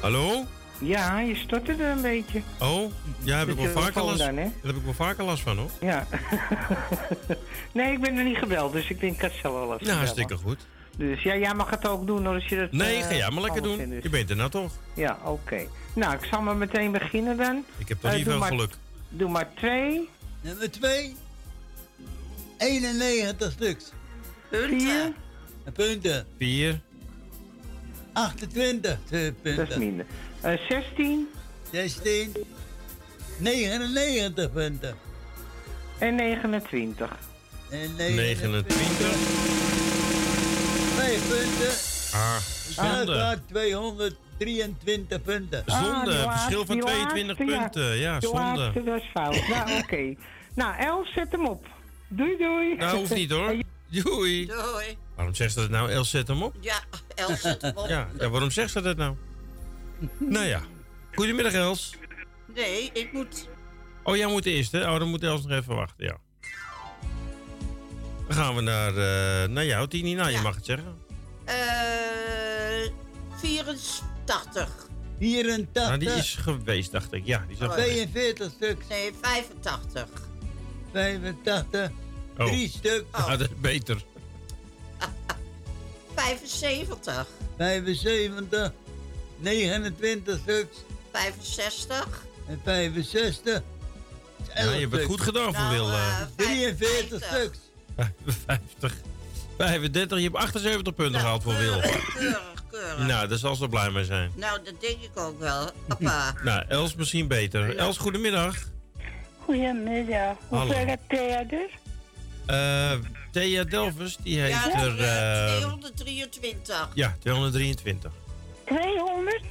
[0.00, 0.44] Hallo?
[0.78, 2.42] Ja, je stotterde een beetje.
[2.60, 2.92] Oh,
[3.22, 5.70] ja, heb ik Met wel vaker last dan, heb ik wel vaker last van, hoor.
[5.80, 6.06] Ja.
[7.72, 9.94] nee, ik ben er niet gebeld, dus ik denk ik had zelf wel last Ja,
[9.96, 10.66] hartstikke goed.
[10.96, 12.72] Dus ja, jij mag het ook doen hoor, als je dat...
[12.72, 13.76] Nee, eh, ga jij maar lekker doen.
[13.76, 14.72] vindt, Je bent er nou toch.
[14.94, 15.66] Ja, oké.
[15.94, 17.64] Nou, ik zal maar meteen beginnen dan.
[17.78, 18.70] Ik heb toch Eh, niet doe veel maar- geluk.
[19.08, 20.08] Doe maar twee.
[20.40, 21.16] Nummer 2.
[22.58, 23.92] 91 stuks.
[24.50, 25.12] Vier.
[25.72, 26.26] Punten.
[26.38, 26.80] 4.
[28.12, 29.56] 28 punten.
[29.56, 30.06] Dat is minder.
[30.40, 31.28] Eh 16.
[31.72, 32.32] 16.
[33.38, 34.96] 99 punten.
[35.98, 37.16] En 29.
[37.70, 39.85] En 29.
[40.96, 41.74] 5 punten.
[42.20, 42.36] Ah,
[42.70, 42.90] zonde.
[42.96, 45.62] Uiteraard 223 punten.
[45.66, 47.44] Zonde, Ah, die verschil van die 22 laatste,
[47.80, 47.96] punten.
[47.98, 48.72] Ja, De zonde.
[48.84, 49.48] dat is fout.
[49.48, 50.14] nou, oké.
[50.54, 51.66] Nou, Els, zet hem op.
[52.08, 52.74] Doei, doei.
[52.76, 53.54] Nou, hoeft niet hoor.
[53.90, 54.46] Doei.
[54.46, 54.98] Doei.
[55.16, 55.90] Waarom zegt ze dat nou?
[55.90, 56.54] Els, zet hem op.
[56.60, 56.78] Ja,
[57.14, 57.88] Els zet hem op.
[57.88, 59.14] Ja, ja waarom zegt ze dat nou?
[60.18, 60.60] nou ja.
[61.14, 61.94] Goedemiddag, Els.
[62.54, 63.48] Nee, ik moet...
[64.02, 64.92] Oh, jij moet eerst, hè?
[64.92, 66.16] Oh, dan moet Els nog even wachten, ja.
[68.26, 70.14] Dan gaan we naar, eh naar jou, Tini.
[70.14, 70.96] Nou, je mag het zeggen.
[71.44, 71.54] eh
[73.36, 74.68] 84.
[75.18, 75.72] 84.
[75.86, 77.26] Nou, die is geweest, dacht ik.
[77.26, 78.12] Ja, die is al geweest.
[78.12, 78.86] 42 stuks.
[78.88, 80.08] Nee, 85.
[80.92, 81.90] 85.
[82.38, 82.46] Oh.
[82.46, 83.04] 3 stuks.
[83.12, 84.02] Ja, dat is beter.
[86.14, 87.26] 75.
[87.56, 88.72] 75.
[89.38, 90.76] 29 stuks.
[91.12, 92.24] 65.
[92.48, 93.62] En 65.
[94.54, 95.90] Ja, je hebt het goed gedaan voor Wil.
[95.90, 96.20] eh.
[96.36, 97.58] 43 stuks.
[98.46, 98.94] 50.
[99.58, 100.18] 35.
[100.18, 101.80] Je hebt 78 punten gehaald voor Wil.
[101.80, 103.06] Keurig, keurig.
[103.06, 104.30] Nou, daar zal ze blij mee zijn.
[104.34, 105.70] Nou, dat denk ik ook wel.
[105.88, 106.34] Papa.
[106.44, 107.76] Nou, Els misschien beter.
[107.76, 108.56] Els, goedemiddag.
[109.38, 110.36] Goedemiddag.
[110.48, 111.70] Hoeveel heb Thea dus?
[112.46, 112.92] Eh
[113.32, 114.98] Thea Delvers, die heeft Ja, er...
[114.98, 116.88] eh, 223.
[116.94, 118.12] ja, 223.
[118.66, 119.42] 200?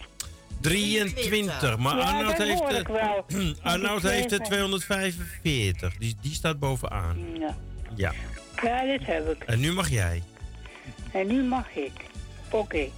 [0.61, 1.77] 23.
[1.77, 3.25] Maar Ja, Arnoud dat heeft, wel.
[3.73, 5.97] Arnoud heeft er twee- 245.
[5.97, 7.17] Die, die staat bovenaan.
[7.39, 7.57] Ja.
[7.95, 8.13] Ja.
[8.63, 9.43] Ja, dat heb ik.
[9.43, 10.23] En nu mag jij.
[11.11, 11.91] En nu mag ik.
[12.51, 12.89] Oké.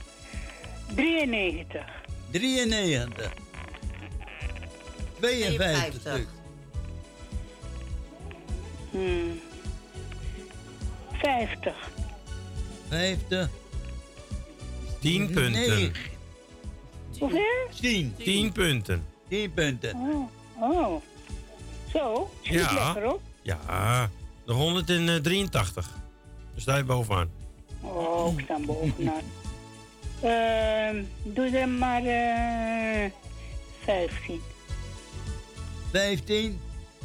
[0.96, 1.86] 93.
[2.32, 3.34] 93.
[5.20, 6.32] 52 stuks.
[8.92, 9.40] Hmm.
[11.12, 11.76] 50.
[12.90, 13.50] 50.
[15.00, 15.52] 10 punten.
[15.52, 15.92] Nee.
[17.20, 17.68] Hoeveel?
[17.80, 18.16] 10.
[18.18, 19.06] 10 punten.
[19.30, 19.96] 10 punten.
[19.96, 20.32] Oh.
[20.72, 21.02] oh.
[21.94, 22.74] Zo, schiet Ja.
[22.94, 23.22] lekker op.
[23.42, 24.10] Ja,
[24.48, 25.90] de 183.
[26.56, 27.30] Dus daar bovenaan.
[27.82, 29.22] Oh, ik sta bovenaan.
[30.22, 33.11] Ehm doe dan maar eh
[33.84, 34.41] 15.
[35.91, 36.60] 15.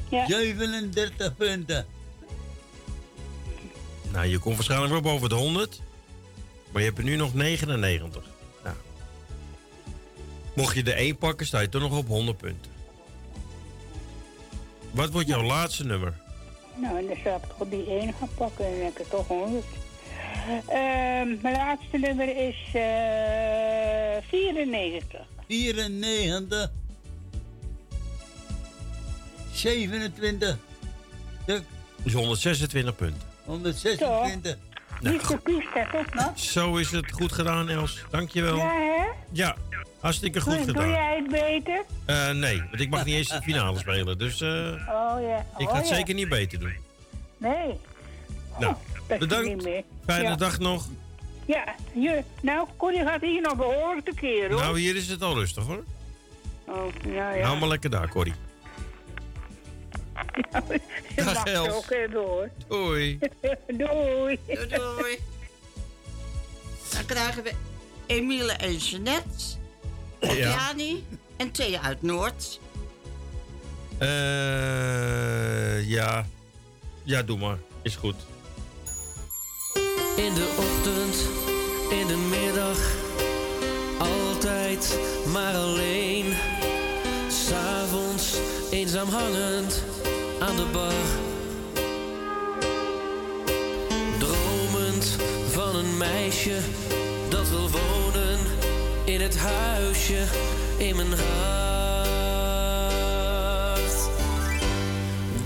[0.08, 0.26] Ja.
[0.26, 1.86] 37 punten.
[4.12, 5.80] Nou, je komt waarschijnlijk wel boven de 100.
[6.72, 8.24] Maar je hebt er nu nog 99.
[8.64, 8.76] Nou.
[10.54, 12.70] Mocht je de 1 pakken, sta je toch nog op 100 punten.
[14.90, 16.21] Wat wordt jouw laatste nummer?
[16.74, 19.28] Nou, en dan zou ik toch die ene gaan pakken en dan heb ik toch
[19.28, 19.64] 100.
[20.68, 25.20] Ehm mijn laatste nummer is eh 94.
[25.48, 26.70] 94.
[29.52, 30.58] 27.
[31.42, 31.62] Stuk.
[32.02, 33.20] Dus 126 punten.
[33.44, 34.06] 126.
[34.42, 34.56] Nou,
[35.02, 36.38] Niet toch nog?
[36.38, 38.04] Zo is het goed gedaan, Els.
[38.10, 38.56] Dankjewel.
[38.56, 39.04] Ja, hè?
[39.32, 39.56] Ja,
[40.00, 40.88] hartstikke goed Doe, doe gedaan.
[40.90, 41.84] jij het beter?
[42.04, 44.18] Eh, nee, want ik mag niet eens de finale spelen.
[44.18, 45.46] Dus eh, Oh ja.
[45.58, 45.94] ik oh, ga het ja.
[45.94, 46.76] zeker niet beter doen.
[47.38, 47.78] Nee.
[48.58, 48.74] Nou,
[49.08, 49.64] dat is bedankt.
[50.06, 50.36] Fijne Ja.
[50.36, 50.86] dag nog.
[51.46, 54.60] Ja, je, nou, Corrie gaat hier nog behoorlijk te keren, hoor.
[54.60, 55.84] Nou, hier is het al rustig hoor.
[56.66, 57.44] Oh, ja, ja.
[57.46, 58.34] Hou maar lekker daar, Corrie.
[61.16, 62.50] Je Dag, mag ook even door.
[62.68, 63.18] Doei.
[63.66, 64.38] Doei.
[64.46, 65.18] Doei, doei.
[66.92, 67.52] Dan krijgen we
[68.06, 69.44] Emile en Jeanette.
[70.20, 70.32] Ja.
[70.32, 71.04] Jani
[71.36, 72.60] en Thea uit Noord.
[73.98, 76.26] Eh, ja.
[77.02, 77.58] Ja, doe maar.
[77.82, 78.16] Is goed.
[80.16, 81.16] In de ochtend,
[82.00, 82.78] in de middag,
[83.98, 84.98] altijd
[85.32, 86.34] maar alleen.
[87.28, 88.36] S'avonds
[88.72, 89.82] eenzaam hangend
[90.40, 90.92] aan de bar.
[94.18, 95.16] Dromend
[95.50, 96.58] van een meisje
[97.28, 98.38] dat wil wonen
[99.04, 100.24] in het huisje
[100.78, 101.22] in mijn hart.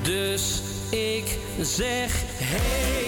[0.02, 3.06] Dus ik zeg: Hey,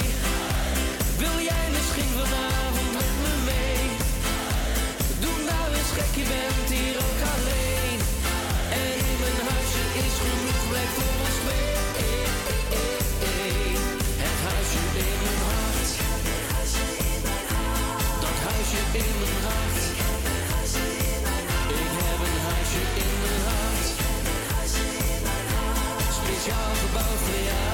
[26.48, 27.66] jou gebouwd voor jou.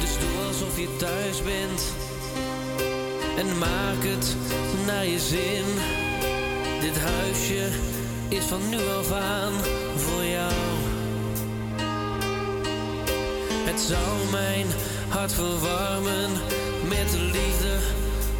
[0.00, 1.82] Dus doe alsof je thuis bent
[3.36, 4.36] en maak het
[4.86, 5.64] naar je zin.
[6.80, 7.68] Dit huisje
[8.28, 9.52] is van nu af aan
[9.96, 10.52] voor jou.
[13.64, 14.66] Het zou mijn
[15.08, 16.30] hart verwarmen
[16.88, 17.78] met liefde,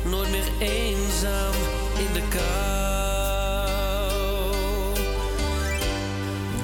[0.05, 1.55] nooit meer eenzaam
[1.99, 2.45] in de kou.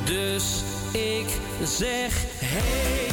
[0.05, 0.62] Dus
[0.93, 1.27] ik
[1.65, 3.11] zeg, hey,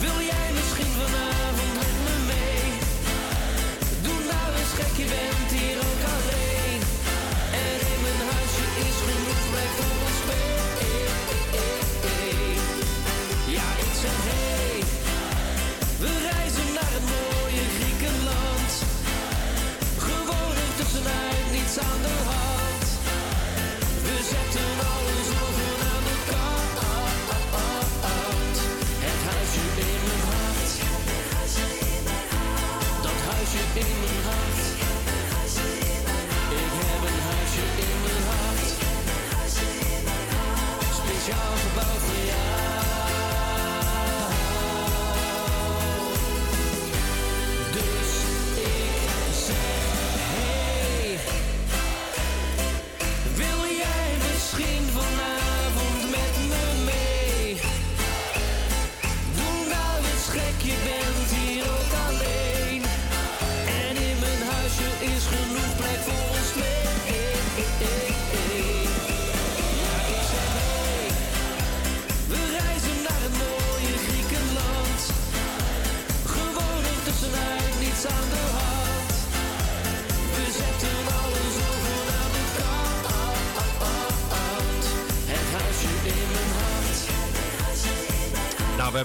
[0.00, 2.78] wil jij misschien vanavond met me mee?
[4.02, 5.91] Doe nou eens gek, je bent hier
[21.78, 22.21] on the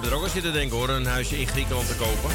[0.02, 2.30] hebben er ook aan zitten denken hoor, een huisje in Griekenland te kopen.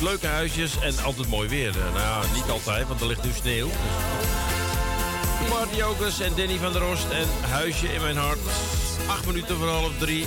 [0.00, 1.68] Leuke huisjes en altijd mooi weer.
[1.68, 3.68] Eh, Nou ja, niet altijd, want er ligt nu sneeuw.
[5.48, 8.38] Marty Jokers en Danny van der Rost en Huisje in mijn hart.
[9.08, 10.26] Acht minuten voor half drie.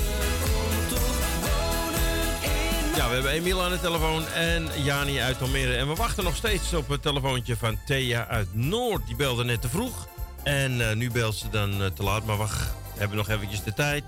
[2.95, 5.75] Ja, we hebben Emiel aan de telefoon en Jani uit Almere.
[5.75, 9.07] En we wachten nog steeds op het telefoontje van Thea uit Noord.
[9.07, 10.07] Die belde net te vroeg.
[10.43, 12.25] En eh, nu belt ze dan eh, te laat.
[12.25, 14.03] Maar wacht, hebben nog eventjes de tijd.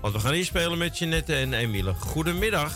[0.00, 1.94] Want we gaan hier spelen met Jeannette en Emiele.
[1.94, 2.72] Goedemiddag.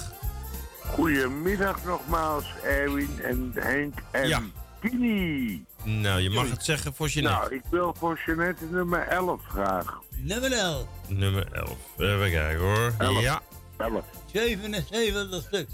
[0.86, 4.40] Goedemiddag nogmaals, Erwin en Henk en Ja.
[4.80, 5.64] Tini.
[5.82, 7.38] Nou, je mag het zeggen voor Jeannette.
[7.40, 9.98] Nou, ik wil voor Jeannette nummer 11 graag.
[10.16, 10.86] Nummer 11.
[11.08, 11.76] Nummer 11.
[11.98, 12.92] Even kijken hoor.
[12.98, 13.20] Elf.
[13.20, 13.40] Ja.
[13.76, 14.04] 11.
[14.32, 15.72] 77 stuks.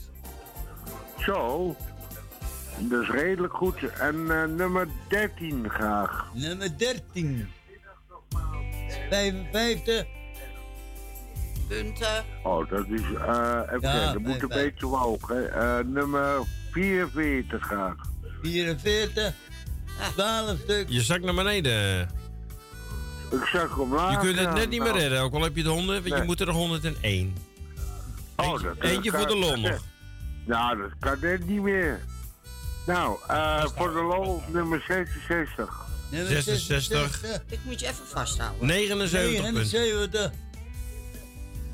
[1.18, 1.76] Zo.
[2.78, 3.76] Dat is redelijk goed.
[3.98, 6.26] En eh, nummer 13 graag.
[6.34, 7.48] Nummer 13.
[9.10, 10.04] 55.
[11.68, 12.24] Punten.
[12.42, 13.00] Oh, dat is...
[13.00, 15.28] eh even kijken, dat moet een beetje omhoog.
[15.28, 15.44] Hè.
[15.44, 16.40] Eh, nummer
[16.70, 17.94] 44 graag.
[18.42, 19.32] 44.
[20.14, 20.92] 12 stuks.
[20.92, 22.08] Je zakt naar beneden.
[23.30, 24.10] Ik zag omlaag.
[24.10, 26.20] Je kunt het net niet meer Nou, redden, ook al heb je de 100, want
[26.20, 27.36] je moet er nog 101.
[28.36, 29.78] Oh, Eentje, dat, eentje dat voor de lol nog.
[30.44, 32.00] Nou, dat kan net niet meer.
[32.86, 35.87] Nou, eh, voor de lol nummer 66.
[36.10, 37.24] Nummer 66.
[37.48, 38.66] Ik moet je even vasthouden.
[38.66, 39.52] 79 punten.
[39.54, 40.30] 79.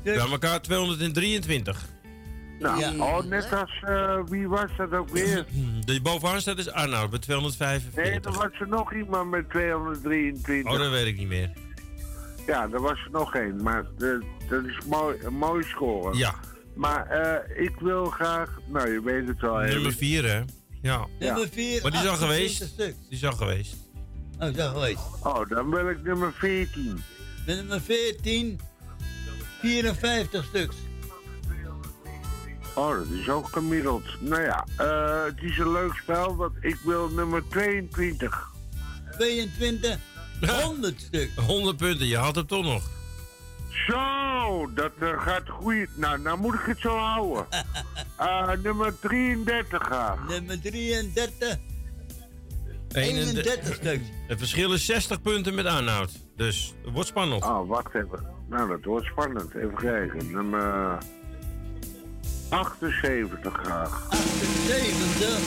[0.03, 1.85] Bij elkaar 223.
[2.59, 2.93] Nou, Ja.
[2.97, 5.45] oh, net als, eh, wie was dat ook weer?
[5.85, 8.03] De bovenaan staat is Arnoud met 245.
[8.03, 10.71] Nee, er was er nog iemand met 223.
[10.73, 11.51] Oh, dat weet ik niet meer.
[12.47, 16.17] Ja, er was er nog één, maar de, dat is mooi, een mooi score.
[16.17, 16.35] Ja.
[16.75, 19.53] Maar eh, ik wil graag, nou je weet het wel.
[19.55, 19.91] Nummer Erwin.
[19.91, 20.41] 4, hè?
[20.81, 21.07] Ja.
[21.19, 21.81] Nummer 4.
[21.81, 22.77] Maar die is al 28 geweest.
[22.77, 23.75] Die is al geweest.
[24.39, 24.99] Oh, al geweest.
[25.23, 27.03] Oh, dan wil ik nummer 14.
[27.45, 28.59] Nummer 14.
[29.59, 30.75] 54 stuks.
[32.75, 34.03] Oh, dat is ook gemiddeld.
[34.19, 38.51] Nou ja, eh, het is een leuk spel, want ik wil nummer 22.
[39.11, 39.97] 22.
[40.61, 41.35] 100 stuks.
[41.35, 42.83] 100 punten, je had het toch nog.
[43.87, 45.87] Zo, dat eh, gaat goed.
[45.97, 47.45] Nou, nou moet ik het zo houden.
[48.17, 50.27] Eh, nummer 33 graag.
[50.27, 51.57] Nummer 33.
[52.95, 54.01] 31 stuks.
[54.27, 56.11] Het verschil is 60 punten met Arnoud.
[56.35, 57.43] Dus het wordt spannend.
[57.43, 58.25] Oh, wacht even.
[58.49, 59.53] Nou, dat wordt spannend.
[59.55, 60.31] Even kijken.
[60.31, 60.97] Nummer
[62.49, 64.09] 78 graag.
[64.09, 65.39] 78.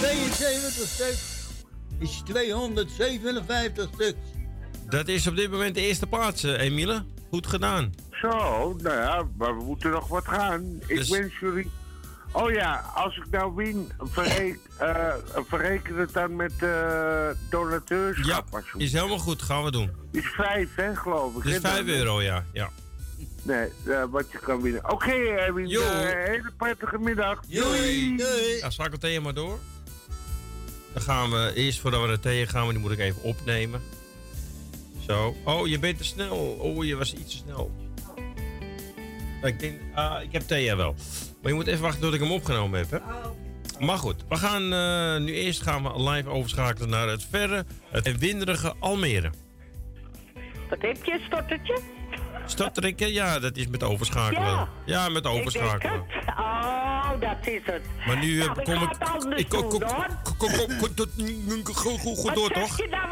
[0.00, 1.32] 72 stuks.
[1.98, 4.18] Is 257 stuks.
[4.88, 7.04] Dat is op dit moment de eerste plaats, eh, Emiele.
[7.30, 7.92] Goed gedaan.
[8.10, 8.28] Zo,
[8.82, 10.80] nou ja, maar we moeten nog wat gaan.
[10.86, 11.70] Ik Dus- wens jullie...
[12.36, 15.14] Oh ja, als ik nou win, verreken, eh,
[15.48, 18.48] verreken het dan met eh donateurschap.
[18.52, 19.42] Ja, is helemaal goed.
[19.42, 19.90] Gaan we doen.
[20.12, 21.42] Is vijf, hè, geloof ik.
[21.42, 21.88] Het is hè, 5 dan?
[21.88, 22.44] euro, ja.
[22.52, 22.70] ja.
[23.42, 23.68] Nee,
[24.10, 24.90] wat je kan winnen.
[24.90, 25.68] Oké, Erwin.
[25.68, 25.80] Jo.
[25.82, 27.40] eh, hele prettige middag.
[27.48, 28.14] Doei.
[28.60, 29.58] Nou, schakel Thea maar door.
[30.92, 33.80] Dan gaan we eerst voordat we naar Thea gaan, die moet ik even opnemen.
[35.06, 35.36] Zo.
[35.44, 36.36] Oh, je bent te snel.
[36.36, 37.70] Oh, je was iets te snel.
[39.42, 40.94] Ik denk, ah, ik heb Thea wel.
[41.44, 42.98] Maar je moet even wachten tot ik hem opgenomen heb, hè?
[43.86, 48.18] Maar goed, we gaan eh, nu eerst gaan we live overschakelen naar het verre, het
[48.18, 49.30] winderige Almere.
[50.68, 51.80] Wat heb je, stottertje?
[52.46, 54.42] Stadtrekken, ja, dat is met overschakelen.
[54.42, 54.68] Ja.
[54.86, 55.94] Ja, met overschakelen.
[55.94, 56.34] Ik denk het.
[56.38, 57.82] Oh, dat is het.
[58.06, 59.08] Maar nu eh, Nou, ik kom ik.
[59.08, 59.88] anders Ik kom kom- kom-
[60.38, 61.10] kom- kom- kom- tot-
[61.74, 62.76] goed- goed- goed door, toch?
[62.78, 63.08] nou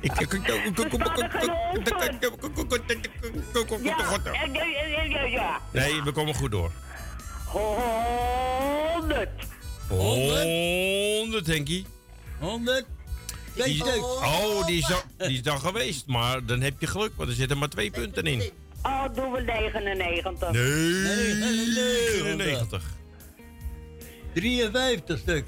[0.00, 0.46] ik- ik- ik-
[3.82, 3.96] Ja,
[5.08, 5.60] ja, ja.
[5.72, 6.70] Nee, we komen goed door.
[7.46, 9.28] Honderd.
[9.88, 11.86] 100, Henkie.
[12.38, 12.84] 100.
[13.54, 13.96] Twee Die- stuks.
[13.98, 16.06] Oh, die is, al, die is dan geweest.
[16.06, 18.50] Maar dan heb je geluk, want er zitten maar twee punten in.
[18.82, 20.50] Oh, doen we 99.
[20.50, 20.62] Nee.
[22.24, 22.82] 99.
[24.32, 25.44] 53 stuk.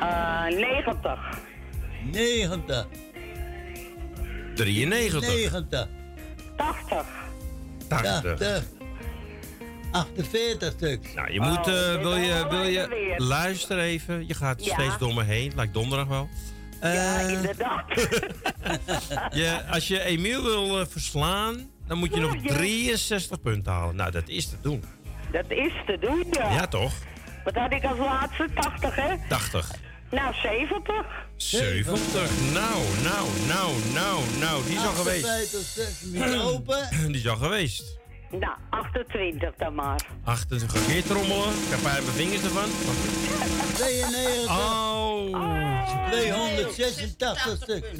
[0.00, 1.18] Eh, 90.
[2.12, 2.86] 90.
[4.54, 5.50] 93.
[5.52, 5.88] 90.
[6.56, 7.06] 80.
[7.88, 8.62] 80.
[9.92, 11.12] 48 stuk.
[11.14, 14.26] Nou, je moet, eh, wil je, wil je, luister even.
[14.26, 14.72] Je gaat Ja.
[14.74, 16.28] steeds door me heen, lijkt donderdag wel.
[16.82, 17.84] Ja, Eh, inderdaad.
[19.40, 22.54] je, als je Emiel wil eh, verslaan, dan moet je nog Ja, ja.
[22.54, 23.96] 63 punten halen.
[23.96, 24.84] Nou, dat is te doen.
[25.32, 26.52] Dat is te doen, ja.
[26.52, 26.92] Ja, toch?
[27.44, 28.48] Wat had ik als laatste?
[28.54, 29.14] 80, hè?
[29.28, 29.70] 80.
[30.10, 31.06] Nou, 70.
[31.36, 32.30] 70.
[32.52, 34.64] Nou, nou, nou, nou, nou.
[34.64, 35.24] Die is al geweest.
[35.24, 36.02] 58 stuks.
[36.02, 36.88] Niet open.
[37.12, 37.98] Die is al geweest.
[38.30, 40.06] Nou, 28 dan maar.
[40.24, 40.86] 28.
[40.86, 41.48] Ga ik trommelen?
[41.48, 42.68] Ik heb mijn vingers ervan.
[43.74, 44.50] 92.
[44.50, 46.10] Oh.
[46.10, 47.92] 286 stuk.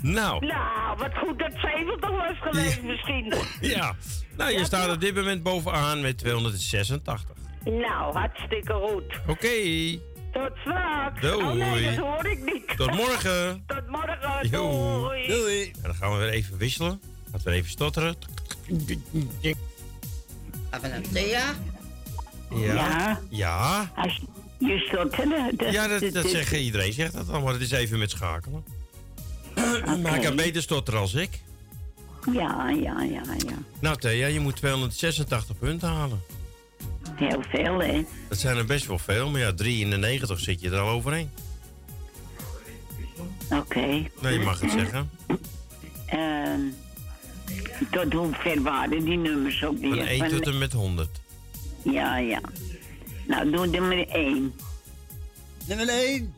[0.00, 3.34] Nou, Nou, wat goed dat 70 was geweest misschien.
[3.76, 3.94] ja.
[4.36, 7.24] Nou, je staat op dit moment bovenaan met 286.
[7.64, 9.20] Nou, hartstikke goed.
[9.26, 9.48] Oké.
[10.36, 11.20] Tot straks.
[11.20, 11.44] Doei.
[11.44, 12.76] Oh nee, dat hoor ik niet.
[12.76, 13.62] Tot morgen.
[13.66, 14.50] Tot morgen.
[14.50, 15.26] Doei.
[15.26, 15.62] Doei.
[15.70, 17.00] En dan gaan we weer even wisselen.
[17.32, 18.16] Laten we even stotteren.
[20.70, 21.54] Gaan we Thea?
[22.50, 22.74] Ja.
[22.74, 23.20] Ja.
[23.30, 23.92] Ja.
[23.96, 24.20] Als
[24.58, 25.52] je stotterde.
[25.56, 26.92] dat- Ja, dat, dat zegt iedereen.
[26.92, 28.64] Zegt dat dan, maar het is even met schakelen.
[30.02, 31.40] Maar ik kan beter stotteren als ik.
[32.32, 33.58] Ja, ja, ja, ja.
[33.80, 36.22] Nou, Thea, je moet 286 punten halen.
[37.14, 38.04] Heel veel, hè?
[38.28, 41.30] Dat zijn er best wel veel, maar ja, 93 zit je er al overheen.
[43.50, 43.86] Oké.
[44.20, 45.10] Nou, je mag het zeggen.
[46.06, 46.60] Ehm,
[47.90, 49.96] tot hoe ver waren die nummers ook weer?
[49.96, 51.20] Van 1 Van- tot en met 100.
[51.82, 52.40] Ja, ja.
[53.26, 54.54] Nou, doe er maar één.
[55.66, 56.34] Nummer 1.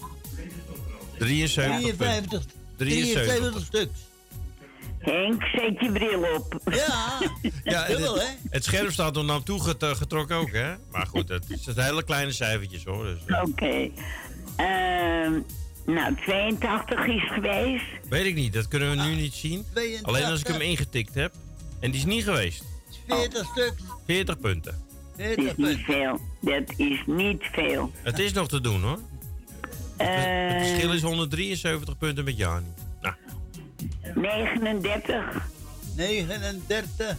[1.18, 1.96] 73 53.
[1.96, 2.42] punten.
[2.76, 3.64] 73 73.
[3.64, 4.07] stuks.
[5.10, 6.60] Henk, zet je bril op.
[6.64, 7.18] Ja.
[7.64, 8.34] Ja, Dubbel, het, hè?
[8.50, 10.74] het scherm staat er naar toe get- getrokken ook, hè?
[10.90, 13.04] Maar goed, het is het hele kleine cijfertjes, hoor.
[13.04, 13.90] Dus, eh, Oké.
[14.56, 15.32] Ehm,
[15.86, 17.84] nou, 82 is geweest.
[18.08, 19.64] weet ik niet, dat kunnen we nu niet zien.
[19.72, 20.06] 82.
[20.06, 21.32] Alleen als ik hem ingetikt heb.
[21.80, 22.64] En die is niet geweest.
[23.08, 23.82] 40 stuks.
[24.06, 24.78] 40 punten.
[25.16, 26.20] Dat is 40 niet veel.
[26.40, 27.92] Dat is niet veel.
[28.02, 28.98] Het is nog te doen, hoor.
[29.96, 32.66] Het Eh verschil is 173 punten met Jani.
[33.00, 33.14] Nou,
[34.14, 35.24] 39.
[35.96, 37.16] 39.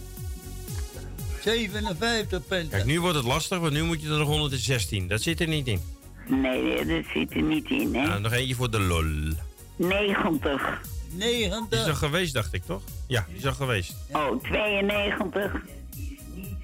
[1.42, 2.68] 57 punten.
[2.68, 5.08] kijk, nu wordt het lastig, want nu moet je er nog 116.
[5.08, 5.80] Dat zit er niet in.
[6.26, 8.06] Nee, dat zit er niet in, hè?
[8.06, 9.32] Nou, nog eentje voor de lol.
[9.76, 10.80] 90.
[11.12, 11.88] Die is 90.
[11.88, 12.82] al geweest, dacht ik, toch?
[13.06, 13.94] Ja, die is al geweest.
[14.12, 15.52] Oh, 92.
[15.94, 16.58] Die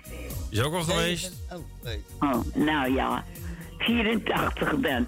[0.51, 1.33] is ook al geweest.
[1.51, 2.31] Oh.
[2.31, 3.25] Oh, nou ja.
[3.79, 5.07] 84 dan.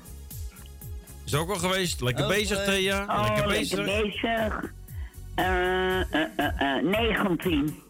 [1.27, 2.01] Is ook al geweest.
[2.01, 3.03] Lekker Oh, bezig, Thea.
[3.09, 4.77] Oh, Lekker lekker bezig.
[5.39, 7.83] Eh, eh, eh, eh, 19.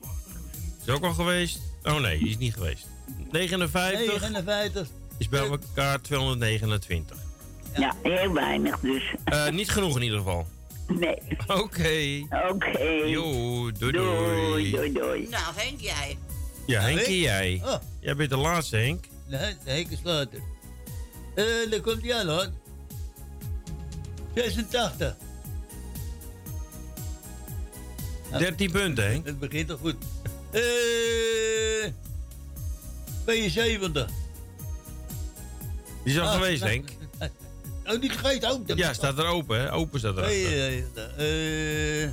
[0.84, 1.60] Is ook al geweest.
[1.82, 2.86] Oh nee, die is niet geweest.
[3.30, 4.88] 59 59.
[5.18, 7.16] is bij elkaar 229.
[7.76, 9.14] Ja, heel weinig dus.
[9.24, 10.46] Eh, niet genoeg in ieder geval.
[10.86, 11.18] Nee.
[11.46, 12.26] Oké.
[12.50, 12.78] Oké.
[13.06, 13.22] Jo,
[13.72, 13.92] doei doei.
[13.92, 15.26] Doei, doei, doei.
[15.30, 16.18] Nou, Henk, jij.
[16.66, 17.60] Ja, Henk en jij.
[17.64, 17.74] Oh.
[18.00, 19.04] Jij bent de laatste, Henk.
[19.26, 20.40] Nee, de hek is later.
[21.34, 22.48] Eh, daar komt hij aan, hoor.
[24.34, 25.16] 86.
[28.39, 29.26] 13 punten, Henk.
[29.26, 29.97] Het begint toch goed.
[30.50, 30.60] Eh,
[33.24, 34.08] 72.
[36.05, 36.89] Die is al Ah, geweest, nou, Henk.
[37.86, 38.62] Oh, niet gegeten ook.
[38.74, 39.73] Ja, staat er open, hè?
[39.73, 40.23] Open staat er.
[40.23, 41.16] 72.
[41.16, 42.08] Eh,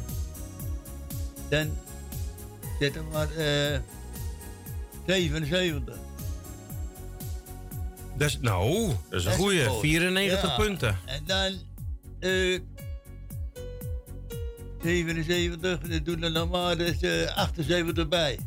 [1.50, 1.78] dan
[2.80, 3.80] zet hem maar eh
[5.08, 5.96] 77.
[8.18, 9.66] Dat is, nou, dat is een Dat is goeie.
[9.66, 9.80] goed.
[9.80, 10.56] 94 Ja.
[10.56, 10.98] punten.
[11.06, 11.54] En dan
[14.86, 18.40] 77, dan doen er nog maar dus, eh, 78 bij.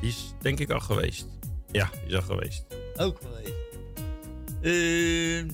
[0.00, 1.26] Die is denk ik al geweest.
[1.70, 2.64] Ja, die is al geweest.
[2.96, 3.54] Ook geweest.
[4.62, 5.48] Ehm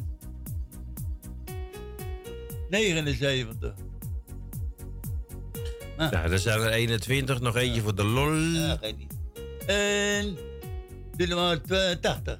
[2.71, 3.75] 79.
[5.99, 8.33] Ja, er zijn er 21, nog eentje voor de lol.
[8.35, 9.15] Ja, geen niet.
[9.67, 10.37] En
[11.17, 12.39] doe er maar twa- 80.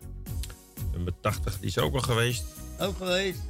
[0.93, 2.45] Nummer 80, die is ook al geweest.
[2.81, 3.41] Ook geweest.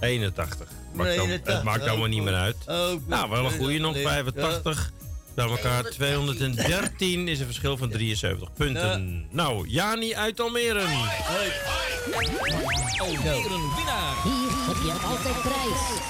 [0.00, 0.68] 81.
[0.94, 2.56] Maakt 81, het maakt allemaal niet meer uit.
[2.66, 3.08] Ook goed.
[3.08, 3.96] nou, wel een goede nog.
[3.96, 4.02] Ja.
[4.02, 4.92] 85.
[5.34, 9.26] Bij elkaar 213 is een verschil van 73 punten.
[9.30, 10.80] Nou, Jani uit Almere.
[12.98, 14.22] Alweer een winnaar.
[14.22, 16.00] Hier heb je altijd prijs.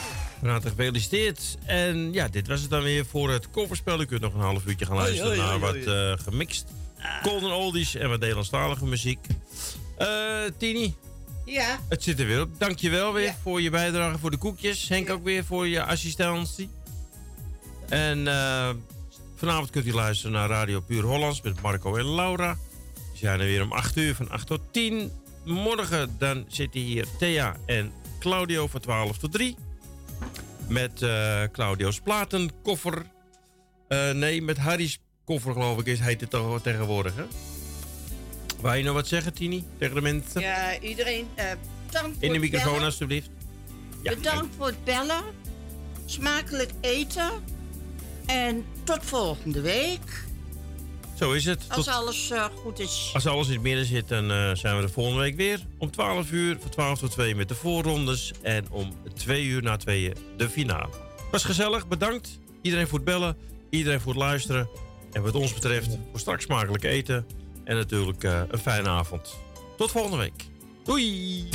[0.41, 1.57] Van harte gefeliciteerd.
[1.65, 4.01] En ja, dit was het dan weer voor het kofferspel.
[4.01, 6.65] U kunt nog een half uurtje gaan luisteren naar wat eh, gemixt
[7.23, 9.27] golden oldies en wat Nederlandstalige muziek.
[9.97, 10.09] Eh
[10.59, 10.95] Tini,
[11.45, 11.79] Ja.
[11.89, 12.49] het zit er weer op.
[12.59, 14.89] Dankjewel weer voor je bijdrage voor de koekjes.
[14.89, 16.71] Henk ook weer voor je assistentie.
[17.89, 18.71] En eh,
[19.37, 22.57] vanavond kunt u luisteren naar Radio Puur Hollands met Marco en Laura.
[22.95, 25.13] Die zijn er weer om 8 uur, van 8 tot 10.
[25.45, 29.57] Morgen dan zitten hier Thea en Claudio van 12 tot 3.
[30.69, 33.03] Met eh, Claudio's platenkoffer.
[33.89, 37.25] Eh, nee, met Harry's koffer geloof ik is, heet het toch tegenwoordig, hè?
[38.63, 39.65] Wou je nog wat zeggen, Tini?
[39.79, 40.41] Tegen de mensen?
[40.41, 41.47] Ja, iedereen eh,
[41.87, 43.31] bedankt In de microfoon, alstublieft.
[44.03, 45.23] Ja, bedankt voor het bellen.
[46.07, 47.31] Smakelijk eten.
[48.27, 50.25] En tot volgende week.
[51.15, 51.65] Zo is het.
[51.69, 53.11] Als Tot- alles eh, goed is.
[53.15, 55.67] Als alles in het midden zit, dan eh, zijn we de volgende week weer.
[55.79, 58.33] Om 12 uur, van 12 tot 2 met de voorrondes.
[58.43, 60.89] En om 2 uur na 2 de finale.
[61.31, 62.39] Was gezellig, bedankt.
[62.63, 63.37] Iedereen voor het bellen,
[63.71, 64.69] iedereen voor het luisteren.
[65.13, 67.27] En wat ons betreft, voor straks smakelijk eten.
[67.65, 69.39] En natuurlijk eh, een fijne avond.
[69.77, 70.47] Tot volgende week.
[70.85, 71.49] Doei!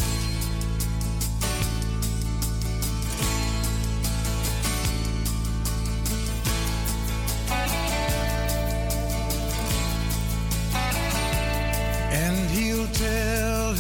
[12.12, 13.78] And he'll tell her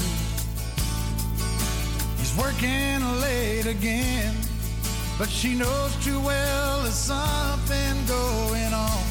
[2.18, 4.36] he's working late again.
[5.18, 9.07] But she knows too well there's something going on.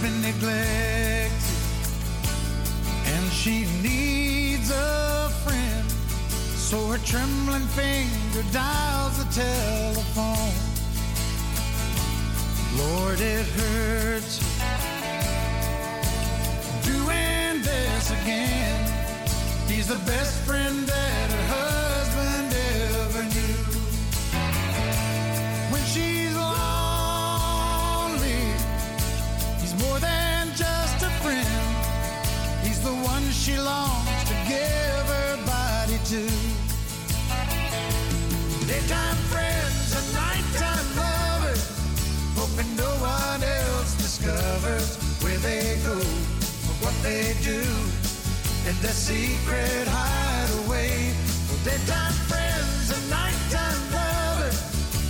[0.00, 1.32] Been neglected
[3.06, 5.90] and she needs a friend.
[6.54, 10.54] So her trembling finger dials the telephone.
[12.78, 14.38] Lord, it hurts
[16.86, 18.88] doing this again.
[19.66, 21.37] He's the best friend that
[38.88, 41.60] Daytime friends and nighttime lovers,
[42.34, 47.60] hoping no one else discovers where they go or what they do
[48.64, 51.12] in their secret hideaway.
[51.52, 54.56] Well, daytime friends and nighttime lovers,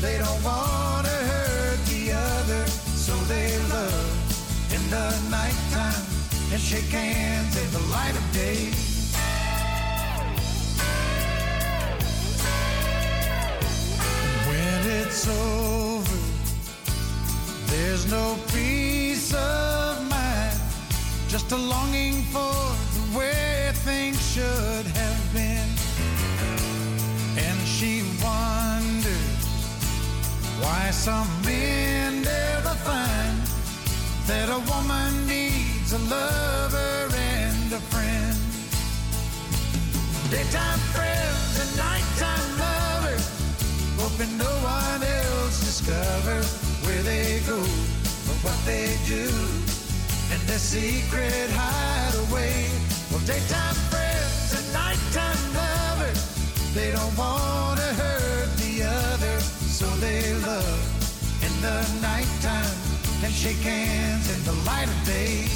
[0.02, 2.66] they don't want to hurt the other,
[2.98, 6.02] so they love in the nighttime
[6.50, 8.87] and shake hands in the light of day.
[15.30, 16.18] Over,
[17.66, 20.58] there's no peace of mind,
[21.28, 22.56] just a longing for
[22.96, 25.68] the way things should have been.
[27.46, 29.44] And she wonders
[30.60, 33.38] why some men never find
[34.26, 38.36] that a woman needs a lover and a friend.
[40.30, 43.26] Daytime friends and nighttime lovers,
[43.98, 45.17] hoping no one else
[45.78, 46.50] discovers
[46.84, 49.28] where they go or what they do
[50.32, 52.68] And their secret hideaway.
[53.10, 56.20] Well, daytime friends and nighttime lovers,
[56.74, 60.82] they don't want to hurt the other, so they love
[61.46, 62.76] in the nighttime
[63.24, 65.48] and shake hands in the light of day.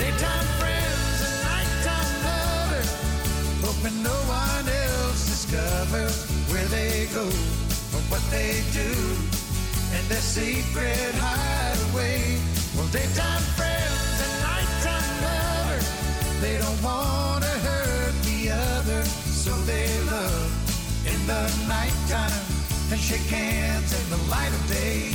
[0.00, 2.90] Daytime friends and nighttime lovers,
[3.62, 4.23] hoping no
[7.14, 7.22] go
[7.94, 8.90] or what they do
[9.94, 12.18] in their secret hideaway.
[12.74, 15.86] Well, daytime friends and nighttime lovers,
[16.42, 20.50] they don't want to hurt the other, so they love
[21.06, 22.42] in the nighttime
[22.90, 25.14] and shake hands in the light of day.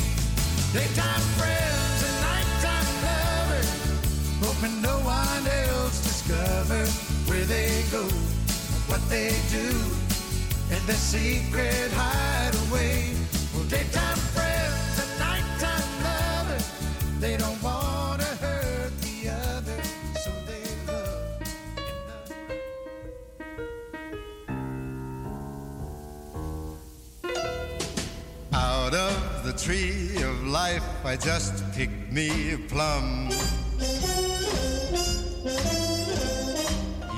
[0.72, 3.70] Daytime friends and nighttime lovers,
[4.40, 6.96] hoping no one else discovers
[7.28, 8.04] where they go,
[8.88, 10.09] what they do
[10.72, 13.14] in their secret hideaway.
[13.54, 16.68] Well, daytime friends and nighttime lovers,
[17.20, 19.82] they don't want to hurt the other,
[20.24, 21.32] so they love.
[28.54, 33.30] Out of the tree of life, I just picked me a plum.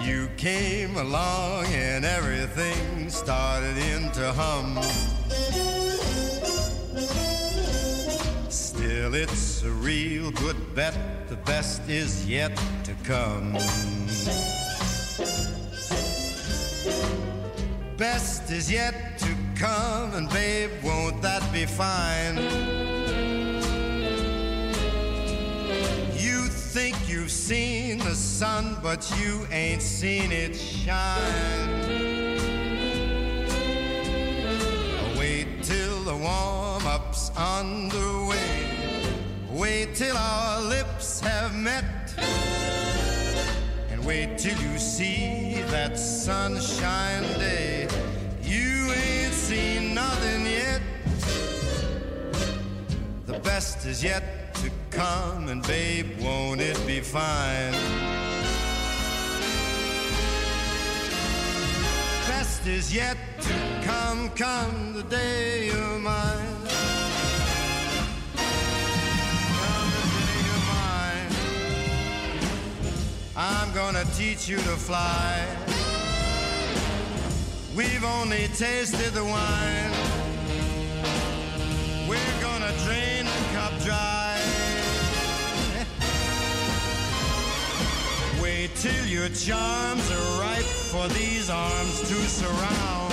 [0.04, 4.80] You came along and everything started into hum.
[8.50, 10.96] Still, it's a real good bet,
[11.30, 13.54] the best is yet to come.
[17.98, 23.01] Best is yet to come, and babe, won't that be fine?
[26.72, 31.70] Think you've seen the sun, but you ain't seen it shine.
[35.20, 38.70] Wait till the warm up's underway.
[39.50, 42.14] Wait till our lips have met.
[43.90, 47.90] And wait till you see that sunshine day.
[48.42, 50.82] You ain't seen nothing yet.
[53.26, 54.41] The best is yet
[54.92, 57.72] come, and babe, won't it be fine?
[62.28, 63.54] Best is yet to
[63.84, 66.48] come, come the day you're mine.
[73.44, 75.48] I'm gonna teach you to fly.
[77.76, 79.92] We've only tasted the wine.
[82.08, 84.21] We're gonna drain the cup dry.
[88.62, 93.12] Wait till your charms are ripe for these arms to surround.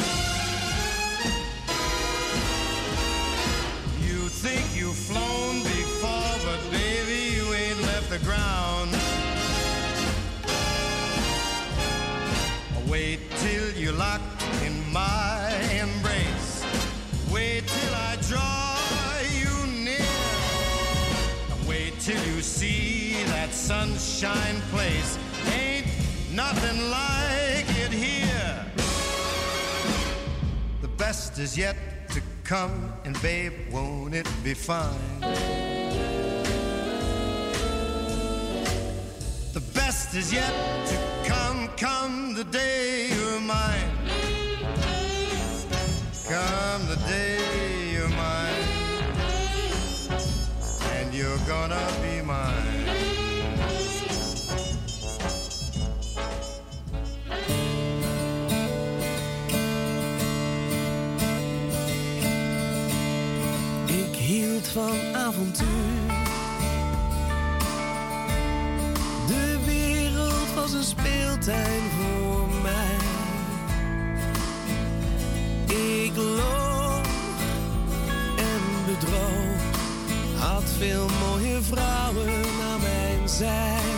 [4.07, 8.91] You think you've flown before, but baby, you ain't left the ground.
[12.87, 16.63] Wait till you're locked in my embrace.
[17.33, 18.77] Wait till I draw
[19.33, 19.97] you near.
[21.67, 25.17] Wait till you see that sunshine place.
[26.39, 28.65] Nothing like it here.
[30.81, 31.77] The best is yet
[32.11, 35.19] to come, and babe, won't it be fine?
[39.53, 40.55] The best is yet
[40.87, 40.97] to
[41.29, 43.91] come, come the day you're mine.
[46.29, 47.38] Come the day
[64.79, 65.67] van avontuur.
[69.27, 72.97] De wereld was een speeltuin voor mij.
[75.77, 77.07] Ik loog
[78.37, 79.63] en bedroog,
[80.39, 83.98] had veel mooie vrouwen aan mijn zij.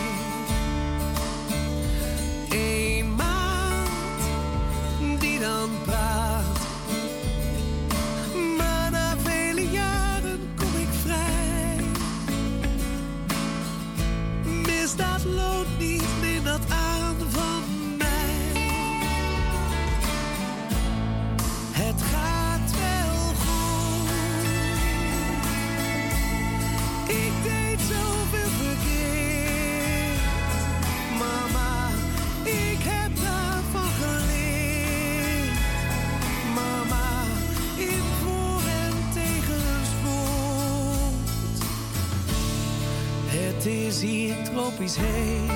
[43.91, 45.51] Is hier tropisch heet.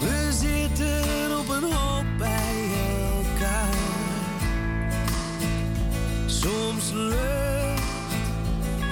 [0.00, 2.64] We zitten op een hoop bij
[3.16, 3.74] elkaar.
[6.26, 7.82] Soms lucht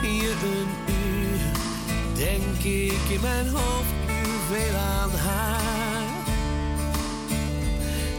[0.02, 1.40] je een uur,
[2.14, 6.02] denk ik in mijn hoofd nu veel aan haar.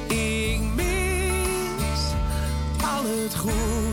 [0.07, 2.01] Ik mis
[2.81, 3.92] al het goeds.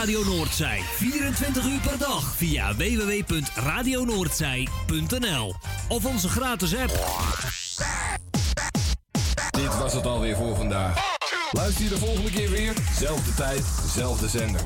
[0.00, 0.80] Radio Noordzij.
[0.96, 5.54] 24 uur per dag via www.radionoordzij.nl
[5.88, 6.92] of onze gratis app.
[9.50, 11.16] Dit was het alweer voor vandaag.
[11.50, 12.74] Luister je de volgende keer weer.
[12.98, 13.62] Zelfde tijd,
[13.94, 14.60] zelfde zender.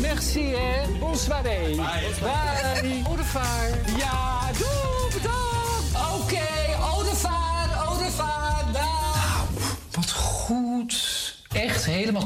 [0.00, 0.98] Merci, hè.
[0.98, 1.42] Bonsoir.
[1.42, 1.76] Bye.
[1.76, 3.02] Bye.
[3.06, 3.78] Au revoir.
[3.96, 5.42] Ja, doe, bedankt.
[6.22, 6.67] Oké,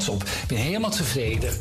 [0.05, 0.23] Top.
[0.23, 1.53] Ik ben helemaal tevreden.